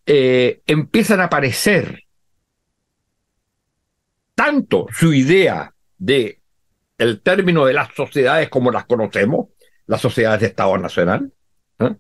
eh, 0.07 0.63
empiezan 0.67 1.21
a 1.21 1.25
aparecer 1.25 2.04
tanto 4.35 4.87
su 4.93 5.13
idea 5.13 5.75
de 5.99 6.41
el 6.99 7.21
término 7.21 7.67
de 7.67 7.73
las 7.73 7.93
sociedades 7.95 8.49
como 8.49 8.71
las 8.71 8.87
conocemos, 8.87 9.49
las 9.87 10.01
sociedades 10.01 10.41
de 10.41 10.47
Estado 10.47 10.79
Nacional, 10.79 11.33
¿eh? 11.81 11.97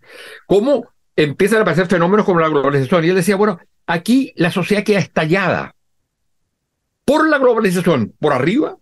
cómo 0.46 0.88
empiezan 1.16 1.58
a 1.58 1.62
aparecer 1.62 1.86
fenómenos 1.86 2.26
como 2.26 2.40
la 2.40 2.48
globalización. 2.48 3.04
Y 3.04 3.08
él 3.08 3.16
decía, 3.16 3.36
bueno, 3.36 3.58
aquí 3.86 4.32
la 4.36 4.50
sociedad 4.50 4.84
queda 4.84 5.00
estallada 5.00 5.74
por 7.04 7.28
la 7.28 7.38
globalización, 7.38 8.14
por 8.18 8.32
arriba 8.32 8.76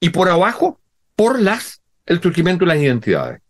y 0.00 0.10
por 0.10 0.28
abajo, 0.28 0.80
por 1.16 1.40
las, 1.40 1.82
el 2.06 2.20
surgimiento 2.20 2.64
de 2.64 2.74
las 2.74 2.82
identidades. 2.82 3.42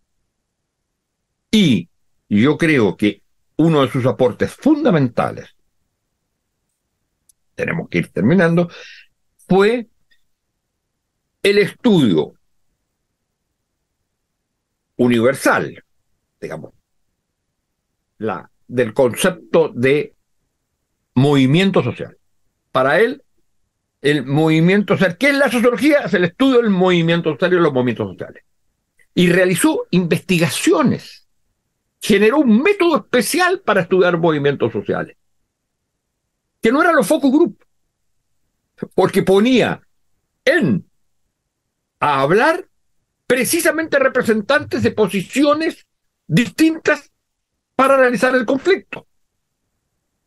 Y 1.50 1.88
yo 2.28 2.56
creo 2.56 2.96
que 2.96 3.22
uno 3.56 3.82
de 3.82 3.90
sus 3.90 4.06
aportes 4.06 4.52
fundamentales, 4.52 5.54
tenemos 7.54 7.88
que 7.90 7.98
ir 7.98 8.08
terminando, 8.08 8.70
fue 9.52 9.86
el 11.42 11.58
estudio 11.58 12.32
universal, 14.96 15.84
digamos, 16.40 16.72
la, 18.16 18.50
del 18.66 18.94
concepto 18.94 19.68
de 19.74 20.14
movimiento 21.16 21.82
social. 21.82 22.16
Para 22.70 22.98
él, 23.00 23.22
el 24.00 24.24
movimiento 24.24 24.94
social, 24.94 25.18
¿qué 25.18 25.28
es 25.28 25.36
la 25.36 25.50
sociología? 25.50 25.98
Es 25.98 26.14
el 26.14 26.24
estudio 26.24 26.62
del 26.62 26.70
movimiento 26.70 27.32
social 27.32 27.52
y 27.52 27.56
los 27.56 27.74
movimientos 27.74 28.08
sociales. 28.08 28.44
Y 29.14 29.30
realizó 29.30 29.86
investigaciones, 29.90 31.28
generó 32.00 32.38
un 32.38 32.62
método 32.62 32.96
especial 32.96 33.60
para 33.60 33.82
estudiar 33.82 34.16
movimientos 34.16 34.72
sociales, 34.72 35.14
que 36.62 36.72
no 36.72 36.80
eran 36.80 36.96
los 36.96 37.06
focus 37.06 37.30
group, 37.30 37.62
porque 38.94 39.22
ponía 39.22 39.80
en 40.44 40.84
a 42.00 42.20
hablar 42.20 42.66
precisamente 43.26 43.98
representantes 43.98 44.82
de 44.82 44.90
posiciones 44.90 45.86
distintas 46.26 47.10
para 47.76 47.96
realizar 47.96 48.34
el 48.34 48.44
conflicto. 48.44 49.06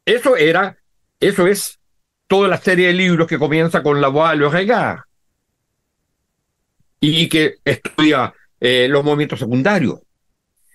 Eso 0.05 0.35
era, 0.35 0.77
eso 1.19 1.47
es 1.47 1.79
toda 2.27 2.47
la 2.47 2.57
serie 2.57 2.87
de 2.87 2.93
libros 2.93 3.27
que 3.27 3.39
comienza 3.39 3.83
con 3.83 4.01
la 4.01 4.07
voix 4.07 4.37
de 4.39 4.49
Regard 4.49 4.99
y 6.99 7.27
que 7.29 7.55
estudia 7.63 8.33
eh, 8.59 8.87
los 8.89 9.03
movimientos 9.03 9.39
secundarios, 9.39 9.99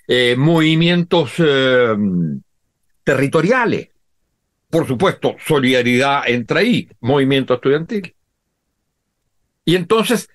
eh, 0.06 0.36
movimientos 0.36 1.32
eh, 1.38 1.96
territoriales, 3.04 3.89
por 4.70 4.86
supuesto, 4.86 5.36
solidaridad 5.44 6.22
entre 6.28 6.60
ahí, 6.60 6.88
movimiento 7.00 7.54
estudiantil. 7.54 8.14
Y 9.64 9.76
entonces 9.76 10.28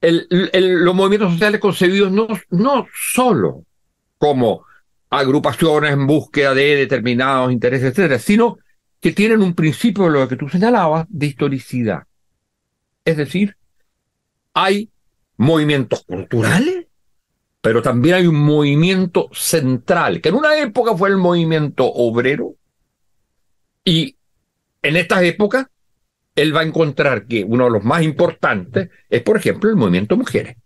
los 0.00 0.94
movimientos 0.94 1.32
sociales 1.32 1.60
concebidos 1.60 2.10
no, 2.10 2.28
no 2.50 2.86
solo 2.94 3.64
como 4.16 4.64
agrupaciones 5.10 5.92
en 5.92 6.06
búsqueda 6.06 6.54
de 6.54 6.76
determinados 6.76 7.52
intereses, 7.52 7.90
etcétera, 7.90 8.18
sino 8.18 8.58
que 9.00 9.12
tienen 9.12 9.42
un 9.42 9.54
principio 9.54 10.04
de 10.04 10.10
lo 10.10 10.28
que 10.28 10.36
tú 10.36 10.48
señalabas 10.48 11.06
de 11.08 11.26
historicidad. 11.26 12.04
Es 13.04 13.16
decir, 13.16 13.56
hay 14.54 14.90
movimientos 15.36 16.04
culturales, 16.04 16.86
pero 17.60 17.82
también 17.82 18.14
hay 18.14 18.26
un 18.26 18.36
movimiento 18.36 19.28
central, 19.32 20.20
que 20.20 20.28
en 20.28 20.34
una 20.36 20.56
época 20.58 20.96
fue 20.96 21.08
el 21.08 21.16
movimiento 21.16 21.84
obrero, 21.86 22.54
y 23.84 24.16
en 24.82 24.96
estas 24.96 25.22
épocas 25.22 25.66
él 26.34 26.54
va 26.54 26.60
a 26.60 26.64
encontrar 26.64 27.26
que 27.26 27.44
uno 27.44 27.64
de 27.64 27.70
los 27.70 27.84
más 27.84 28.02
importantes 28.02 28.90
es, 29.08 29.22
por 29.22 29.36
ejemplo, 29.36 29.68
el 29.68 29.76
movimiento 29.76 30.16
mujeres. 30.16 30.56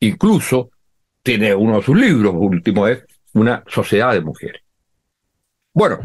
Incluso 0.00 0.70
tiene 1.22 1.54
uno 1.54 1.76
de 1.76 1.82
sus 1.82 1.96
libros, 1.96 2.34
último 2.36 2.86
es 2.86 3.04
Una 3.34 3.64
sociedad 3.66 4.12
de 4.12 4.20
mujeres. 4.20 4.62
Bueno, 5.72 5.98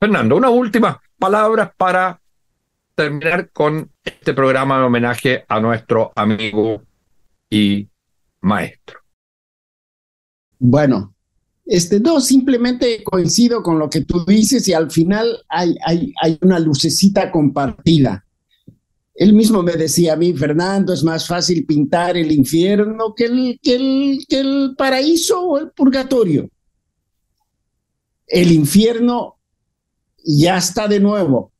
Fernando, 0.00 0.36
unas 0.36 0.50
últimas 0.50 0.96
palabras 1.16 1.70
para 1.76 2.20
terminar 2.96 3.50
con 3.50 3.88
este 4.04 4.34
programa 4.34 4.78
de 4.78 4.84
homenaje 4.84 5.44
a 5.48 5.60
nuestro 5.60 6.12
amigo 6.16 6.82
y 7.48 7.88
maestro. 8.40 9.00
Bueno, 10.58 11.14
este, 11.64 12.00
no, 12.00 12.20
simplemente 12.20 13.02
coincido 13.04 13.62
con 13.62 13.78
lo 13.78 13.88
que 13.88 14.02
tú 14.02 14.24
dices 14.26 14.66
y 14.68 14.72
al 14.72 14.90
final 14.90 15.38
hay, 15.48 15.76
hay, 15.84 16.12
hay 16.22 16.38
una 16.42 16.58
lucecita 16.58 17.30
compartida. 17.30 18.24
Él 19.14 19.34
mismo 19.34 19.62
me 19.62 19.72
decía 19.72 20.14
a 20.14 20.16
mí, 20.16 20.32
Fernando, 20.32 20.92
es 20.92 21.04
más 21.04 21.26
fácil 21.26 21.64
pintar 21.66 22.16
el 22.16 22.32
infierno 22.32 23.14
que 23.14 23.26
el, 23.26 23.60
que 23.62 23.74
el, 23.76 24.24
que 24.28 24.40
el 24.40 24.74
paraíso 24.76 25.40
o 25.42 25.58
el 25.58 25.70
purgatorio. 25.70 26.48
El 28.26 28.50
infierno 28.50 29.36
ya 30.24 30.56
está 30.56 30.88
de 30.88 30.98
nuevo. 30.98 31.52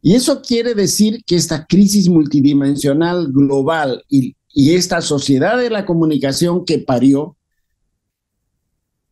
Y 0.00 0.14
eso 0.14 0.42
quiere 0.42 0.74
decir 0.74 1.24
que 1.26 1.34
esta 1.34 1.66
crisis 1.66 2.08
multidimensional 2.08 3.32
global 3.32 4.04
y, 4.08 4.36
y 4.52 4.74
esta 4.74 5.00
sociedad 5.00 5.58
de 5.58 5.70
la 5.70 5.86
comunicación 5.86 6.64
que 6.64 6.78
parió, 6.78 7.36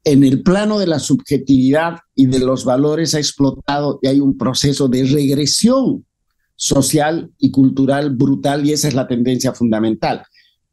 en 0.05 0.24
el 0.24 0.42
plano 0.42 0.78
de 0.78 0.86
la 0.86 0.98
subjetividad 0.98 1.98
y 2.14 2.26
de 2.26 2.40
los 2.40 2.64
valores 2.64 3.14
ha 3.14 3.18
explotado 3.18 3.98
y 4.03 4.09
hay 4.09 4.20
un 4.20 4.36
proceso 4.36 4.88
de 4.88 5.05
regresión 5.05 6.05
social 6.57 7.30
y 7.38 7.50
cultural 7.50 8.11
brutal 8.11 8.66
y 8.66 8.72
esa 8.72 8.88
es 8.88 8.94
la 8.94 9.07
tendencia 9.07 9.53
fundamental. 9.53 10.24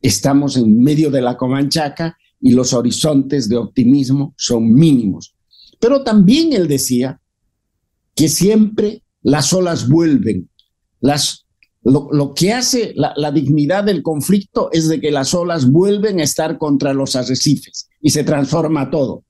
Estamos 0.01 0.57
en 0.57 0.82
medio 0.82 1.11
de 1.11 1.21
la 1.21 1.38
comanchaca 1.38 2.17
y 2.41 2.51
los 2.51 2.73
horizontes 2.73 3.49
de 3.49 3.57
optimismo 3.57 4.34
son 4.38 4.73
mínimos. 4.73 5.36
Pero 5.80 6.03
también 6.03 6.53
él 6.53 6.67
decía 6.67 7.21
que 8.15 8.30
siempre 8.30 9.03
las 9.21 9.53
olas 9.53 9.88
vuelven. 9.88 10.49
Lo, 11.82 12.34
que 12.34 12.51
hace 12.51 12.93
la, 12.95 13.13
la 13.15 13.32
dignidad 13.32 13.84
del 13.84 14.01
conflicto 14.03 14.69
es 14.71 14.89
de 14.89 14.99
que 14.99 15.11
las 15.11 15.34
olas 15.34 15.69
vuelven 15.69 16.19
a 16.19 16.23
estar 16.23 16.57
contra 16.57 16.93
los 16.93 17.15
arrecifes 17.15 17.88
y 18.02 18.10
se 18.10 18.24
transforma 18.24 18.89
todo. 18.89 19.24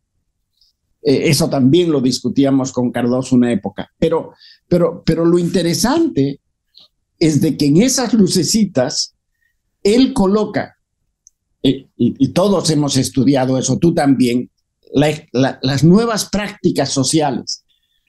Eh, 1.02 1.30
eso 1.30 1.50
también 1.50 1.92
lo 1.92 2.02
discutíamos 2.02 2.72
con 2.72 2.92
Cardoso 2.92 3.36
una 3.36 3.52
época. 3.52 3.90
Pero, 3.98 4.34
pero, 4.68 5.04
pero 5.06 5.26
lo 5.26 5.40
interesante 5.40 6.42
es 7.18 7.42
de 7.42 7.58
que 7.58 7.68
en 7.68 7.82
esas 7.82 8.14
lucecitas 8.14 9.16
él 9.84 10.14
coloca, 10.14 10.78
eh, 11.64 11.88
y, 11.98 12.30
todos 12.30 12.70
hemos 12.70 12.98
estudiado 12.98 13.58
eso, 13.58 13.78
tú 13.78 13.94
también, 13.94 14.50
las 14.92 15.84
nuevas 15.84 16.30
prácticas 16.30 16.90
sociales, 16.90 17.64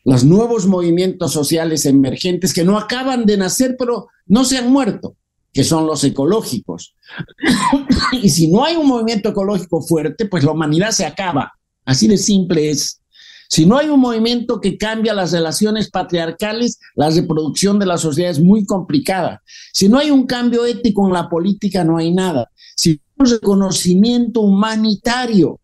los 0.05 0.25
nuevos 0.25 0.67
movimientos 0.67 1.33
sociales 1.33 1.85
emergentes 1.85 2.55
que 2.55 2.65
no 2.65 2.79
acaban 2.79 3.27
de 3.27 3.37
nacer, 3.37 3.77
pero 3.79 4.09
no 4.27 4.45
se 4.45 4.57
han 4.57 4.73
muerto 4.73 5.17
que 5.53 5.64
son 5.64 5.86
los 5.86 6.05
ecológicos. 6.05 6.94
y 8.12 8.30
si 8.30 8.48
no 8.48 8.64
hay 8.64 8.76
un 8.76 8.86
movimiento 8.86 9.30
ecológico 9.30 9.82
fuerte, 9.82 10.26
pues 10.26 10.44
la 10.44 10.53
humanidad 10.53 10.90
se 10.90 11.05
acaba. 11.05 11.53
Así 11.84 12.07
de 12.07 12.16
simple 12.16 12.70
es. 12.70 13.01
Si 13.48 13.66
no 13.66 13.76
hay 13.76 13.88
un 13.88 13.98
movimiento 13.98 14.61
que 14.61 14.78
cambia 14.78 15.12
las 15.12 15.32
relaciones 15.32 15.90
patriarcales, 15.90 16.78
la 16.94 17.11
reproducción 17.11 17.80
de 17.80 17.86
la 17.86 17.98
sociedad 17.98 18.30
es 18.30 18.38
muy 18.38 18.64
complicada. 18.64 19.42
Si 19.72 19.88
no 19.88 19.98
hay 19.98 20.12
un 20.12 20.24
cambio 20.26 20.64
ético 20.64 21.05
en 21.09 21.14
la 21.14 21.28
política, 21.28 21.82
no 21.82 21.96
hay 21.96 22.12
nada. 22.12 22.48
Si 22.76 22.90
no 22.90 22.94
hay 22.94 23.32
un 23.32 23.38
reconocimiento 23.40 24.40
humanitario 24.42 25.59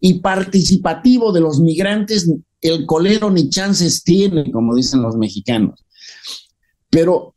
y 0.00 0.14
participativo 0.14 1.30
de 1.30 1.40
los 1.40 1.60
migrantes, 1.60 2.28
el 2.60 2.84
colero 2.84 3.30
ni 3.30 3.48
chances 3.48 4.02
tiene, 4.02 4.50
como 4.50 4.74
dicen 4.74 5.02
los 5.02 5.16
mexicanos. 5.16 5.84
Pero 6.90 7.35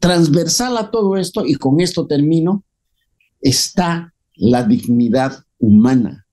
transversal 0.00 0.76
a 0.78 0.90
todo 0.90 1.16
esto, 1.16 1.46
y 1.46 1.54
con 1.54 1.80
esto 1.80 2.06
termino, 2.06 2.64
está 3.40 4.12
la 4.34 4.64
dignidad 4.64 5.44
humana. 5.58 6.26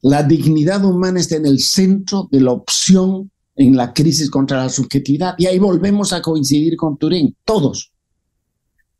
La 0.00 0.22
dignidad 0.22 0.84
humana 0.84 1.20
está 1.20 1.36
en 1.36 1.46
el 1.46 1.60
centro 1.60 2.28
de 2.30 2.40
la 2.40 2.52
opción 2.52 3.30
en 3.54 3.76
la 3.76 3.92
crisis 3.92 4.30
contra 4.30 4.58
la 4.58 4.68
subjetividad. 4.68 5.34
Y 5.38 5.46
ahí 5.46 5.58
volvemos 5.58 6.12
a 6.12 6.22
coincidir 6.22 6.76
con 6.76 6.96
Turén, 6.96 7.36
todos. 7.44 7.92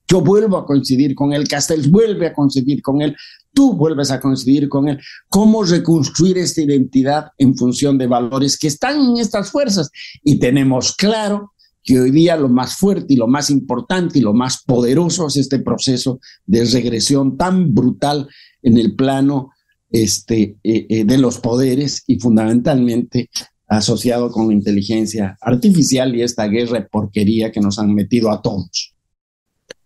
Yo 0.08 0.20
vuelvo 0.20 0.58
a 0.58 0.66
coincidir 0.66 1.14
con 1.14 1.32
él, 1.32 1.48
Castells 1.48 1.90
vuelve 1.90 2.26
a 2.26 2.34
coincidir 2.34 2.82
con 2.82 3.00
él, 3.00 3.16
tú 3.54 3.74
vuelves 3.74 4.10
a 4.10 4.20
coincidir 4.20 4.68
con 4.68 4.88
él. 4.88 5.00
¿Cómo 5.28 5.64
reconstruir 5.64 6.38
esta 6.38 6.60
identidad 6.60 7.28
en 7.38 7.56
función 7.56 7.96
de 7.96 8.08
valores 8.08 8.58
que 8.58 8.66
están 8.66 9.00
en 9.00 9.16
estas 9.18 9.50
fuerzas? 9.50 9.90
Y 10.22 10.38
tenemos 10.38 10.94
claro 10.94 11.52
que 11.82 11.98
hoy 11.98 12.10
día 12.10 12.36
lo 12.36 12.48
más 12.48 12.76
fuerte 12.76 13.14
y 13.14 13.16
lo 13.16 13.26
más 13.26 13.50
importante 13.50 14.18
y 14.18 14.22
lo 14.22 14.32
más 14.32 14.62
poderoso 14.62 15.26
es 15.26 15.36
este 15.36 15.58
proceso 15.58 16.20
de 16.46 16.64
regresión 16.64 17.36
tan 17.36 17.74
brutal 17.74 18.28
en 18.62 18.78
el 18.78 18.94
plano 18.94 19.50
este, 19.90 20.56
eh, 20.62 20.86
eh, 20.88 21.04
de 21.04 21.18
los 21.18 21.38
poderes 21.38 22.04
y 22.06 22.18
fundamentalmente 22.18 23.28
asociado 23.66 24.30
con 24.30 24.48
la 24.48 24.54
inteligencia 24.54 25.36
artificial 25.40 26.14
y 26.14 26.22
esta 26.22 26.46
guerra 26.46 26.80
de 26.80 26.86
porquería 26.86 27.50
que 27.50 27.60
nos 27.60 27.78
han 27.78 27.94
metido 27.94 28.30
a 28.30 28.40
todos. 28.40 28.94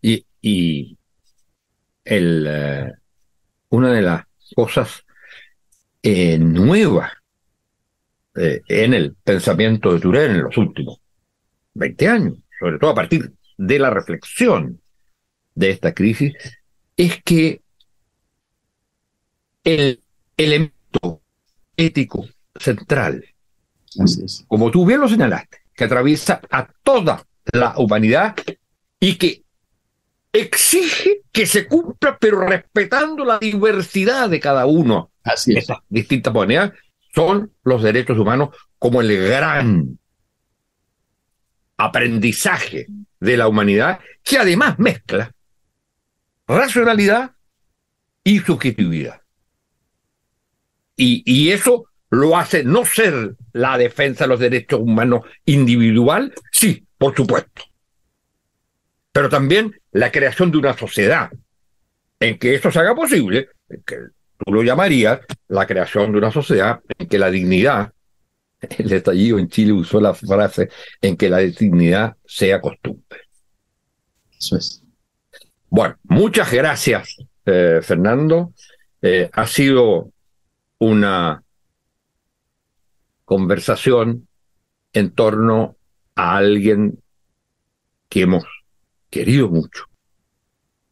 Y, 0.03 0.25
y 0.43 0.99
el, 2.05 2.47
eh, 2.49 2.93
una 3.71 3.93
de 3.93 4.03
las 4.03 4.25
cosas 4.55 4.91
nuevas 6.39 7.11
en 8.37 8.95
el 8.95 9.17
pensamiento 9.25 9.93
de 9.93 9.99
Turén 9.99 10.31
en 10.31 10.43
los 10.43 10.57
últimos 10.57 11.01
20 11.77 12.09
años, 12.09 12.35
sobre 12.59 12.79
todo 12.79 12.91
a 12.91 12.95
partir 12.95 13.33
de 13.57 13.79
la 13.79 13.91
reflexión 13.91 14.81
de 15.55 15.70
esta 15.70 15.95
crisis, 15.95 16.35
es 16.97 17.22
que 17.22 17.62
el 19.64 20.01
elemento 20.37 21.22
ético 21.77 22.27
central, 22.59 23.24
como 24.47 24.70
tú 24.70 24.87
bien 24.87 25.01
lo 25.01 25.09
señalaste, 25.09 25.59
que 25.74 25.85
atraviesa 25.85 26.41
a 26.51 26.68
toda 26.83 27.27
la 27.53 27.74
humanidad 27.77 28.37
y 28.99 29.16
que 29.16 29.43
exige 30.33 31.22
que 31.33 31.47
se 31.47 31.66
cumpla, 31.66 32.16
pero 32.18 32.41
respetando 32.41 33.24
la 33.24 33.39
diversidad 33.39 34.31
de 34.31 34.41
cada 34.41 34.66
uno. 34.66 35.11
Así 35.22 35.53
es. 35.53 35.59
Estas 35.59 35.79
distintas 35.89 36.33
monedas 36.33 36.72
son 37.14 37.53
los 37.64 37.83
derechos 37.83 38.18
humanos 38.18 38.51
como 38.79 39.01
el 39.01 39.29
gran 39.29 39.99
aprendizaje 41.77 42.87
de 43.20 43.37
la 43.37 43.49
humanidad, 43.49 44.01
que 44.22 44.39
además 44.39 44.79
mezcla 44.79 45.33
racionalidad 46.47 47.33
y 48.24 48.39
subjetividad. 48.41 49.20
Y, 50.97 51.22
y 51.24 51.51
eso 51.53 51.87
lo 52.11 52.37
hace 52.37 52.64
no 52.64 52.85
ser 52.85 53.37
la 53.53 53.77
defensa 53.77 54.24
de 54.24 54.29
los 54.29 54.41
derechos 54.41 54.81
humanos 54.81 55.22
individual, 55.45 56.33
sí, 56.53 56.87
por 56.97 57.14
supuesto, 57.14 57.62
pero 59.12 59.29
también 59.29 59.81
la 59.93 60.12
creación 60.12 60.51
de 60.51 60.59
una 60.59 60.77
sociedad 60.77 61.31
en 62.20 62.39
que 62.39 62.55
eso 62.55 62.70
se 62.70 62.79
haga 62.79 62.95
posible, 62.95 63.49
que 63.87 63.97
tú 64.39 64.53
lo 64.53 64.62
llamarías 64.62 65.20
la 65.49 65.66
creación 65.66 66.12
de 66.12 66.18
una 66.18 66.31
sociedad 66.31 66.81
en 66.99 67.09
que 67.09 67.18
la 67.18 67.31
dignidad, 67.31 67.93
el 68.79 68.93
estallido 68.93 69.39
en 69.39 69.49
Chile 69.49 69.73
usó 69.73 70.01
la 70.01 70.15
frase, 70.15 70.69
en 71.01 71.17
que 71.17 71.29
la 71.29 71.39
dignidad 71.39 72.17
sea 72.25 72.61
costumbre. 72.61 73.21
Eso 74.39 74.57
es. 74.57 74.83
Bueno, 75.69 75.97
muchas 76.05 76.53
gracias, 76.53 77.17
eh, 77.45 77.81
Fernando. 77.83 78.53
Eh, 79.03 79.29
ha 79.33 79.47
sido 79.47 80.11
una 80.79 81.43
conversación 83.25 84.29
en 84.93 85.11
torno 85.11 85.77
a 86.15 86.37
alguien 86.37 87.03
que 88.09 88.23
hemos 88.23 88.45
querido 89.11 89.49
mucho, 89.49 89.85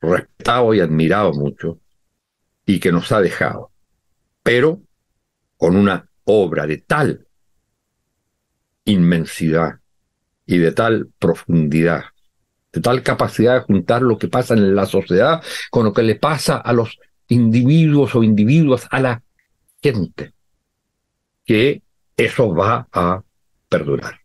respetado 0.00 0.74
y 0.74 0.80
admirado 0.80 1.32
mucho, 1.32 1.78
y 2.66 2.80
que 2.80 2.92
nos 2.92 3.12
ha 3.12 3.20
dejado, 3.20 3.70
pero 4.42 4.80
con 5.56 5.76
una 5.76 6.08
obra 6.24 6.66
de 6.66 6.78
tal 6.78 7.23
inmensidad 8.84 9.78
y 10.46 10.58
de 10.58 10.72
tal 10.72 11.08
profundidad, 11.18 12.04
de 12.72 12.80
tal 12.80 13.02
capacidad 13.02 13.54
de 13.54 13.60
juntar 13.60 14.02
lo 14.02 14.18
que 14.18 14.28
pasa 14.28 14.54
en 14.54 14.74
la 14.74 14.86
sociedad 14.86 15.42
con 15.70 15.84
lo 15.84 15.92
que 15.92 16.02
le 16.02 16.16
pasa 16.16 16.56
a 16.58 16.72
los 16.72 16.98
individuos 17.28 18.14
o 18.14 18.22
individuos, 18.22 18.86
a 18.90 19.00
la 19.00 19.22
gente, 19.82 20.32
que 21.44 21.82
eso 22.16 22.54
va 22.54 22.86
a 22.92 23.22
perdurar. 23.68 24.20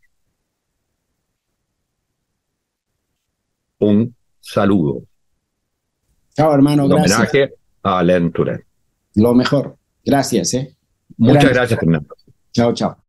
Un 3.79 4.13
saludo. 4.39 5.03
Chao, 6.35 6.53
hermano. 6.53 6.83
Un 6.85 6.89
gracias. 6.91 7.17
homenaje 7.17 7.53
a 7.83 7.99
Alain. 7.99 8.33
Lo 9.15 9.33
mejor. 9.33 9.77
Gracias, 10.05 10.53
¿eh? 10.53 10.75
Muchas 11.17 11.43
Gracias. 11.43 11.53
gracias, 11.53 11.79
Fernando. 11.79 12.15
Chao, 12.53 12.73
chao. 12.73 13.08